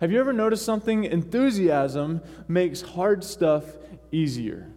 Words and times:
Have 0.00 0.12
you 0.12 0.20
ever 0.20 0.32
noticed 0.32 0.64
something? 0.64 1.04
Enthusiasm 1.04 2.20
makes 2.46 2.80
hard 2.82 3.24
stuff 3.24 3.64
easier. 4.12 4.68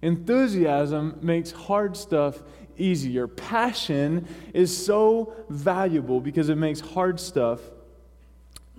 Enthusiasm 0.00 1.18
makes 1.20 1.52
hard 1.52 1.96
stuff 1.96 2.42
easier. 2.78 3.28
Passion 3.28 4.26
is 4.54 4.74
so 4.84 5.34
valuable 5.48 6.20
because 6.20 6.48
it 6.48 6.56
makes 6.56 6.80
hard 6.80 7.20
stuff 7.20 7.60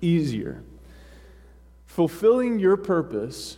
easier. 0.01 0.63
Fulfilling 1.85 2.57
your 2.57 2.75
purpose, 2.75 3.57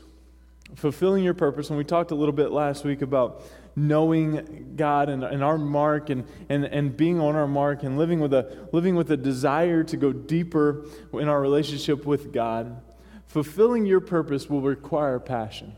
fulfilling 0.75 1.23
your 1.23 1.33
purpose, 1.33 1.69
and 1.69 1.77
we 1.77 1.85
talked 1.85 2.11
a 2.11 2.15
little 2.15 2.33
bit 2.33 2.51
last 2.51 2.83
week 2.83 3.01
about 3.01 3.41
knowing 3.75 4.73
God 4.75 5.09
and, 5.09 5.23
and 5.23 5.43
our 5.43 5.57
mark 5.57 6.09
and, 6.09 6.25
and, 6.47 6.65
and 6.65 6.95
being 6.95 7.19
on 7.19 7.35
our 7.35 7.47
mark 7.47 7.83
and 7.83 7.97
living 7.97 8.19
with, 8.19 8.33
a, 8.33 8.67
living 8.71 8.95
with 8.95 9.11
a 9.11 9.17
desire 9.17 9.83
to 9.83 9.97
go 9.97 10.13
deeper 10.13 10.85
in 11.13 11.27
our 11.27 11.41
relationship 11.41 12.05
with 12.05 12.31
God, 12.31 12.81
fulfilling 13.27 13.85
your 13.85 13.99
purpose 13.99 14.49
will 14.49 14.61
require 14.61 15.19
passion. 15.19 15.75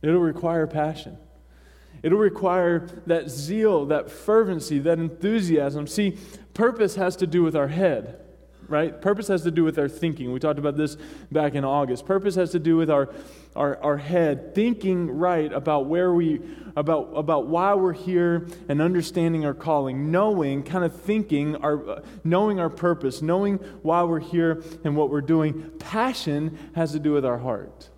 It'll 0.00 0.20
require 0.20 0.66
passion. 0.66 1.18
It'll 2.02 2.18
require 2.18 2.86
that 3.06 3.30
zeal, 3.30 3.86
that 3.86 4.10
fervency, 4.10 4.78
that 4.80 4.98
enthusiasm. 4.98 5.86
See, 5.86 6.18
purpose 6.52 6.96
has 6.96 7.16
to 7.16 7.26
do 7.26 7.42
with 7.42 7.56
our 7.56 7.68
head 7.68 8.23
right? 8.68 9.00
Purpose 9.00 9.28
has 9.28 9.42
to 9.42 9.50
do 9.50 9.64
with 9.64 9.78
our 9.78 9.88
thinking. 9.88 10.32
We 10.32 10.40
talked 10.40 10.58
about 10.58 10.76
this 10.76 10.96
back 11.30 11.54
in 11.54 11.64
August. 11.64 12.06
Purpose 12.06 12.34
has 12.34 12.50
to 12.52 12.58
do 12.58 12.76
with 12.76 12.90
our, 12.90 13.10
our, 13.54 13.78
our 13.82 13.96
head, 13.96 14.54
thinking 14.54 15.10
right 15.10 15.52
about 15.52 15.86
where 15.86 16.12
we, 16.12 16.40
about, 16.76 17.12
about 17.14 17.46
why 17.46 17.74
we're 17.74 17.92
here 17.92 18.46
and 18.68 18.80
understanding 18.82 19.44
our 19.44 19.54
calling, 19.54 20.10
knowing, 20.10 20.62
kind 20.62 20.84
of 20.84 20.94
thinking, 20.94 21.56
our, 21.56 21.88
uh, 21.88 22.02
knowing 22.24 22.60
our 22.60 22.70
purpose, 22.70 23.22
knowing 23.22 23.56
why 23.82 24.02
we're 24.02 24.20
here 24.20 24.62
and 24.84 24.96
what 24.96 25.10
we're 25.10 25.20
doing. 25.20 25.70
Passion 25.78 26.58
has 26.74 26.92
to 26.92 26.98
do 26.98 27.12
with 27.12 27.24
our 27.24 27.38
heart. 27.38 27.90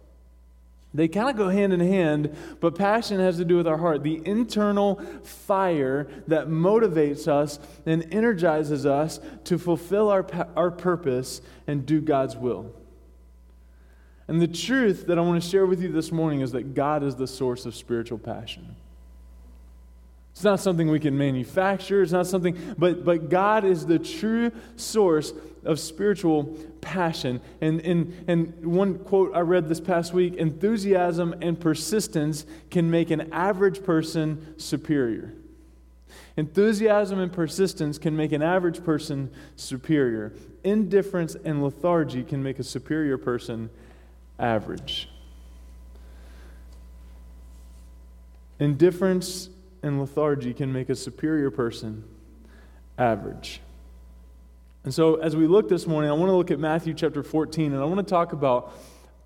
They 0.97 1.09
kind 1.09 1.29
of 1.29 1.37
go 1.37 1.51
hand 1.51 1.75
in 1.75 1.81
hand, 1.81 2.35
but 2.61 2.75
passion 2.75 3.21
has 3.21 3.37
to 3.37 3.45
do 3.45 3.57
with 3.57 3.67
our 3.67 3.77
heart. 3.77 4.03
The 4.03 4.23
internal 4.25 4.97
fire 5.23 6.09
that 6.27 6.49
motivates 6.49 7.29
us 7.29 7.59
and 7.85 8.07
energizes 8.11 8.87
us 8.87 9.21
to 9.45 9.59
fulfill 9.59 10.09
our, 10.09 10.27
our 10.57 10.71
purpose 10.71 11.43
and 11.67 11.85
do 11.85 12.01
God's 12.01 12.37
will. 12.37 12.75
And 14.27 14.41
the 14.41 14.49
truth 14.49 15.07
that 15.07 15.19
I 15.19 15.21
want 15.21 15.43
to 15.43 15.49
share 15.49 15.67
with 15.67 15.83
you 15.83 15.93
this 15.93 16.11
morning 16.11 16.41
is 16.41 16.53
that 16.53 16.75
God 16.75 17.03
is 17.03 17.15
the 17.15 17.27
source 17.27 17.67
of 17.67 17.75
spiritual 17.77 18.19
passion. 18.19 18.75
It's 20.37 20.45
not 20.45 20.61
something 20.61 20.91
we 20.91 21.01
can 21.01 21.17
manufacture. 21.17 22.03
It's 22.03 22.13
not 22.13 22.27
something, 22.27 22.59
but, 22.77 23.07
but 23.07 23.31
God 23.31 23.65
is 23.65 23.87
the 23.87 23.99
true 23.99 24.53
source 24.77 25.33
of 25.65 25.81
spiritual 25.81 26.55
passion. 26.83 27.41
And, 27.63 27.81
and, 27.81 28.25
and 28.29 28.67
one 28.67 28.99
quote 28.99 29.35
I 29.35 29.41
read 29.41 29.67
this 29.67 29.81
past 29.81 30.13
week 30.13 30.35
enthusiasm 30.35 31.35
and 31.41 31.59
persistence 31.59 32.45
can 32.71 32.91
make 32.91 33.11
an 33.11 33.33
average 33.33 33.83
person 33.83 34.55
superior. 34.59 35.33
Enthusiasm 36.37 37.19
and 37.19 37.33
persistence 37.33 37.97
can 37.97 38.15
make 38.15 38.33
an 38.33 38.43
average 38.43 38.85
person 38.85 39.31
superior. 39.57 40.35
Indifference 40.65 41.35
and 41.47 41.65
lethargy 41.65 42.23
can 42.23 42.43
make 42.43 42.59
a 42.59 42.63
superior 42.63 43.17
person 43.17 43.71
average. 44.39 45.09
Indifference 48.61 49.49
and 49.87 50.01
lethargy 50.01 50.53
can 50.53 50.73
make 50.73 50.89
a 50.89 50.95
superior 50.95 51.51
person 51.51 52.05
average. 52.99 53.61
And 54.85 54.93
so, 54.93 55.17
as 55.17 55.35
we 55.35 55.47
look 55.47 55.69
this 55.69 55.87
morning, 55.87 56.11
I 56.11 56.13
want 56.15 56.29
to 56.29 56.37
look 56.37 56.51
at 56.51 56.59
Matthew 56.59 56.95
chapter 56.95 57.23
14, 57.23 57.73
and 57.73 57.81
I 57.81 57.85
want 57.85 57.99
to 57.99 58.11
talk 58.11 58.33
about 58.33 58.73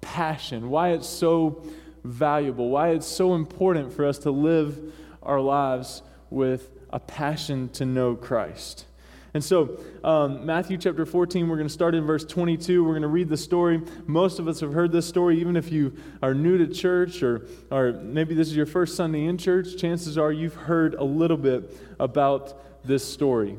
passion, 0.01 0.71
why 0.71 0.91
it's 0.91 1.09
so 1.09 1.65
valuable, 2.05 2.71
why 2.71 2.91
it's 2.91 3.07
so 3.07 3.35
important 3.35 3.93
for 3.93 4.07
us 4.07 4.19
to 4.21 4.31
live 4.31 4.79
our 5.23 5.41
lives 5.41 6.03
with 6.31 6.71
a 6.91 6.99
passion 6.99 7.69
to 7.71 7.85
know 7.85 8.15
Christ. 8.15 8.87
And 9.33 9.45
so, 9.45 9.79
um, 10.03 10.45
Matthew 10.45 10.77
chapter 10.77 11.07
14, 11.07 11.49
we're 11.49 11.57
going 11.57 11.69
to 11.69 11.73
start 11.73 11.95
in 11.95 12.05
verse 12.05 12.25
22. 12.25 12.83
We're 12.83 12.91
going 12.91 13.03
to 13.03 13.09
read 13.09 13.29
the 13.29 13.37
story. 13.37 13.81
Most 14.07 14.41
of 14.41 14.49
us 14.49 14.59
have 14.61 14.73
heard 14.73 14.91
this 14.91 15.07
story, 15.07 15.41
even 15.41 15.57
if 15.57 15.71
you 15.71 15.97
are 16.21 16.35
new 16.35 16.59
to 16.59 16.67
church 16.67 17.23
or, 17.23 17.47
or 17.71 17.93
maybe 17.93 18.35
this 18.35 18.49
is 18.49 18.57
your 18.57 18.67
first 18.67 18.97
Sunday 18.97 19.27
in 19.27 19.39
church, 19.39 19.77
chances 19.77 20.19
are 20.19 20.33
you've 20.33 20.55
heard 20.55 20.95
a 20.95 21.05
little 21.05 21.37
bit 21.37 21.73
about 22.01 22.85
this 22.85 23.05
story. 23.05 23.57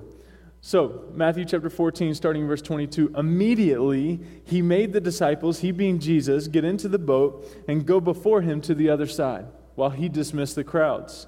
So, 0.59 1.05
Matthew 1.13 1.45
chapter 1.45 1.69
14, 1.69 2.13
starting 2.15 2.43
in 2.43 2.47
verse 2.47 2.61
22. 2.61 3.13
Immediately, 3.17 4.19
he 4.43 4.61
made 4.61 4.91
the 4.91 5.01
disciples, 5.01 5.59
he 5.59 5.71
being 5.71 5.99
Jesus, 5.99 6.47
get 6.47 6.65
into 6.65 6.87
the 6.87 6.99
boat 6.99 7.47
and 7.67 7.85
go 7.85 7.99
before 7.99 8.41
him 8.41 8.61
to 8.61 8.75
the 8.75 8.89
other 8.89 9.07
side 9.07 9.45
while 9.75 9.89
he 9.89 10.09
dismissed 10.09 10.55
the 10.55 10.63
crowds. 10.63 11.27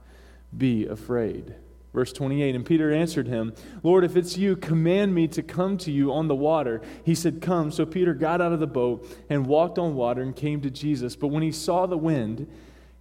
be 0.55 0.85
afraid. 0.85 1.55
Verse 1.93 2.13
28 2.13 2.55
And 2.55 2.65
Peter 2.65 2.91
answered 2.91 3.27
him, 3.27 3.53
Lord, 3.83 4.03
if 4.03 4.15
it's 4.15 4.37
you, 4.37 4.55
command 4.55 5.13
me 5.13 5.27
to 5.29 5.43
come 5.43 5.77
to 5.79 5.91
you 5.91 6.13
on 6.13 6.27
the 6.27 6.35
water. 6.35 6.81
He 7.03 7.15
said, 7.15 7.41
Come. 7.41 7.71
So 7.71 7.85
Peter 7.85 8.13
got 8.13 8.41
out 8.41 8.53
of 8.53 8.59
the 8.59 8.67
boat 8.67 9.07
and 9.29 9.45
walked 9.45 9.77
on 9.77 9.95
water 9.95 10.21
and 10.21 10.35
came 10.35 10.61
to 10.61 10.69
Jesus. 10.69 11.15
But 11.15 11.27
when 11.27 11.43
he 11.43 11.51
saw 11.51 11.85
the 11.85 11.97
wind, 11.97 12.47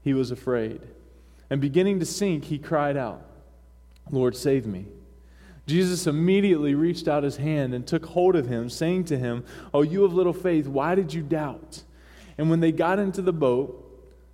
he 0.03 0.15
was 0.15 0.31
afraid. 0.31 0.81
And 1.49 1.61
beginning 1.61 2.01
to 2.01 2.07
sink, 2.07 2.45
he 2.45 2.59
cried 2.59 2.97
out, 2.97 3.23
Lord, 4.11 4.37
save 4.37 4.67
me. 4.67 4.87
Jesus 5.67 6.09
immediately 6.09 6.75
reached 6.75 7.07
out 7.07 7.23
his 7.23 7.37
hand 7.37 7.75
and 7.75 7.87
took 7.87 8.07
hold 8.07 8.35
of 8.35 8.49
him, 8.49 8.69
saying 8.69 9.05
to 9.05 9.19
him, 9.19 9.45
Oh, 9.73 9.83
you 9.83 10.05
of 10.05 10.13
little 10.13 10.33
faith, 10.33 10.67
why 10.67 10.97
did 10.97 11.15
you 11.15 11.23
doubt? 11.23 11.85
And 12.39 12.51
when 12.51 12.59
they 12.59 12.73
got 12.73 12.99
into 12.99 13.23
the 13.23 13.33
boat, 13.33 13.87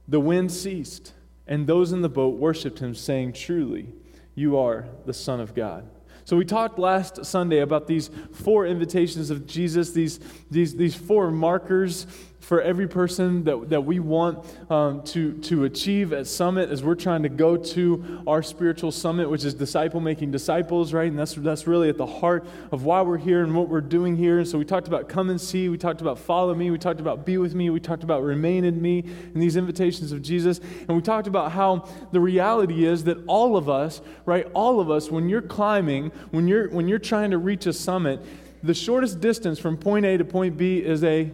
the 0.09 0.21
wind 0.21 0.50
ceased 0.50 1.12
and 1.46 1.66
those 1.66 1.92
in 1.92 2.02
the 2.02 2.08
boat 2.08 2.36
worshiped 2.36 2.78
him, 2.80 2.94
saying, 2.94 3.32
Truly, 3.32 3.88
you 4.34 4.58
are 4.58 4.86
the 5.04 5.14
Son 5.14 5.40
of 5.40 5.54
God. 5.54 5.88
So 6.24 6.36
we 6.36 6.44
talked 6.44 6.76
last 6.76 7.24
Sunday 7.24 7.60
about 7.60 7.86
these 7.86 8.10
four 8.32 8.66
invitations 8.66 9.30
of 9.30 9.46
Jesus, 9.46 9.92
these, 9.92 10.18
these, 10.50 10.74
these 10.74 10.96
four 10.96 11.30
markers 11.30 12.06
for 12.41 12.60
every 12.60 12.86
person 12.86 13.44
that, 13.44 13.70
that 13.70 13.80
we 13.80 13.98
want 13.98 14.44
um, 14.70 15.02
to, 15.02 15.32
to 15.38 15.64
achieve 15.64 16.12
at 16.12 16.26
Summit 16.26 16.70
as 16.70 16.84
we're 16.84 16.94
trying 16.94 17.22
to 17.22 17.28
go 17.28 17.56
to 17.56 18.22
our 18.26 18.42
spiritual 18.42 18.92
summit, 18.92 19.28
which 19.28 19.44
is 19.44 19.54
disciple 19.54 20.00
making 20.00 20.30
disciples, 20.30 20.92
right? 20.92 21.08
And 21.08 21.19
that's, 21.19 21.34
that's 21.34 21.66
really 21.66 21.88
at 21.88 21.96
the 21.96 22.06
heart 22.06 22.46
of 22.70 22.84
why 22.84 23.02
we're 23.02 23.19
here 23.19 23.42
and 23.42 23.54
what 23.54 23.69
we're 23.69 23.80
doing 23.80 24.16
here. 24.16 24.38
And 24.38 24.46
so 24.46 24.58
we 24.58 24.64
talked 24.64 24.86
about 24.86 25.08
come 25.08 25.30
and 25.30 25.41
see, 25.41 25.69
we 25.69 25.78
talked 25.78 26.00
about 26.00 26.19
follow 26.19 26.54
me, 26.54 26.70
we 26.70 26.78
talked 26.78 27.00
about 27.00 27.26
be 27.26 27.38
with 27.38 27.54
me, 27.54 27.70
we 27.70 27.80
talked 27.80 28.04
about 28.04 28.22
remain 28.22 28.64
in 28.64 28.80
me, 28.80 29.00
and 29.00 29.42
these 29.42 29.56
invitations 29.56 30.12
of 30.12 30.22
Jesus. 30.22 30.60
And 30.86 30.96
we 30.96 31.02
talked 31.02 31.26
about 31.26 31.52
how 31.52 31.88
the 32.12 32.20
reality 32.20 32.84
is 32.84 33.04
that 33.04 33.19
all 33.26 33.56
of 33.56 33.69
us, 33.69 34.00
right, 34.25 34.46
all 34.54 34.78
of 34.78 34.91
us, 34.91 35.10
when 35.10 35.28
you're 35.28 35.42
climbing, 35.42 36.12
when 36.30 36.46
you're, 36.46 36.69
when 36.69 36.86
you're 36.86 36.98
trying 36.98 37.30
to 37.32 37.38
reach 37.38 37.66
a 37.66 37.72
summit, 37.72 38.20
the 38.62 38.75
shortest 38.75 39.20
distance 39.20 39.58
from 39.58 39.76
point 39.76 40.04
A 40.06 40.19
to 40.19 40.25
point 40.25 40.56
B 40.56 40.78
is 40.78 41.02
a 41.02 41.31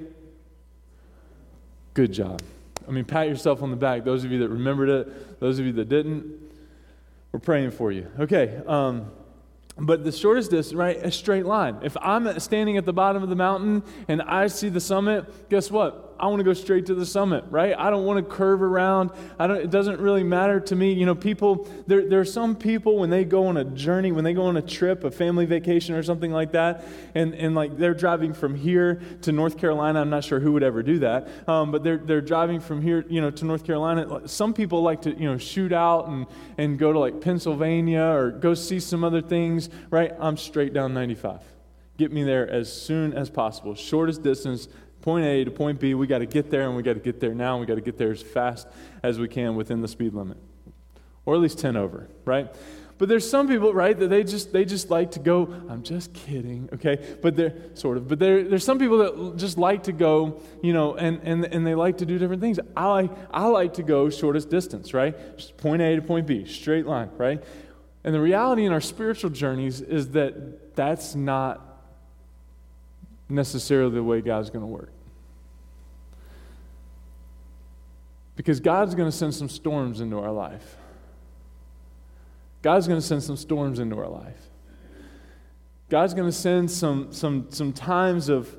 Good 1.94 2.12
job. 2.12 2.40
I 2.86 2.90
mean, 2.90 3.04
pat 3.04 3.28
yourself 3.28 3.62
on 3.62 3.70
the 3.70 3.76
back. 3.76 4.04
Those 4.04 4.24
of 4.24 4.32
you 4.32 4.38
that 4.40 4.48
remembered 4.48 4.88
it, 4.88 5.40
those 5.40 5.58
of 5.58 5.66
you 5.66 5.72
that 5.72 5.88
didn't, 5.88 6.24
we're 7.30 7.40
praying 7.40 7.72
for 7.72 7.92
you. 7.92 8.08
Okay. 8.18 8.60
Um, 8.66 9.10
but 9.78 10.04
the 10.04 10.12
shortest 10.12 10.50
distance, 10.50 10.76
right, 10.76 10.96
a 10.96 11.10
straight 11.10 11.46
line. 11.46 11.78
If 11.82 11.96
I'm 12.00 12.38
standing 12.40 12.76
at 12.76 12.84
the 12.84 12.92
bottom 12.92 13.22
of 13.22 13.28
the 13.28 13.36
mountain 13.36 13.82
and 14.08 14.20
I 14.22 14.48
see 14.48 14.68
the 14.68 14.80
summit, 14.80 15.48
guess 15.48 15.70
what? 15.70 16.11
I 16.22 16.26
want 16.26 16.38
to 16.38 16.44
go 16.44 16.52
straight 16.52 16.86
to 16.86 16.94
the 16.94 17.04
summit, 17.04 17.44
right? 17.50 17.74
I 17.76 17.90
don't 17.90 18.04
want 18.04 18.24
to 18.24 18.34
curve 18.34 18.62
around. 18.62 19.10
I 19.40 19.48
don't, 19.48 19.56
it 19.56 19.70
doesn't 19.70 19.98
really 19.98 20.22
matter 20.22 20.60
to 20.60 20.76
me. 20.76 20.92
You 20.92 21.04
know, 21.04 21.16
people, 21.16 21.68
there, 21.88 22.08
there 22.08 22.20
are 22.20 22.24
some 22.24 22.54
people 22.54 22.96
when 22.96 23.10
they 23.10 23.24
go 23.24 23.48
on 23.48 23.56
a 23.56 23.64
journey, 23.64 24.12
when 24.12 24.22
they 24.22 24.32
go 24.32 24.44
on 24.44 24.56
a 24.56 24.62
trip, 24.62 25.02
a 25.02 25.10
family 25.10 25.46
vacation 25.46 25.96
or 25.96 26.02
something 26.04 26.30
like 26.30 26.52
that, 26.52 26.84
and, 27.16 27.34
and 27.34 27.56
like 27.56 27.76
they're 27.76 27.92
driving 27.92 28.34
from 28.34 28.54
here 28.54 29.02
to 29.22 29.32
North 29.32 29.58
Carolina. 29.58 30.00
I'm 30.00 30.10
not 30.10 30.22
sure 30.22 30.38
who 30.38 30.52
would 30.52 30.62
ever 30.62 30.80
do 30.84 31.00
that, 31.00 31.28
um, 31.48 31.72
but 31.72 31.82
they're, 31.82 31.98
they're 31.98 32.20
driving 32.20 32.60
from 32.60 32.80
here, 32.80 33.04
you 33.08 33.20
know, 33.20 33.32
to 33.32 33.44
North 33.44 33.64
Carolina. 33.64 34.28
Some 34.28 34.54
people 34.54 34.80
like 34.80 35.02
to, 35.02 35.10
you 35.10 35.28
know, 35.28 35.38
shoot 35.38 35.72
out 35.72 36.06
and, 36.06 36.28
and 36.56 36.78
go 36.78 36.92
to 36.92 37.00
like 37.00 37.20
Pennsylvania 37.20 38.00
or 38.00 38.30
go 38.30 38.54
see 38.54 38.78
some 38.78 39.02
other 39.02 39.22
things, 39.22 39.70
right? 39.90 40.12
I'm 40.20 40.36
straight 40.36 40.72
down 40.72 40.94
95 40.94 41.40
get 41.98 42.10
me 42.10 42.24
there 42.24 42.48
as 42.50 42.72
soon 42.72 43.12
as 43.12 43.30
possible. 43.30 43.76
Shortest 43.76 44.24
distance, 44.24 44.66
point 45.02 45.26
A 45.26 45.44
to 45.44 45.50
point 45.50 45.80
B. 45.80 45.94
We 45.94 46.06
got 46.06 46.18
to 46.18 46.26
get 46.26 46.50
there, 46.50 46.62
and 46.62 46.76
we 46.76 46.82
got 46.82 46.94
to 46.94 47.00
get 47.00 47.20
there 47.20 47.34
now, 47.34 47.54
and 47.54 47.60
we 47.60 47.66
got 47.66 47.74
to 47.74 47.80
get 47.80 47.98
there 47.98 48.10
as 48.10 48.22
fast 48.22 48.66
as 49.02 49.18
we 49.18 49.28
can 49.28 49.54
within 49.56 49.82
the 49.82 49.88
speed 49.88 50.14
limit, 50.14 50.38
or 51.26 51.34
at 51.34 51.40
least 51.40 51.58
10 51.58 51.76
over, 51.76 52.08
right? 52.24 52.54
But 52.98 53.08
there's 53.08 53.28
some 53.28 53.48
people, 53.48 53.74
right, 53.74 53.98
that 53.98 54.08
they 54.08 54.22
just 54.22 54.52
they 54.52 54.64
just 54.64 54.88
like 54.88 55.10
to 55.12 55.18
go. 55.18 55.52
I'm 55.68 55.82
just 55.82 56.12
kidding, 56.12 56.68
okay? 56.74 57.16
But 57.20 57.34
they're 57.34 57.52
sort 57.74 57.96
of. 57.96 58.06
But 58.06 58.20
there, 58.20 58.44
there's 58.44 58.64
some 58.64 58.78
people 58.78 58.98
that 58.98 59.36
just 59.38 59.58
like 59.58 59.82
to 59.84 59.92
go, 59.92 60.40
you 60.62 60.72
know, 60.72 60.94
and 60.94 61.20
and 61.24 61.44
and 61.44 61.66
they 61.66 61.74
like 61.74 61.98
to 61.98 62.06
do 62.06 62.16
different 62.16 62.40
things. 62.40 62.60
I 62.76 62.86
like 62.86 63.10
I 63.32 63.46
like 63.46 63.74
to 63.74 63.82
go 63.82 64.08
shortest 64.08 64.50
distance, 64.50 64.94
right? 64.94 65.16
Just 65.36 65.56
point 65.56 65.82
A 65.82 65.96
to 65.96 66.02
point 66.02 66.28
B, 66.28 66.44
straight 66.44 66.86
line, 66.86 67.10
right? 67.16 67.42
And 68.04 68.14
the 68.14 68.20
reality 68.20 68.64
in 68.64 68.72
our 68.72 68.80
spiritual 68.80 69.30
journeys 69.30 69.80
is 69.80 70.10
that 70.10 70.76
that's 70.76 71.16
not 71.16 71.71
necessarily 73.28 73.94
the 73.94 74.02
way 74.02 74.20
God's 74.20 74.50
going 74.50 74.62
to 74.62 74.66
work. 74.66 74.92
Because 78.36 78.60
God's 78.60 78.94
going 78.94 79.10
to 79.10 79.16
send 79.16 79.34
some 79.34 79.48
storms 79.48 80.00
into 80.00 80.18
our 80.18 80.32
life. 80.32 80.76
God's 82.62 82.86
going 82.86 83.00
to 83.00 83.06
send 83.06 83.22
some 83.22 83.36
storms 83.36 83.78
into 83.78 83.98
our 83.98 84.08
life. 84.08 84.48
God's 85.88 86.14
going 86.14 86.28
to 86.28 86.36
send 86.36 86.70
some, 86.70 87.12
some, 87.12 87.46
some 87.50 87.72
times 87.72 88.28
of 88.28 88.56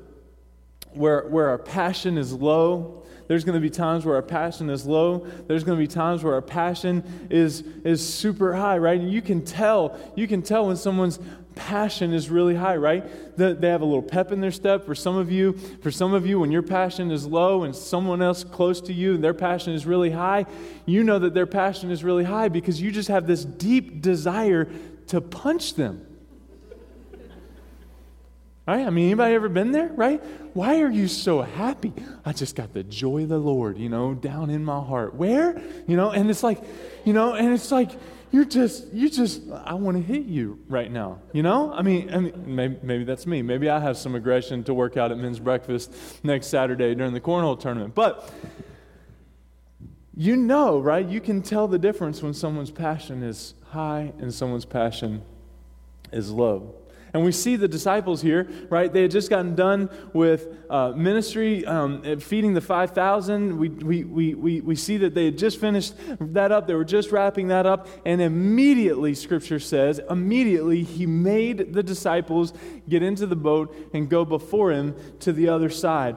where, 0.92 1.26
where 1.28 1.48
our 1.48 1.58
passion 1.58 2.16
is 2.16 2.32
low. 2.32 3.02
There's 3.26 3.42
going 3.42 3.54
to 3.54 3.60
be 3.60 3.70
times 3.70 4.04
where 4.04 4.14
our 4.16 4.22
passion 4.22 4.70
is 4.70 4.86
low. 4.86 5.26
There's 5.48 5.64
going 5.64 5.78
to 5.78 5.82
be 5.82 5.88
times 5.88 6.22
where 6.22 6.34
our 6.34 6.42
passion 6.42 7.26
is, 7.30 7.62
is 7.84 8.06
super 8.06 8.54
high, 8.54 8.78
right? 8.78 9.00
And 9.00 9.10
you 9.10 9.22
can 9.22 9.44
tell, 9.44 9.98
you 10.14 10.28
can 10.28 10.42
tell 10.42 10.66
when 10.66 10.76
someone's 10.76 11.18
passion 11.54 12.12
is 12.12 12.30
really 12.30 12.54
high, 12.54 12.76
right? 12.76 13.04
They 13.36 13.68
have 13.68 13.82
a 13.82 13.84
little 13.84 14.02
pep 14.02 14.32
in 14.32 14.40
their 14.40 14.50
step. 14.50 14.84
For 14.84 14.94
some 14.94 15.16
of 15.16 15.30
you, 15.30 15.52
for 15.82 15.90
some 15.90 16.14
of 16.14 16.26
you, 16.26 16.40
when 16.40 16.52
your 16.52 16.62
passion 16.62 17.10
is 17.10 17.26
low 17.26 17.64
and 17.64 17.74
someone 17.74 18.22
else 18.22 18.44
close 18.44 18.80
to 18.82 18.92
you, 18.92 19.14
and 19.14 19.24
their 19.24 19.34
passion 19.34 19.72
is 19.72 19.86
really 19.86 20.10
high, 20.10 20.46
you 20.86 21.04
know 21.04 21.18
that 21.18 21.34
their 21.34 21.46
passion 21.46 21.90
is 21.90 22.04
really 22.04 22.24
high 22.24 22.48
because 22.48 22.80
you 22.80 22.90
just 22.90 23.08
have 23.08 23.26
this 23.26 23.44
deep 23.44 24.02
desire 24.02 24.68
to 25.08 25.20
punch 25.20 25.74
them. 25.74 26.06
Right? 28.66 28.86
I 28.86 28.90
mean, 28.90 29.06
anybody 29.06 29.34
ever 29.34 29.50
been 29.50 29.72
there? 29.72 29.88
Right? 29.88 30.24
Why 30.54 30.80
are 30.80 30.90
you 30.90 31.06
so 31.06 31.42
happy? 31.42 31.92
I 32.24 32.32
just 32.32 32.56
got 32.56 32.72
the 32.72 32.82
joy 32.82 33.24
of 33.24 33.28
the 33.28 33.38
Lord, 33.38 33.76
you 33.76 33.90
know, 33.90 34.14
down 34.14 34.48
in 34.48 34.64
my 34.64 34.80
heart. 34.80 35.14
Where? 35.14 35.60
You 35.86 35.96
know, 35.96 36.10
and 36.10 36.30
it's 36.30 36.42
like, 36.42 36.62
you 37.04 37.12
know, 37.12 37.34
and 37.34 37.52
it's 37.52 37.70
like, 37.70 37.90
you're 38.34 38.44
just, 38.44 38.92
you 38.92 39.08
just, 39.08 39.42
I 39.64 39.74
want 39.74 39.96
to 39.96 40.02
hit 40.02 40.24
you 40.24 40.58
right 40.68 40.90
now. 40.90 41.20
You 41.32 41.44
know? 41.44 41.72
I 41.72 41.82
mean, 41.82 42.12
I 42.12 42.18
mean 42.18 42.42
maybe, 42.44 42.76
maybe 42.82 43.04
that's 43.04 43.28
me. 43.28 43.42
Maybe 43.42 43.70
I 43.70 43.78
have 43.78 43.96
some 43.96 44.16
aggression 44.16 44.64
to 44.64 44.74
work 44.74 44.96
out 44.96 45.12
at 45.12 45.18
men's 45.18 45.38
breakfast 45.38 45.94
next 46.24 46.48
Saturday 46.48 46.96
during 46.96 47.14
the 47.14 47.20
cornhole 47.20 47.60
tournament. 47.60 47.94
But 47.94 48.28
you 50.16 50.34
know, 50.34 50.80
right? 50.80 51.06
You 51.06 51.20
can 51.20 51.42
tell 51.42 51.68
the 51.68 51.78
difference 51.78 52.22
when 52.22 52.34
someone's 52.34 52.72
passion 52.72 53.22
is 53.22 53.54
high 53.68 54.12
and 54.18 54.34
someone's 54.34 54.64
passion 54.64 55.22
is 56.12 56.32
low. 56.32 56.74
And 57.14 57.24
we 57.24 57.30
see 57.30 57.54
the 57.54 57.68
disciples 57.68 58.20
here, 58.20 58.48
right? 58.68 58.92
They 58.92 59.02
had 59.02 59.12
just 59.12 59.30
gotten 59.30 59.54
done 59.54 59.88
with 60.12 60.48
uh, 60.68 60.90
ministry, 60.96 61.64
um, 61.64 62.18
feeding 62.18 62.54
the 62.54 62.60
5,000. 62.60 63.56
We, 63.56 63.68
we, 63.68 64.04
we, 64.04 64.34
we, 64.34 64.60
we 64.60 64.74
see 64.74 64.96
that 64.96 65.14
they 65.14 65.26
had 65.26 65.38
just 65.38 65.60
finished 65.60 65.94
that 66.18 66.50
up. 66.50 66.66
They 66.66 66.74
were 66.74 66.84
just 66.84 67.12
wrapping 67.12 67.48
that 67.48 67.66
up. 67.66 67.86
And 68.04 68.20
immediately, 68.20 69.14
Scripture 69.14 69.60
says, 69.60 70.00
immediately, 70.10 70.82
he 70.82 71.06
made 71.06 71.72
the 71.72 71.84
disciples 71.84 72.52
get 72.88 73.04
into 73.04 73.26
the 73.26 73.36
boat 73.36 73.74
and 73.94 74.08
go 74.08 74.24
before 74.24 74.72
him 74.72 74.96
to 75.20 75.32
the 75.32 75.48
other 75.48 75.70
side. 75.70 76.16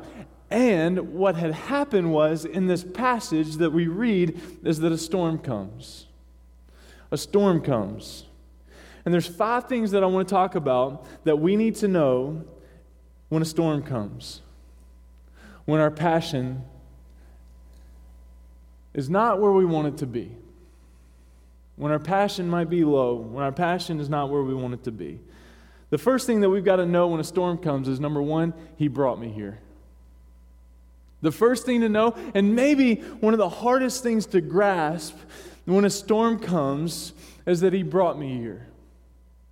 And 0.49 1.13
what 1.13 1.35
had 1.35 1.53
happened 1.53 2.11
was, 2.11 2.43
in 2.43 2.65
this 2.65 2.83
passage 2.83 3.57
that 3.57 3.71
we 3.71 3.85
read, 3.85 4.41
is 4.63 4.79
that 4.79 4.91
a 4.91 4.97
storm 4.97 5.37
comes. 5.37 6.07
A 7.11 7.17
storm 7.17 7.61
comes. 7.61 8.26
And 9.07 9.13
there's 9.13 9.25
five 9.25 9.69
things 9.69 9.91
that 9.91 10.03
I 10.03 10.05
want 10.05 10.27
to 10.27 10.33
talk 10.33 10.55
about 10.55 11.05
that 11.23 11.37
we 11.37 11.55
need 11.55 11.75
to 11.75 11.87
know 11.87 12.43
when 13.29 13.41
a 13.41 13.45
storm 13.45 13.81
comes. 13.81 14.41
When 15.63 15.79
our 15.79 15.89
passion 15.89 16.65
is 18.93 19.09
not 19.09 19.39
where 19.39 19.53
we 19.53 19.63
want 19.63 19.87
it 19.87 19.97
to 19.99 20.05
be. 20.05 20.35
When 21.77 21.89
our 21.93 21.99
passion 21.99 22.49
might 22.49 22.69
be 22.69 22.83
low, 22.83 23.15
when 23.15 23.45
our 23.45 23.53
passion 23.53 24.01
is 24.01 24.09
not 24.09 24.29
where 24.29 24.43
we 24.43 24.53
want 24.53 24.73
it 24.73 24.83
to 24.83 24.91
be. 24.91 25.21
The 25.89 25.97
first 25.97 26.27
thing 26.27 26.41
that 26.41 26.49
we've 26.49 26.65
got 26.65 26.75
to 26.75 26.85
know 26.85 27.07
when 27.07 27.21
a 27.21 27.23
storm 27.23 27.59
comes 27.59 27.87
is 27.87 28.01
number 28.01 28.21
one, 28.21 28.53
He 28.75 28.89
brought 28.89 29.21
me 29.21 29.29
here. 29.29 29.59
The 31.21 31.31
first 31.31 31.65
thing 31.65 31.79
to 31.79 31.87
know, 31.87 32.13
and 32.35 32.57
maybe 32.57 32.95
one 32.95 33.33
of 33.33 33.37
the 33.37 33.47
hardest 33.47 34.03
things 34.03 34.25
to 34.25 34.41
grasp 34.41 35.15
when 35.63 35.85
a 35.85 35.89
storm 35.89 36.39
comes, 36.39 37.13
is 37.45 37.61
that 37.61 37.71
He 37.71 37.83
brought 37.83 38.19
me 38.19 38.35
here. 38.35 38.67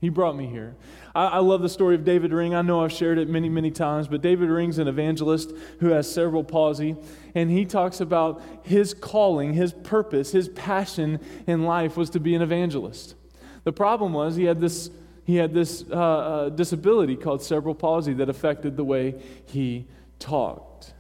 He 0.05 0.09
brought 0.09 0.37
me 0.37 0.45
here. 0.45 0.75
I, 1.15 1.25
I, 1.25 1.37
love 1.39 1.63
the 1.63 1.67
story 1.67 1.95
of 1.95 2.05
David 2.05 2.31
Ring. 2.31 2.53
I 2.53 2.61
know 2.61 2.83
I've 2.83 2.91
shared 2.91 3.17
it 3.17 3.27
many, 3.27 3.49
many 3.49 3.71
times, 3.71 4.07
but 4.07 4.21
David 4.21 4.51
Ring's 4.51 4.77
an 4.77 4.87
evangelist 4.87 5.51
who 5.79 5.87
has 5.87 6.07
cerebral 6.07 6.43
palsy, 6.43 6.95
and 7.33 7.49
he 7.49 7.65
talks 7.65 8.01
about 8.01 8.39
his 8.61 8.93
calling, 8.93 9.53
his 9.53 9.73
purpose, 9.73 10.31
his 10.31 10.47
passion 10.49 11.19
in 11.47 11.63
life 11.63 11.97
was 11.97 12.11
to 12.11 12.19
be 12.19 12.35
an 12.35 12.43
evangelist. 12.43 13.15
The 13.63 13.73
problem 13.73 14.13
was 14.13 14.35
he 14.35 14.43
had 14.43 14.61
this, 14.61 14.91
he 15.23 15.37
had 15.37 15.55
this 15.55 15.83
uh, 15.89 15.95
uh, 15.95 16.49
disability 16.49 17.15
called 17.15 17.41
cerebral 17.41 17.73
palsy 17.73 18.13
that 18.13 18.29
affected 18.29 18.77
the 18.77 18.83
way 18.83 19.15
he 19.47 19.87
talked. 20.19 20.93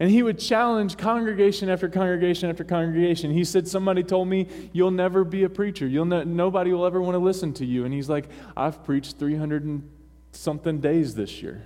And 0.00 0.10
he 0.10 0.22
would 0.22 0.38
challenge 0.38 0.96
congregation 0.96 1.68
after 1.68 1.88
congregation 1.88 2.48
after 2.48 2.62
congregation. 2.62 3.32
He 3.32 3.44
said, 3.44 3.66
Somebody 3.66 4.04
told 4.04 4.28
me, 4.28 4.46
You'll 4.72 4.92
never 4.92 5.24
be 5.24 5.42
a 5.42 5.48
preacher. 5.48 5.86
You'll 5.86 6.04
ne- 6.04 6.24
nobody 6.24 6.72
will 6.72 6.86
ever 6.86 7.00
want 7.02 7.14
to 7.14 7.18
listen 7.18 7.52
to 7.54 7.66
you. 7.66 7.84
And 7.84 7.92
he's 7.92 8.08
like, 8.08 8.28
I've 8.56 8.84
preached 8.84 9.18
300 9.18 9.64
and 9.64 9.90
something 10.32 10.80
days 10.80 11.16
this 11.16 11.42
year. 11.42 11.64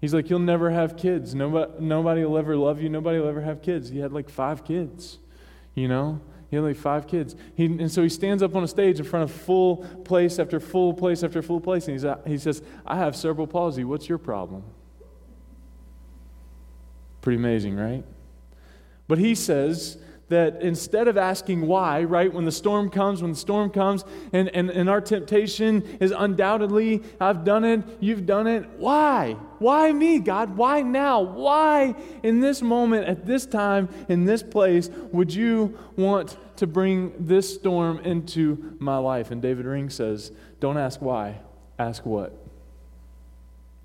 He's 0.00 0.14
like, 0.14 0.30
You'll 0.30 0.38
never 0.38 0.70
have 0.70 0.96
kids. 0.96 1.34
Nobody, 1.34 1.72
nobody 1.80 2.24
will 2.24 2.38
ever 2.38 2.56
love 2.56 2.80
you. 2.80 2.88
Nobody 2.88 3.18
will 3.18 3.28
ever 3.28 3.40
have 3.40 3.60
kids. 3.60 3.88
He 3.88 3.98
had 3.98 4.12
like 4.12 4.30
five 4.30 4.64
kids, 4.64 5.18
you 5.74 5.88
know? 5.88 6.20
He 6.48 6.54
had 6.54 6.64
like 6.64 6.76
five 6.76 7.08
kids. 7.08 7.34
He, 7.56 7.64
and 7.64 7.90
so 7.90 8.04
he 8.04 8.08
stands 8.08 8.40
up 8.40 8.54
on 8.54 8.62
a 8.62 8.68
stage 8.68 9.00
in 9.00 9.04
front 9.04 9.24
of 9.24 9.32
full 9.32 9.78
place 10.04 10.38
after 10.38 10.60
full 10.60 10.94
place 10.94 11.24
after 11.24 11.42
full 11.42 11.60
place. 11.60 11.88
And 11.88 12.00
he's, 12.00 12.06
he 12.24 12.38
says, 12.38 12.62
I 12.86 12.98
have 12.98 13.16
cerebral 13.16 13.48
palsy. 13.48 13.82
What's 13.82 14.08
your 14.08 14.18
problem? 14.18 14.62
Pretty 17.26 17.38
amazing, 17.38 17.74
right? 17.74 18.04
But 19.08 19.18
he 19.18 19.34
says 19.34 19.98
that 20.28 20.62
instead 20.62 21.08
of 21.08 21.18
asking 21.18 21.66
why, 21.66 22.04
right, 22.04 22.32
when 22.32 22.44
the 22.44 22.52
storm 22.52 22.88
comes, 22.88 23.20
when 23.20 23.32
the 23.32 23.36
storm 23.36 23.70
comes, 23.70 24.04
and, 24.32 24.48
and, 24.50 24.70
and 24.70 24.88
our 24.88 25.00
temptation 25.00 25.82
is 25.98 26.12
undoubtedly, 26.16 27.02
I've 27.20 27.42
done 27.42 27.64
it, 27.64 27.82
you've 27.98 28.26
done 28.26 28.46
it, 28.46 28.68
why? 28.76 29.32
Why 29.58 29.90
me, 29.90 30.20
God? 30.20 30.56
Why 30.56 30.82
now? 30.82 31.20
Why 31.20 31.96
in 32.22 32.38
this 32.38 32.62
moment, 32.62 33.08
at 33.08 33.26
this 33.26 33.44
time, 33.44 33.88
in 34.08 34.24
this 34.24 34.44
place, 34.44 34.88
would 35.10 35.34
you 35.34 35.76
want 35.96 36.36
to 36.58 36.68
bring 36.68 37.12
this 37.18 37.52
storm 37.52 37.98
into 37.98 38.76
my 38.78 38.98
life? 38.98 39.32
And 39.32 39.42
David 39.42 39.66
Ring 39.66 39.90
says, 39.90 40.30
Don't 40.60 40.78
ask 40.78 41.02
why, 41.02 41.40
ask 41.76 42.06
what. 42.06 42.32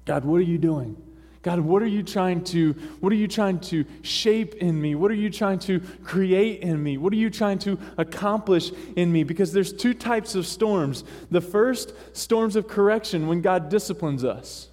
God, 0.06 0.26
what 0.26 0.36
are 0.36 0.42
you 0.42 0.60
doing? 0.60 0.96
God, 1.44 1.60
what 1.60 1.82
are 1.82 1.88
you 1.88 2.04
trying 2.04 2.44
to 2.46 2.74
what 3.00 3.12
are 3.12 3.16
you 3.16 3.28
trying 3.28 3.60
to 3.62 3.86
shape 4.04 4.56
in 4.56 4.80
me? 4.80 4.94
What 4.96 5.10
are 5.10 5.16
you 5.16 5.30
trying 5.30 5.60
to 5.60 5.80
create 6.04 6.62
in 6.62 6.82
me? 6.82 6.98
What 6.98 7.14
are 7.14 7.18
you 7.18 7.30
trying 7.30 7.60
to 7.60 7.80
accomplish 7.98 8.72
in 8.96 9.12
me? 9.12 9.24
Because 9.24 9.52
there's 9.52 9.74
two 9.74 9.94
types 9.94 10.36
of 10.36 10.46
storms. 10.46 11.04
The 11.32 11.42
first, 11.42 11.94
storms 12.16 12.56
of 12.56 12.68
correction 12.68 13.28
when 13.28 13.42
God 13.42 13.70
disciplines 13.70 14.24
us. 14.24 14.71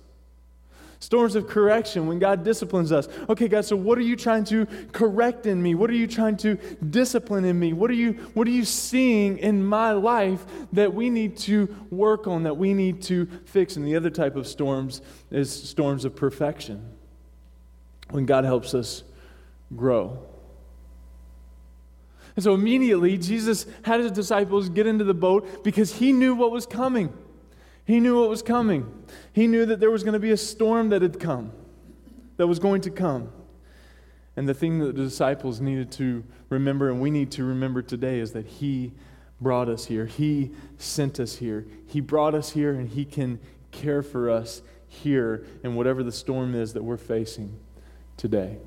Storms 1.01 1.37
of 1.37 1.47
correction 1.47 2.09
when 2.09 2.19
God 2.19 2.43
disciplines 2.43 2.91
us. 2.91 3.09
Okay, 3.29 3.47
God, 3.47 3.65
so 3.65 3.77
what 3.77 3.99
are 3.99 4.03
you 4.03 4.17
trying 4.17 4.43
to 4.45 4.67
correct 4.93 5.47
in 5.47 5.63
me? 5.63 5.77
What 5.77 5.91
are 5.91 5.95
you 5.95 6.09
trying 6.09 6.37
to 6.39 6.57
discipline 6.91 7.45
in 7.45 7.59
me? 7.59 7.73
What 7.73 7.89
are 7.91 7.95
you 7.95 8.15
what 8.35 8.49
are 8.49 8.53
you 8.53 8.65
seeing 8.65 9.39
in 9.39 9.65
my 9.65 9.93
life 9.93 10.45
that 10.73 10.93
we 10.93 11.09
need 11.09 11.37
to 11.39 11.75
work 11.91 12.27
on, 12.27 12.43
that 12.43 12.57
we 12.57 12.75
need 12.75 13.03
to 13.03 13.27
fix? 13.45 13.77
And 13.77 13.87
the 13.87 13.95
other 13.95 14.11
type 14.11 14.35
of 14.35 14.49
storms 14.49 15.01
is 15.31 15.53
storms 15.53 16.05
of 16.05 16.17
perfection. 16.17 16.97
When 18.11 18.27
God 18.27 18.45
helps 18.45 18.75
us 18.75 19.05
grow. 19.77 20.19
And 22.35 22.43
so 22.43 22.55
immediately 22.55 23.19
Jesus 23.19 23.67
had 23.83 24.01
his 24.01 24.11
disciples 24.11 24.69
get 24.69 24.87
into 24.87 25.05
the 25.05 25.15
boat 25.15 25.63
because 25.63 25.95
he 25.95 26.13
knew 26.13 26.35
what 26.35 26.51
was 26.51 26.67
coming. 26.67 27.13
He 27.89 28.01
knew 28.01 28.21
what 28.21 28.29
was 28.29 28.43
coming. 28.43 28.87
He 29.33 29.47
knew 29.47 29.65
that 29.65 29.81
there 29.81 29.91
was 29.91 30.05
going 30.05 30.13
to 30.13 30.19
be 30.19 30.31
a 30.31 30.37
storm 30.37 30.91
that 30.91 31.01
had 31.01 31.19
come, 31.19 31.53
that 32.37 32.47
was 32.47 32.59
going 32.59 32.83
to 32.83 32.91
come. 32.91 33.33
And 34.37 34.47
the 34.47 34.53
thing 34.53 34.79
that 34.81 34.95
the 34.95 35.05
disciples 35.05 35.59
needed 35.59 35.91
to 35.93 36.23
remember, 36.51 36.91
and 36.91 37.01
we 37.01 37.11
need 37.11 37.31
to 37.33 37.45
remember 37.45 37.81
today, 37.81 38.21
is 38.21 38.33
that 38.33 38.45
He 38.45 38.93
brought 39.41 39.71
us 39.71 39.87
here. 39.87 40.05
He 40.05 40.51
sent 40.77 41.19
us 41.19 41.37
here. 41.37 41.67
He 41.87 42.03
brought 42.03 42.35
us 42.35 42.51
here, 42.51 42.75
and 42.75 42.91
He 42.91 43.07
can 43.07 43.41
care 43.71 44.03
for 44.03 44.29
us 44.29 44.61
here 44.87 45.47
in 45.65 45.75
whatever 45.75 46.03
the 46.03 46.13
storm 46.13 46.55
is 46.55 46.75
that 46.75 46.85
we're 46.85 46.99
facing 46.99 47.59
today. 48.19 48.59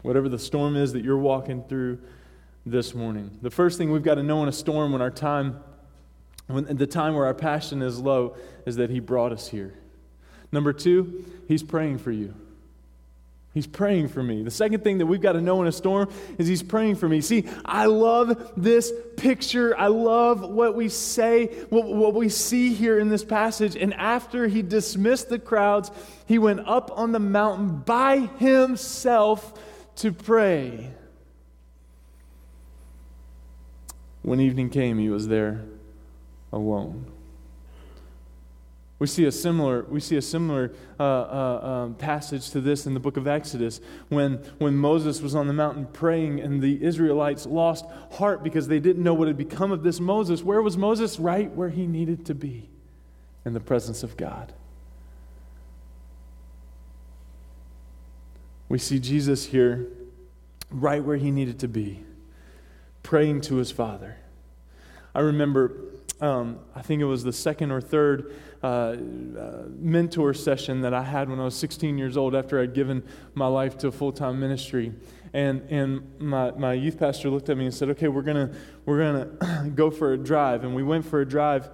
Whatever 0.00 0.30
the 0.30 0.38
storm 0.38 0.74
is 0.74 0.94
that 0.94 1.04
you're 1.04 1.18
walking 1.18 1.64
through 1.64 1.98
this 2.64 2.94
morning. 2.94 3.38
The 3.42 3.50
first 3.50 3.76
thing 3.76 3.92
we've 3.92 4.02
got 4.02 4.14
to 4.14 4.22
know 4.22 4.42
in 4.42 4.48
a 4.48 4.52
storm 4.52 4.92
when 4.92 5.02
our 5.02 5.10
time, 5.10 5.60
when 6.48 6.76
the 6.76 6.86
time 6.86 7.14
where 7.14 7.26
our 7.26 7.34
passion 7.34 7.82
is 7.82 8.00
low, 8.00 8.36
is 8.66 8.76
that 8.76 8.90
He 8.90 9.00
brought 9.00 9.32
us 9.32 9.48
here. 9.48 9.74
Number 10.50 10.72
two, 10.72 11.24
He's 11.46 11.62
praying 11.62 11.98
for 11.98 12.10
you. 12.10 12.34
He's 13.54 13.66
praying 13.66 14.08
for 14.08 14.22
me. 14.22 14.42
The 14.42 14.50
second 14.50 14.84
thing 14.84 14.98
that 14.98 15.06
we've 15.06 15.20
got 15.20 15.32
to 15.32 15.40
know 15.40 15.60
in 15.60 15.68
a 15.68 15.72
storm 15.72 16.10
is 16.38 16.46
He's 16.46 16.62
praying 16.62 16.96
for 16.96 17.08
me. 17.08 17.20
See, 17.20 17.44
I 17.64 17.86
love 17.86 18.52
this 18.56 18.92
picture. 19.16 19.76
I 19.76 19.88
love 19.88 20.48
what 20.48 20.74
we 20.74 20.88
say, 20.88 21.46
what, 21.68 21.86
what, 21.86 22.14
we 22.14 22.28
see 22.28 22.72
here 22.72 22.98
in 22.98 23.08
this 23.08 23.24
passage. 23.24 23.76
And 23.76 23.92
after 23.94 24.48
He 24.48 24.62
dismissed 24.62 25.28
the 25.28 25.38
crowds, 25.38 25.90
He 26.26 26.38
went 26.38 26.60
up 26.66 26.90
on 26.96 27.12
the 27.12 27.18
mountain 27.18 27.78
by 27.78 28.30
Himself 28.38 29.58
to 29.96 30.12
pray. 30.12 30.92
When 34.22 34.40
evening 34.40 34.70
came, 34.70 34.98
He 34.98 35.10
was 35.10 35.28
there 35.28 35.64
alone. 36.52 37.06
We 38.98 39.06
see 39.06 39.26
a 39.26 39.32
similar, 39.32 39.84
we 39.88 40.00
see 40.00 40.16
a 40.16 40.22
similar 40.22 40.72
uh, 40.98 41.02
uh, 41.02 41.60
um, 41.62 41.94
passage 41.94 42.50
to 42.50 42.60
this 42.60 42.84
in 42.84 42.94
the 42.94 43.00
book 43.00 43.16
of 43.16 43.28
Exodus 43.28 43.80
when, 44.08 44.38
when 44.58 44.74
Moses 44.74 45.20
was 45.20 45.36
on 45.36 45.46
the 45.46 45.52
mountain 45.52 45.86
praying 45.86 46.40
and 46.40 46.60
the 46.60 46.82
Israelites 46.82 47.46
lost 47.46 47.84
heart 48.12 48.42
because 48.42 48.66
they 48.66 48.80
didn't 48.80 49.04
know 49.04 49.14
what 49.14 49.28
had 49.28 49.36
become 49.36 49.70
of 49.70 49.84
this 49.84 50.00
Moses. 50.00 50.42
Where 50.42 50.60
was 50.60 50.76
Moses? 50.76 51.20
Right 51.20 51.48
where 51.52 51.68
he 51.68 51.86
needed 51.86 52.26
to 52.26 52.34
be 52.34 52.68
in 53.44 53.52
the 53.52 53.60
presence 53.60 54.02
of 54.02 54.16
God. 54.16 54.52
We 58.68 58.78
see 58.78 58.98
Jesus 58.98 59.46
here 59.46 59.86
right 60.70 61.02
where 61.02 61.16
he 61.16 61.30
needed 61.30 61.60
to 61.60 61.68
be, 61.68 62.04
praying 63.02 63.42
to 63.42 63.56
his 63.56 63.70
Father. 63.70 64.16
I 65.14 65.20
remember, 65.20 65.72
um, 66.20 66.58
I 66.74 66.82
think 66.82 67.00
it 67.00 67.04
was 67.04 67.22
the 67.22 67.32
second 67.32 67.70
or 67.70 67.80
third 67.80 68.34
uh, 68.62 68.66
uh, 68.66 68.96
mentor 69.78 70.34
session 70.34 70.80
that 70.80 70.92
I 70.92 71.02
had 71.02 71.28
when 71.28 71.38
I 71.38 71.44
was 71.44 71.54
16 71.54 71.96
years 71.96 72.16
old 72.16 72.34
after 72.34 72.60
I'd 72.60 72.74
given 72.74 73.04
my 73.34 73.46
life 73.46 73.78
to 73.78 73.92
full 73.92 74.12
time 74.12 74.40
ministry. 74.40 74.92
And, 75.32 75.62
and 75.70 76.18
my, 76.18 76.50
my 76.52 76.72
youth 76.72 76.98
pastor 76.98 77.30
looked 77.30 77.48
at 77.50 77.56
me 77.56 77.66
and 77.66 77.74
said, 77.74 77.90
Okay, 77.90 78.08
we're 78.08 78.22
going 78.22 78.54
we're 78.84 78.98
gonna 78.98 79.70
go 79.74 79.90
for 79.90 80.12
a 80.12 80.18
drive. 80.18 80.64
And 80.64 80.74
we 80.74 80.82
went 80.82 81.04
for 81.04 81.20
a 81.20 81.26
drive 81.26 81.70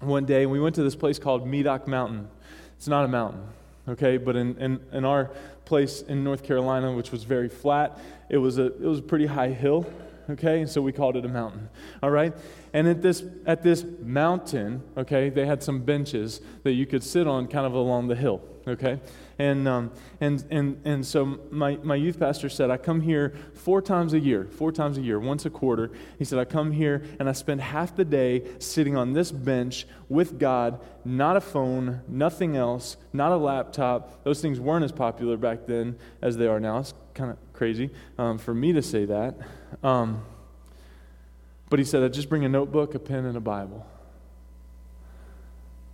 one 0.00 0.24
day, 0.24 0.42
and 0.42 0.50
we 0.50 0.58
went 0.58 0.74
to 0.76 0.82
this 0.82 0.96
place 0.96 1.18
called 1.18 1.46
Medoc 1.46 1.86
Mountain. 1.86 2.28
It's 2.76 2.88
not 2.88 3.04
a 3.04 3.08
mountain, 3.08 3.44
okay? 3.88 4.16
But 4.16 4.34
in, 4.34 4.56
in, 4.58 4.80
in 4.92 5.04
our 5.04 5.30
place 5.64 6.02
in 6.02 6.24
North 6.24 6.42
Carolina, 6.42 6.92
which 6.92 7.12
was 7.12 7.22
very 7.22 7.48
flat, 7.48 8.00
it 8.28 8.38
was 8.38 8.58
a, 8.58 8.66
it 8.66 8.80
was 8.80 8.98
a 8.98 9.02
pretty 9.02 9.26
high 9.26 9.50
hill 9.50 9.86
okay? 10.30 10.60
And 10.60 10.68
so 10.68 10.80
we 10.80 10.92
called 10.92 11.16
it 11.16 11.24
a 11.24 11.28
mountain, 11.28 11.68
all 12.02 12.10
right? 12.10 12.32
And 12.72 12.88
at 12.88 13.02
this, 13.02 13.24
at 13.46 13.62
this 13.62 13.84
mountain, 14.00 14.82
okay, 14.96 15.28
they 15.28 15.46
had 15.46 15.62
some 15.62 15.80
benches 15.80 16.40
that 16.62 16.72
you 16.72 16.86
could 16.86 17.02
sit 17.02 17.26
on 17.26 17.46
kind 17.46 17.66
of 17.66 17.74
along 17.74 18.08
the 18.08 18.16
hill, 18.16 18.40
okay? 18.66 19.00
And, 19.38 19.66
um, 19.66 19.90
and, 20.20 20.44
and, 20.50 20.80
and 20.84 21.04
so 21.04 21.40
my, 21.50 21.76
my 21.82 21.96
youth 21.96 22.18
pastor 22.18 22.48
said, 22.48 22.70
I 22.70 22.76
come 22.76 23.00
here 23.00 23.34
four 23.54 23.82
times 23.82 24.12
a 24.12 24.18
year, 24.18 24.44
four 24.44 24.70
times 24.70 24.98
a 24.98 25.00
year, 25.00 25.18
once 25.18 25.44
a 25.44 25.50
quarter. 25.50 25.90
He 26.18 26.24
said, 26.24 26.38
I 26.38 26.44
come 26.44 26.70
here 26.70 27.02
and 27.18 27.28
I 27.28 27.32
spend 27.32 27.60
half 27.60 27.96
the 27.96 28.04
day 28.04 28.44
sitting 28.58 28.96
on 28.96 29.12
this 29.12 29.32
bench 29.32 29.86
with 30.08 30.38
God, 30.38 30.80
not 31.04 31.36
a 31.36 31.40
phone, 31.40 32.02
nothing 32.06 32.56
else, 32.56 32.96
not 33.12 33.32
a 33.32 33.36
laptop. 33.36 34.22
Those 34.24 34.40
things 34.40 34.60
weren't 34.60 34.84
as 34.84 34.92
popular 34.92 35.36
back 35.36 35.66
then 35.66 35.98
as 36.20 36.36
they 36.36 36.46
are 36.46 36.60
now. 36.60 36.78
It's 36.78 36.94
kind 37.14 37.30
of 37.30 37.51
crazy 37.62 37.90
um, 38.18 38.38
for 38.38 38.52
me 38.52 38.72
to 38.72 38.82
say 38.82 39.04
that. 39.04 39.36
Um, 39.84 40.24
but 41.70 41.78
he 41.78 41.84
said, 41.84 42.02
I 42.02 42.08
just 42.08 42.28
bring 42.28 42.44
a 42.44 42.48
notebook, 42.48 42.96
a 42.96 42.98
pen, 42.98 43.24
and 43.24 43.36
a 43.36 43.40
Bible. 43.40 43.86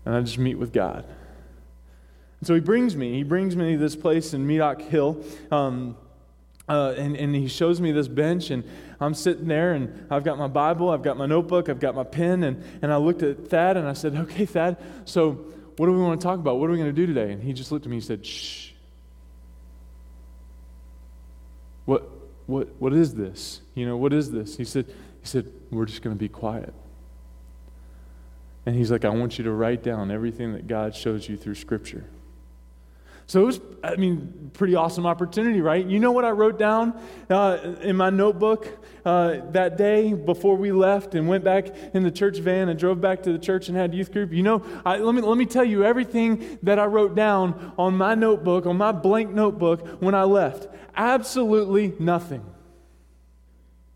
And 0.06 0.14
I 0.14 0.22
just 0.22 0.38
meet 0.38 0.54
with 0.54 0.72
God. 0.72 1.04
And 2.40 2.46
so 2.46 2.54
he 2.54 2.60
brings 2.60 2.96
me, 2.96 3.12
he 3.12 3.22
brings 3.22 3.54
me 3.54 3.72
to 3.72 3.78
this 3.78 3.96
place 3.96 4.32
in 4.32 4.46
Medoc 4.46 4.80
Hill. 4.80 5.22
Um, 5.50 5.98
uh, 6.70 6.94
and, 6.96 7.14
and 7.14 7.34
he 7.34 7.48
shows 7.48 7.82
me 7.82 7.92
this 7.92 8.08
bench, 8.08 8.48
and 8.48 8.64
I'm 8.98 9.12
sitting 9.12 9.46
there, 9.46 9.74
and 9.74 10.06
I've 10.10 10.24
got 10.24 10.38
my 10.38 10.48
Bible, 10.48 10.88
I've 10.88 11.02
got 11.02 11.18
my 11.18 11.26
notebook, 11.26 11.68
I've 11.68 11.80
got 11.80 11.94
my 11.94 12.04
pen, 12.04 12.44
and, 12.44 12.64
and 12.80 12.90
I 12.90 12.96
looked 12.96 13.22
at 13.22 13.48
Thad, 13.48 13.76
and 13.76 13.86
I 13.86 13.92
said, 13.92 14.16
Okay, 14.16 14.46
Thad, 14.46 14.78
so 15.04 15.32
what 15.76 15.84
do 15.84 15.92
we 15.92 15.98
want 15.98 16.18
to 16.18 16.24
talk 16.24 16.38
about? 16.38 16.58
What 16.58 16.70
are 16.70 16.72
we 16.72 16.78
going 16.78 16.94
to 16.94 16.98
do 16.98 17.04
today? 17.04 17.30
And 17.30 17.42
he 17.42 17.52
just 17.52 17.70
looked 17.70 17.84
at 17.84 17.90
me 17.90 17.98
and 17.98 18.04
said, 18.06 18.24
Shh. 18.24 18.70
What, 21.88 22.06
what, 22.44 22.68
what 22.78 22.92
is 22.92 23.14
this? 23.14 23.62
You 23.74 23.86
know, 23.86 23.96
what 23.96 24.12
is 24.12 24.30
this? 24.30 24.58
He 24.58 24.64
said, 24.66 24.84
he 24.88 25.26
said, 25.26 25.50
we're 25.70 25.86
just 25.86 26.02
going 26.02 26.14
to 26.14 26.20
be 26.20 26.28
quiet. 26.28 26.74
And 28.66 28.76
he's 28.76 28.90
like, 28.90 29.06
I 29.06 29.08
want 29.08 29.38
you 29.38 29.44
to 29.44 29.52
write 29.52 29.82
down 29.82 30.10
everything 30.10 30.52
that 30.52 30.66
God 30.66 30.94
shows 30.94 31.30
you 31.30 31.38
through 31.38 31.54
Scripture. 31.54 32.04
So 33.26 33.42
it 33.42 33.44
was, 33.46 33.60
I 33.82 33.96
mean, 33.96 34.50
pretty 34.52 34.74
awesome 34.74 35.06
opportunity, 35.06 35.62
right? 35.62 35.84
You 35.84 35.98
know 35.98 36.12
what 36.12 36.26
I 36.26 36.30
wrote 36.30 36.58
down 36.58 36.98
uh, 37.30 37.76
in 37.80 37.96
my 37.96 38.10
notebook 38.10 38.68
uh, 39.06 39.36
that 39.52 39.78
day 39.78 40.12
before 40.12 40.56
we 40.56 40.72
left 40.72 41.14
and 41.14 41.26
went 41.26 41.42
back 41.42 41.68
in 41.94 42.02
the 42.02 42.10
church 42.10 42.38
van 42.38 42.68
and 42.68 42.78
drove 42.78 43.00
back 43.00 43.22
to 43.22 43.32
the 43.32 43.38
church 43.38 43.68
and 43.68 43.76
had 43.76 43.94
youth 43.94 44.12
group? 44.12 44.32
You 44.32 44.42
know, 44.42 44.62
I, 44.84 44.98
let, 44.98 45.14
me, 45.14 45.22
let 45.22 45.38
me 45.38 45.46
tell 45.46 45.64
you 45.64 45.84
everything 45.84 46.58
that 46.62 46.78
I 46.78 46.84
wrote 46.84 47.14
down 47.14 47.72
on 47.78 47.96
my 47.96 48.14
notebook, 48.14 48.66
on 48.66 48.76
my 48.76 48.92
blank 48.92 49.30
notebook 49.30 49.86
when 50.02 50.14
I 50.14 50.24
left. 50.24 50.68
Absolutely 50.98 51.94
nothing. 51.98 52.44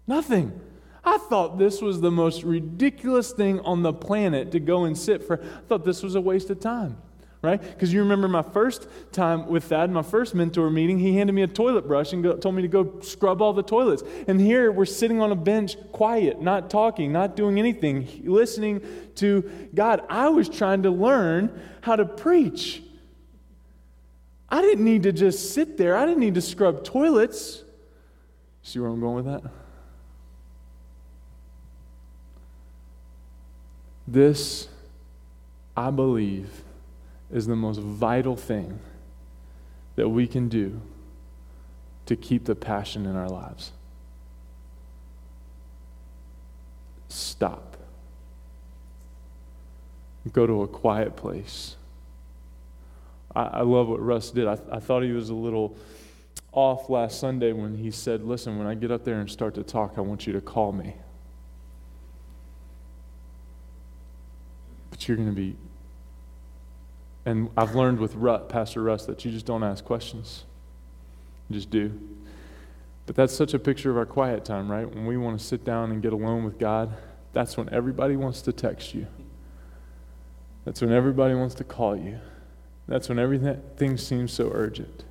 Nothing. 0.06 0.58
I 1.04 1.18
thought 1.18 1.58
this 1.58 1.82
was 1.82 2.00
the 2.00 2.10
most 2.10 2.44
ridiculous 2.44 3.32
thing 3.32 3.60
on 3.60 3.82
the 3.82 3.92
planet 3.92 4.52
to 4.52 4.60
go 4.60 4.84
and 4.84 4.96
sit 4.96 5.24
for. 5.24 5.42
I 5.42 5.60
thought 5.68 5.84
this 5.84 6.02
was 6.02 6.14
a 6.14 6.20
waste 6.20 6.48
of 6.48 6.60
time 6.60 6.96
right? 7.42 7.60
Because 7.60 7.92
you 7.92 8.00
remember 8.00 8.28
my 8.28 8.42
first 8.42 8.86
time 9.10 9.48
with 9.48 9.64
Thad, 9.64 9.90
my 9.90 10.02
first 10.02 10.34
mentor 10.34 10.70
meeting, 10.70 10.98
he 10.98 11.16
handed 11.16 11.32
me 11.32 11.42
a 11.42 11.48
toilet 11.48 11.88
brush 11.88 12.12
and 12.12 12.22
go, 12.22 12.36
told 12.36 12.54
me 12.54 12.62
to 12.62 12.68
go 12.68 13.00
scrub 13.00 13.42
all 13.42 13.52
the 13.52 13.64
toilets. 13.64 14.04
And 14.28 14.40
here 14.40 14.70
we're 14.70 14.84
sitting 14.84 15.20
on 15.20 15.32
a 15.32 15.36
bench, 15.36 15.76
quiet, 15.90 16.40
not 16.40 16.70
talking, 16.70 17.10
not 17.12 17.34
doing 17.34 17.58
anything, 17.58 18.08
listening 18.24 18.80
to 19.16 19.42
God. 19.74 20.02
I 20.08 20.28
was 20.28 20.48
trying 20.48 20.84
to 20.84 20.90
learn 20.90 21.60
how 21.80 21.96
to 21.96 22.06
preach. 22.06 22.81
I 24.52 24.60
didn't 24.60 24.84
need 24.84 25.04
to 25.04 25.12
just 25.12 25.54
sit 25.54 25.78
there, 25.78 25.96
I 25.96 26.04
didn't 26.04 26.20
need 26.20 26.34
to 26.34 26.42
scrub 26.42 26.84
toilets. 26.84 27.64
See 28.62 28.78
where 28.78 28.90
I'm 28.90 29.00
going 29.00 29.16
with 29.16 29.24
that? 29.24 29.42
This, 34.06 34.68
I 35.74 35.90
believe, 35.90 36.50
is 37.32 37.46
the 37.46 37.56
most 37.56 37.80
vital 37.80 38.36
thing 38.36 38.78
that 39.96 40.10
we 40.10 40.26
can 40.26 40.50
do 40.50 40.82
to 42.04 42.14
keep 42.14 42.44
the 42.44 42.54
passion 42.54 43.06
in 43.06 43.16
our 43.16 43.30
lives. 43.30 43.72
Stop. 47.08 47.78
Go 50.30 50.46
to 50.46 50.62
a 50.62 50.68
quiet 50.68 51.16
place. 51.16 51.76
I, 53.34 53.42
I 53.42 53.60
love 53.62 53.88
what 53.88 54.00
Russ 54.00 54.30
did. 54.30 54.46
I, 54.46 54.58
I 54.70 54.80
thought 54.80 55.02
he 55.02 55.12
was 55.12 55.30
a 55.30 55.34
little 55.34 55.76
off 56.52 56.90
last 56.90 57.18
Sunday 57.18 57.52
when 57.52 57.76
he 57.76 57.90
said, 57.90 58.24
Listen, 58.24 58.58
when 58.58 58.66
I 58.66 58.74
get 58.74 58.90
up 58.90 59.04
there 59.04 59.20
and 59.20 59.30
start 59.30 59.54
to 59.54 59.62
talk, 59.62 59.94
I 59.96 60.00
want 60.00 60.26
you 60.26 60.32
to 60.34 60.40
call 60.40 60.72
me. 60.72 60.96
But 64.90 65.08
you're 65.08 65.16
going 65.16 65.30
to 65.30 65.34
be 65.34 65.56
and 67.24 67.50
I've 67.56 67.74
learned 67.74 68.00
with 68.00 68.14
Russ, 68.14 68.42
Pastor 68.48 68.82
Russ 68.82 69.06
that 69.06 69.24
you 69.24 69.30
just 69.30 69.46
don't 69.46 69.62
ask 69.62 69.84
questions. 69.84 70.44
You 71.48 71.54
just 71.54 71.70
do. 71.70 71.98
But 73.06 73.16
that's 73.16 73.34
such 73.34 73.54
a 73.54 73.58
picture 73.58 73.90
of 73.90 73.96
our 73.96 74.06
quiet 74.06 74.44
time, 74.44 74.70
right? 74.70 74.88
When 74.88 75.06
we 75.06 75.16
want 75.16 75.38
to 75.38 75.44
sit 75.44 75.64
down 75.64 75.92
and 75.92 76.02
get 76.02 76.12
alone 76.12 76.44
with 76.44 76.58
God, 76.58 76.92
that's 77.32 77.56
when 77.56 77.68
everybody 77.72 78.16
wants 78.16 78.42
to 78.42 78.52
text 78.52 78.94
you. 78.94 79.06
That's 80.64 80.80
when 80.80 80.92
everybody 80.92 81.34
wants 81.34 81.54
to 81.56 81.64
call 81.64 81.96
you. 81.96 82.18
That's 82.88 83.08
when 83.08 83.18
everything 83.18 83.96
seems 83.96 84.32
so 84.32 84.50
urgent. 84.52 85.04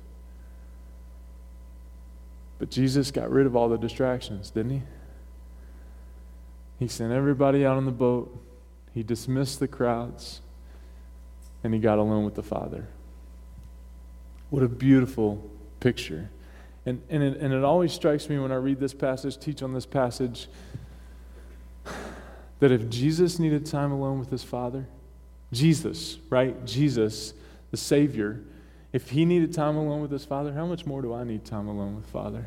But 2.58 2.70
Jesus 2.70 3.10
got 3.10 3.30
rid 3.30 3.46
of 3.46 3.56
all 3.56 3.68
the 3.68 3.78
distractions, 3.78 4.50
didn't 4.50 4.70
he? 4.70 4.82
He 6.78 6.88
sent 6.88 7.12
everybody 7.12 7.64
out 7.64 7.76
on 7.76 7.86
the 7.86 7.92
boat. 7.92 8.36
He 8.94 9.02
dismissed 9.02 9.58
the 9.58 9.68
crowds 9.68 10.40
and 11.64 11.72
he 11.72 11.80
got 11.80 11.98
alone 11.98 12.24
with 12.24 12.34
the 12.34 12.42
Father. 12.42 12.86
What 14.50 14.62
a 14.62 14.68
beautiful 14.68 15.48
picture. 15.80 16.30
And, 16.84 17.00
and, 17.08 17.22
it, 17.22 17.38
and 17.38 17.54
it 17.54 17.64
always 17.64 17.92
strikes 17.92 18.28
me 18.28 18.38
when 18.38 18.52
I 18.52 18.56
read 18.56 18.80
this 18.80 18.92
passage, 18.92 19.38
teach 19.38 19.62
on 19.62 19.72
this 19.72 19.86
passage, 19.86 20.48
that 22.58 22.70
if 22.70 22.88
Jesus 22.88 23.38
needed 23.38 23.64
time 23.64 23.92
alone 23.92 24.18
with 24.18 24.30
his 24.30 24.42
Father, 24.42 24.86
Jesus, 25.52 26.18
right? 26.30 26.64
Jesus, 26.64 27.34
the 27.72 27.76
Savior, 27.76 28.40
if 28.92 29.10
he 29.10 29.24
needed 29.24 29.52
time 29.52 29.76
alone 29.76 30.02
with 30.02 30.12
his 30.12 30.24
Father, 30.24 30.52
how 30.52 30.66
much 30.66 30.86
more 30.86 31.02
do 31.02 31.12
I 31.12 31.24
need 31.24 31.44
time 31.44 31.66
alone 31.66 31.96
with 31.96 32.06
Father? 32.06 32.46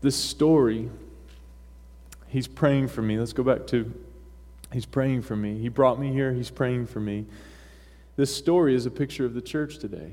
This 0.00 0.14
story, 0.14 0.88
he's 2.28 2.46
praying 2.46 2.86
for 2.86 3.02
me. 3.02 3.18
Let's 3.18 3.32
go 3.32 3.42
back 3.42 3.66
to 3.66 3.92
he's 4.72 4.86
praying 4.86 5.22
for 5.22 5.34
me. 5.34 5.58
He 5.58 5.68
brought 5.68 5.98
me 5.98 6.12
here, 6.12 6.32
he's 6.32 6.50
praying 6.50 6.86
for 6.86 7.00
me. 7.00 7.26
This 8.14 8.34
story 8.34 8.76
is 8.76 8.86
a 8.86 8.92
picture 8.92 9.24
of 9.24 9.34
the 9.34 9.42
church 9.42 9.78
today. 9.78 10.12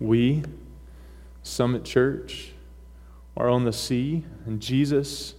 We, 0.00 0.42
Summit 1.44 1.84
Church, 1.84 2.52
are 3.36 3.48
on 3.48 3.64
the 3.64 3.72
sea, 3.72 4.24
and 4.46 4.60
Jesus 4.60 5.34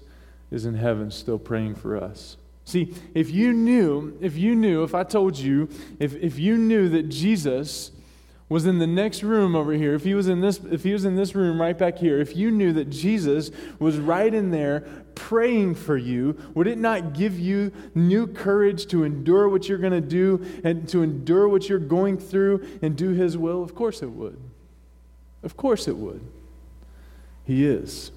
is 0.52 0.66
in 0.66 0.76
heaven 0.76 1.12
still 1.12 1.40
praying 1.40 1.76
for 1.76 1.98
us. 1.98 2.38
See, 2.66 2.94
if 3.14 3.30
you 3.30 3.52
knew, 3.52 4.18
if 4.22 4.38
you 4.38 4.56
knew, 4.56 4.84
if 4.84 4.96
I 4.96 5.04
told 5.04 5.38
you, 5.38 5.68
if, 6.00 6.16
if 6.16 6.40
you 6.40 6.58
knew 6.58 6.90
that 6.90 7.10
Jesus 7.10 7.92
was 8.48 8.66
in 8.66 8.80
the 8.80 8.88
next 8.88 9.24
room 9.24 9.56
over 9.56 9.74
here, 9.74 9.96
if 9.96 10.04
he 10.04 10.14
was 10.14 10.28
in 10.28 10.40
this, 10.40 10.60
if 10.72 10.84
he 10.84 10.94
was 10.94 11.06
in 11.06 11.16
this 11.16 11.36
room 11.36 11.60
right 11.60 11.78
back 11.78 11.98
here, 11.98 12.20
if 12.20 12.36
you 12.36 12.52
knew 12.52 12.72
that 12.74 12.90
Jesus 12.90 13.52
was 13.80 13.98
right 13.98 14.34
in 14.34 14.52
there 14.52 14.82
praying 15.16 15.76
for 15.76 15.98
you, 15.98 16.38
would 16.54 16.68
it 16.68 16.78
not 16.78 17.14
give 17.14 17.38
you 17.40 17.72
new 17.96 18.28
courage 18.28 18.86
to 18.88 19.04
endure 19.04 19.50
what 19.50 19.68
you're 19.68 19.78
going 19.78 19.92
to 19.92 20.02
do 20.02 20.46
and 20.64 20.88
to 20.90 21.04
endure 21.04 21.48
what 21.48 21.68
you're 21.68 21.80
going 21.80 22.18
through 22.18 22.66
and 22.82 22.96
do 22.96 23.10
his 23.10 23.38
will? 23.38 23.64
Of 23.64 23.76
course 23.76 24.02
it 24.02 24.10
would. 24.10 24.40
Of 25.42 25.58
course 25.58 25.88
it 25.88 25.98
would. 25.98 26.22
He 27.46 27.66
is. 27.66 28.12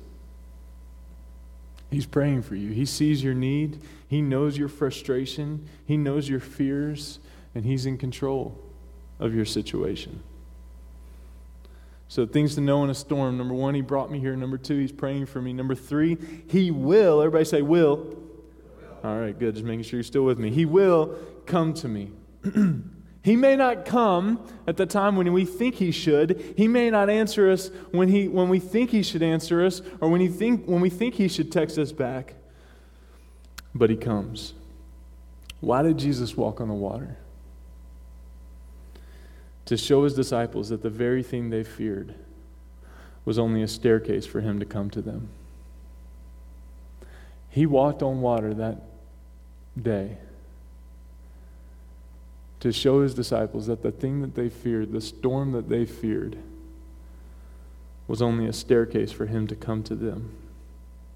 He's 1.90 2.06
praying 2.06 2.42
for 2.42 2.56
you. 2.56 2.70
He 2.70 2.84
sees 2.84 3.22
your 3.22 3.34
need. 3.34 3.80
He 4.08 4.20
knows 4.20 4.58
your 4.58 4.68
frustration. 4.68 5.68
He 5.86 5.96
knows 5.96 6.28
your 6.28 6.40
fears. 6.40 7.20
And 7.54 7.64
He's 7.64 7.86
in 7.86 7.96
control 7.96 8.58
of 9.18 9.34
your 9.34 9.44
situation. 9.44 10.22
So, 12.08 12.26
things 12.26 12.54
to 12.54 12.60
know 12.60 12.84
in 12.84 12.90
a 12.90 12.94
storm. 12.94 13.38
Number 13.38 13.54
one, 13.54 13.74
He 13.74 13.80
brought 13.80 14.10
me 14.10 14.18
here. 14.18 14.36
Number 14.36 14.58
two, 14.58 14.78
He's 14.78 14.92
praying 14.92 15.26
for 15.26 15.40
me. 15.40 15.52
Number 15.52 15.74
three, 15.74 16.18
He 16.48 16.70
will. 16.70 17.20
Everybody 17.20 17.44
say, 17.44 17.62
will. 17.62 18.16
All 19.02 19.18
right, 19.18 19.36
good. 19.38 19.54
Just 19.54 19.64
making 19.64 19.84
sure 19.84 19.98
you're 19.98 20.04
still 20.04 20.24
with 20.24 20.38
me. 20.38 20.50
He 20.50 20.64
will 20.64 21.16
come 21.46 21.72
to 21.74 21.88
me. 21.88 22.10
He 23.26 23.34
may 23.34 23.56
not 23.56 23.84
come 23.84 24.38
at 24.68 24.76
the 24.76 24.86
time 24.86 25.16
when 25.16 25.32
we 25.32 25.44
think 25.44 25.74
he 25.74 25.90
should. 25.90 26.54
He 26.56 26.68
may 26.68 26.90
not 26.90 27.10
answer 27.10 27.50
us 27.50 27.72
when, 27.90 28.06
he, 28.06 28.28
when 28.28 28.48
we 28.48 28.60
think 28.60 28.90
he 28.90 29.02
should 29.02 29.20
answer 29.20 29.66
us 29.66 29.82
or 30.00 30.08
when, 30.08 30.20
he 30.20 30.28
think, 30.28 30.66
when 30.66 30.80
we 30.80 30.90
think 30.90 31.16
he 31.16 31.26
should 31.26 31.50
text 31.50 31.76
us 31.76 31.90
back. 31.90 32.34
But 33.74 33.90
he 33.90 33.96
comes. 33.96 34.54
Why 35.58 35.82
did 35.82 35.98
Jesus 35.98 36.36
walk 36.36 36.60
on 36.60 36.68
the 36.68 36.74
water? 36.74 37.16
To 39.64 39.76
show 39.76 40.04
his 40.04 40.14
disciples 40.14 40.68
that 40.68 40.84
the 40.84 40.88
very 40.88 41.24
thing 41.24 41.50
they 41.50 41.64
feared 41.64 42.14
was 43.24 43.40
only 43.40 43.60
a 43.60 43.66
staircase 43.66 44.24
for 44.24 44.40
him 44.40 44.60
to 44.60 44.64
come 44.64 44.88
to 44.90 45.02
them. 45.02 45.30
He 47.50 47.66
walked 47.66 48.04
on 48.04 48.20
water 48.20 48.54
that 48.54 48.82
day 49.76 50.18
to 52.60 52.72
show 52.72 53.02
his 53.02 53.14
disciples 53.14 53.66
that 53.66 53.82
the 53.82 53.92
thing 53.92 54.22
that 54.22 54.34
they 54.34 54.48
feared, 54.48 54.92
the 54.92 55.00
storm 55.00 55.52
that 55.52 55.68
they 55.68 55.84
feared, 55.84 56.38
was 58.08 58.22
only 58.22 58.46
a 58.46 58.52
staircase 58.52 59.12
for 59.12 59.26
him 59.26 59.46
to 59.46 59.56
come 59.56 59.82
to 59.82 59.94
them. 59.94 60.32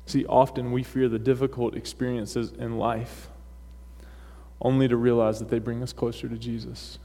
See, 0.07 0.27
often 0.27 0.73
we 0.73 0.83
fear 0.83 1.09
the 1.09 1.19
difficult 1.19 1.77
experiences 1.77 2.53
in 2.53 2.79
life 2.79 3.29
only 4.61 4.89
to 4.89 4.97
realize 4.97 5.39
that 5.39 5.49
they 5.49 5.59
bring 5.59 5.83
us 5.83 5.93
closer 5.93 6.29
to 6.29 6.37
Jesus. 6.37 6.99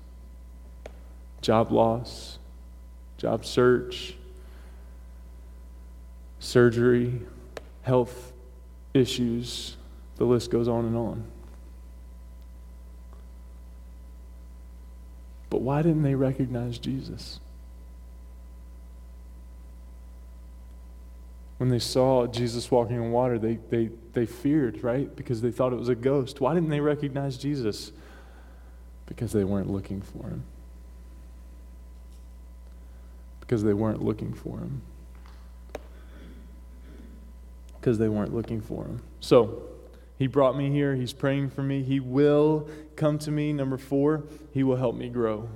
Job 1.41 1.71
loss, 1.71 2.39
job 3.17 3.45
search, 3.45 4.15
surgery, 6.39 7.21
health 7.84 8.34
issues, 8.93 9.78
the 10.17 10.26
list 10.26 10.50
goes 10.50 10.67
on 10.67 10.86
and 10.86 10.95
on. 10.95 11.24
But 15.49 15.62
why 15.62 15.81
didn't 15.81 16.03
they 16.03 16.15
recognize 16.15 16.77
Jesus? 16.77 17.39
When 21.58 21.69
they 21.69 21.79
saw 21.79 22.27
Jesus 22.27 22.69
walking 22.69 22.99
on 22.99 23.12
water, 23.12 23.39
they, 23.39 23.60
they, 23.69 23.89
they 24.13 24.25
feared, 24.25 24.84
right? 24.84 25.13
Because 25.15 25.41
they 25.41 25.51
thought 25.51 25.71
it 25.71 25.79
was 25.79 25.89
a 25.89 25.95
ghost. 25.95 26.41
Why 26.41 26.53
didn't 26.53 26.69
they 26.69 26.81
recognize 26.81 27.38
Jesus? 27.38 27.91
Because 29.05 29.31
they 29.31 29.43
weren't 29.43 29.69
looking 29.69 30.01
for 30.01 30.23
him. 30.23 30.43
Because 33.39 33.63
they 33.63 33.73
weren't 33.73 34.03
looking 34.03 34.34
for 34.34 34.58
him. 34.58 34.81
Because 37.79 37.99
they 37.99 38.10
weren't 38.10 38.34
looking 38.34 38.60
for 38.60 38.84
him. 38.84 39.01
So, 39.21 39.62
he 40.17 40.28
brought 40.28 40.58
me 40.58 40.71
here. 40.71 40.95
He's 40.95 41.13
praying 41.13 41.49
for 41.49 41.62
me. 41.62 41.84
He 41.84 41.99
will 41.99 42.69
come 42.95 43.19
to 43.19 43.32
me. 43.32 43.51
Number 43.51 43.78
four, 43.78 44.23
He 44.51 44.63
will 44.63 44.78
help 44.78 44.95
me 44.95 45.10
grow. 45.10 45.49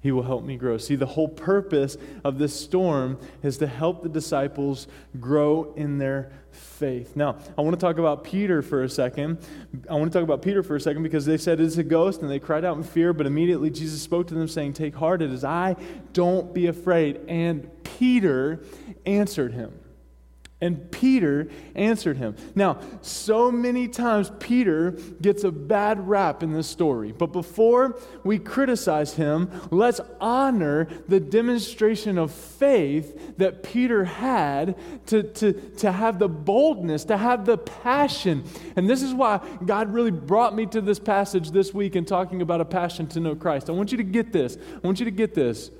He 0.00 0.12
will 0.12 0.22
help 0.22 0.44
me 0.44 0.56
grow. 0.56 0.78
See, 0.78 0.94
the 0.94 1.06
whole 1.06 1.28
purpose 1.28 1.96
of 2.22 2.38
this 2.38 2.58
storm 2.58 3.18
is 3.42 3.58
to 3.58 3.66
help 3.66 4.02
the 4.02 4.08
disciples 4.08 4.86
grow 5.18 5.72
in 5.76 5.98
their 5.98 6.30
faith. 6.52 7.16
Now, 7.16 7.36
I 7.56 7.62
want 7.62 7.74
to 7.74 7.80
talk 7.80 7.98
about 7.98 8.22
Peter 8.22 8.62
for 8.62 8.84
a 8.84 8.88
second. 8.88 9.38
I 9.90 9.94
want 9.94 10.12
to 10.12 10.16
talk 10.16 10.22
about 10.22 10.40
Peter 10.40 10.62
for 10.62 10.76
a 10.76 10.80
second 10.80 11.02
because 11.02 11.26
they 11.26 11.36
said 11.36 11.58
it's 11.58 11.78
a 11.78 11.82
ghost 11.82 12.22
and 12.22 12.30
they 12.30 12.38
cried 12.38 12.64
out 12.64 12.76
in 12.76 12.84
fear, 12.84 13.12
but 13.12 13.26
immediately 13.26 13.70
Jesus 13.70 14.00
spoke 14.00 14.28
to 14.28 14.34
them 14.34 14.46
saying, 14.46 14.74
Take 14.74 14.94
heart, 14.94 15.20
it 15.20 15.32
is 15.32 15.42
I, 15.42 15.74
don't 16.12 16.54
be 16.54 16.68
afraid. 16.68 17.20
And 17.26 17.68
Peter 17.82 18.60
answered 19.04 19.52
him. 19.52 19.77
And 20.60 20.90
Peter 20.90 21.48
answered 21.76 22.16
him. 22.16 22.34
Now, 22.56 22.80
so 23.00 23.52
many 23.52 23.86
times 23.86 24.32
Peter 24.40 24.98
gets 25.22 25.44
a 25.44 25.52
bad 25.52 26.08
rap 26.08 26.42
in 26.42 26.52
this 26.52 26.66
story. 26.66 27.12
But 27.12 27.28
before 27.28 27.96
we 28.24 28.40
criticize 28.40 29.14
him, 29.14 29.50
let's 29.70 30.00
honor 30.20 30.88
the 31.06 31.20
demonstration 31.20 32.18
of 32.18 32.32
faith 32.32 33.38
that 33.38 33.62
Peter 33.62 34.04
had 34.04 34.76
to, 35.06 35.22
to, 35.22 35.52
to 35.52 35.92
have 35.92 36.18
the 36.18 36.28
boldness, 36.28 37.04
to 37.04 37.16
have 37.16 37.44
the 37.44 37.56
passion. 37.58 38.42
And 38.74 38.90
this 38.90 39.02
is 39.04 39.14
why 39.14 39.40
God 39.64 39.94
really 39.94 40.10
brought 40.10 40.56
me 40.56 40.66
to 40.66 40.80
this 40.80 40.98
passage 40.98 41.52
this 41.52 41.72
week 41.72 41.94
in 41.94 42.04
talking 42.04 42.42
about 42.42 42.60
a 42.60 42.64
passion 42.64 43.06
to 43.08 43.20
know 43.20 43.36
Christ. 43.36 43.70
I 43.70 43.74
want 43.74 43.92
you 43.92 43.98
to 43.98 44.04
get 44.04 44.32
this. 44.32 44.56
I 44.82 44.84
want 44.84 44.98
you 44.98 45.04
to 45.04 45.12
get 45.12 45.34
this. 45.34 45.70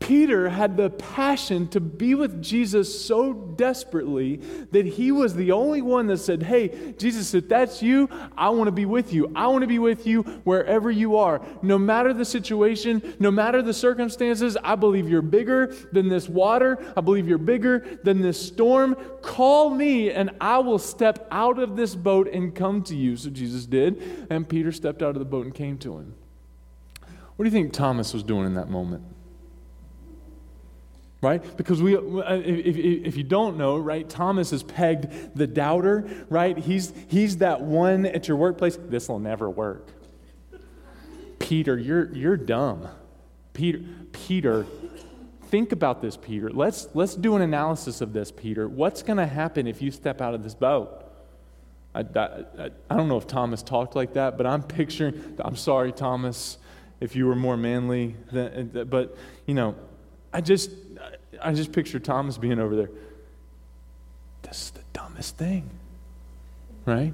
Peter 0.00 0.48
had 0.48 0.76
the 0.76 0.90
passion 0.90 1.66
to 1.68 1.80
be 1.80 2.14
with 2.14 2.40
Jesus 2.40 3.04
so 3.04 3.32
desperately 3.32 4.36
that 4.70 4.86
he 4.86 5.10
was 5.10 5.34
the 5.34 5.50
only 5.50 5.82
one 5.82 6.06
that 6.06 6.18
said, 6.18 6.42
Hey, 6.42 6.94
Jesus, 6.96 7.34
if 7.34 7.48
that's 7.48 7.82
you, 7.82 8.08
I 8.36 8.48
want 8.50 8.68
to 8.68 8.72
be 8.72 8.86
with 8.86 9.12
you. 9.12 9.30
I 9.34 9.48
want 9.48 9.62
to 9.62 9.66
be 9.66 9.80
with 9.80 10.06
you 10.06 10.22
wherever 10.44 10.90
you 10.90 11.16
are. 11.16 11.42
No 11.62 11.78
matter 11.78 12.12
the 12.12 12.24
situation, 12.24 13.16
no 13.18 13.30
matter 13.30 13.60
the 13.60 13.74
circumstances, 13.74 14.56
I 14.62 14.76
believe 14.76 15.08
you're 15.08 15.20
bigger 15.20 15.74
than 15.92 16.08
this 16.08 16.28
water. 16.28 16.78
I 16.96 17.00
believe 17.00 17.28
you're 17.28 17.36
bigger 17.36 17.98
than 18.04 18.22
this 18.22 18.40
storm. 18.40 18.94
Call 19.20 19.70
me 19.70 20.12
and 20.12 20.30
I 20.40 20.58
will 20.58 20.78
step 20.78 21.26
out 21.32 21.58
of 21.58 21.76
this 21.76 21.96
boat 21.96 22.28
and 22.28 22.54
come 22.54 22.82
to 22.84 22.96
you. 22.96 23.16
So 23.16 23.30
Jesus 23.30 23.66
did. 23.66 24.26
And 24.30 24.48
Peter 24.48 24.70
stepped 24.70 25.02
out 25.02 25.16
of 25.16 25.18
the 25.18 25.24
boat 25.24 25.44
and 25.44 25.54
came 25.54 25.76
to 25.78 25.98
him. 25.98 26.14
What 27.34 27.44
do 27.44 27.50
you 27.50 27.50
think 27.50 27.72
Thomas 27.72 28.14
was 28.14 28.22
doing 28.22 28.46
in 28.46 28.54
that 28.54 28.68
moment? 28.70 29.04
Right? 31.20 31.56
Because 31.56 31.82
we, 31.82 31.96
uh, 31.96 32.00
if, 32.00 32.76
if 32.76 33.16
you 33.16 33.24
don't 33.24 33.56
know, 33.56 33.76
right, 33.76 34.08
Thomas 34.08 34.52
is 34.52 34.62
pegged 34.62 35.36
the 35.36 35.46
doubter, 35.46 36.08
right? 36.28 36.56
He's, 36.56 36.92
he's 37.08 37.38
that 37.38 37.60
one 37.60 38.06
at 38.06 38.28
your 38.28 38.36
workplace, 38.36 38.78
this 38.88 39.08
will 39.08 39.18
never 39.18 39.50
work. 39.50 39.88
Peter, 41.38 41.78
you're, 41.78 42.14
you're 42.14 42.36
dumb. 42.36 42.88
Peter, 43.52 43.80
Peter, 44.12 44.66
think 45.46 45.72
about 45.72 46.00
this, 46.00 46.16
Peter. 46.16 46.50
Let's, 46.50 46.88
let's 46.94 47.14
do 47.14 47.34
an 47.36 47.42
analysis 47.42 48.00
of 48.00 48.12
this, 48.12 48.30
Peter. 48.30 48.68
What's 48.68 49.02
going 49.02 49.16
to 49.16 49.26
happen 49.26 49.66
if 49.66 49.82
you 49.82 49.90
step 49.90 50.20
out 50.20 50.34
of 50.34 50.44
this 50.44 50.54
boat? 50.54 51.04
I, 51.94 52.00
I, 52.00 52.70
I 52.90 52.96
don't 52.96 53.08
know 53.08 53.16
if 53.16 53.26
Thomas 53.26 53.62
talked 53.62 53.96
like 53.96 54.12
that, 54.12 54.36
but 54.36 54.46
I'm 54.46 54.62
picturing, 54.62 55.36
I'm 55.40 55.56
sorry, 55.56 55.90
Thomas, 55.90 56.58
if 57.00 57.16
you 57.16 57.26
were 57.26 57.34
more 57.34 57.56
manly, 57.56 58.14
than, 58.30 58.86
but, 58.88 59.16
you 59.46 59.54
know, 59.54 59.74
I 60.32 60.42
just, 60.42 60.70
I 61.42 61.52
just 61.52 61.72
picture 61.72 61.98
Thomas 61.98 62.38
being 62.38 62.58
over 62.58 62.76
there. 62.76 62.90
This 64.42 64.62
is 64.62 64.70
the 64.70 64.82
dumbest 64.92 65.36
thing, 65.36 65.68
right? 66.84 67.12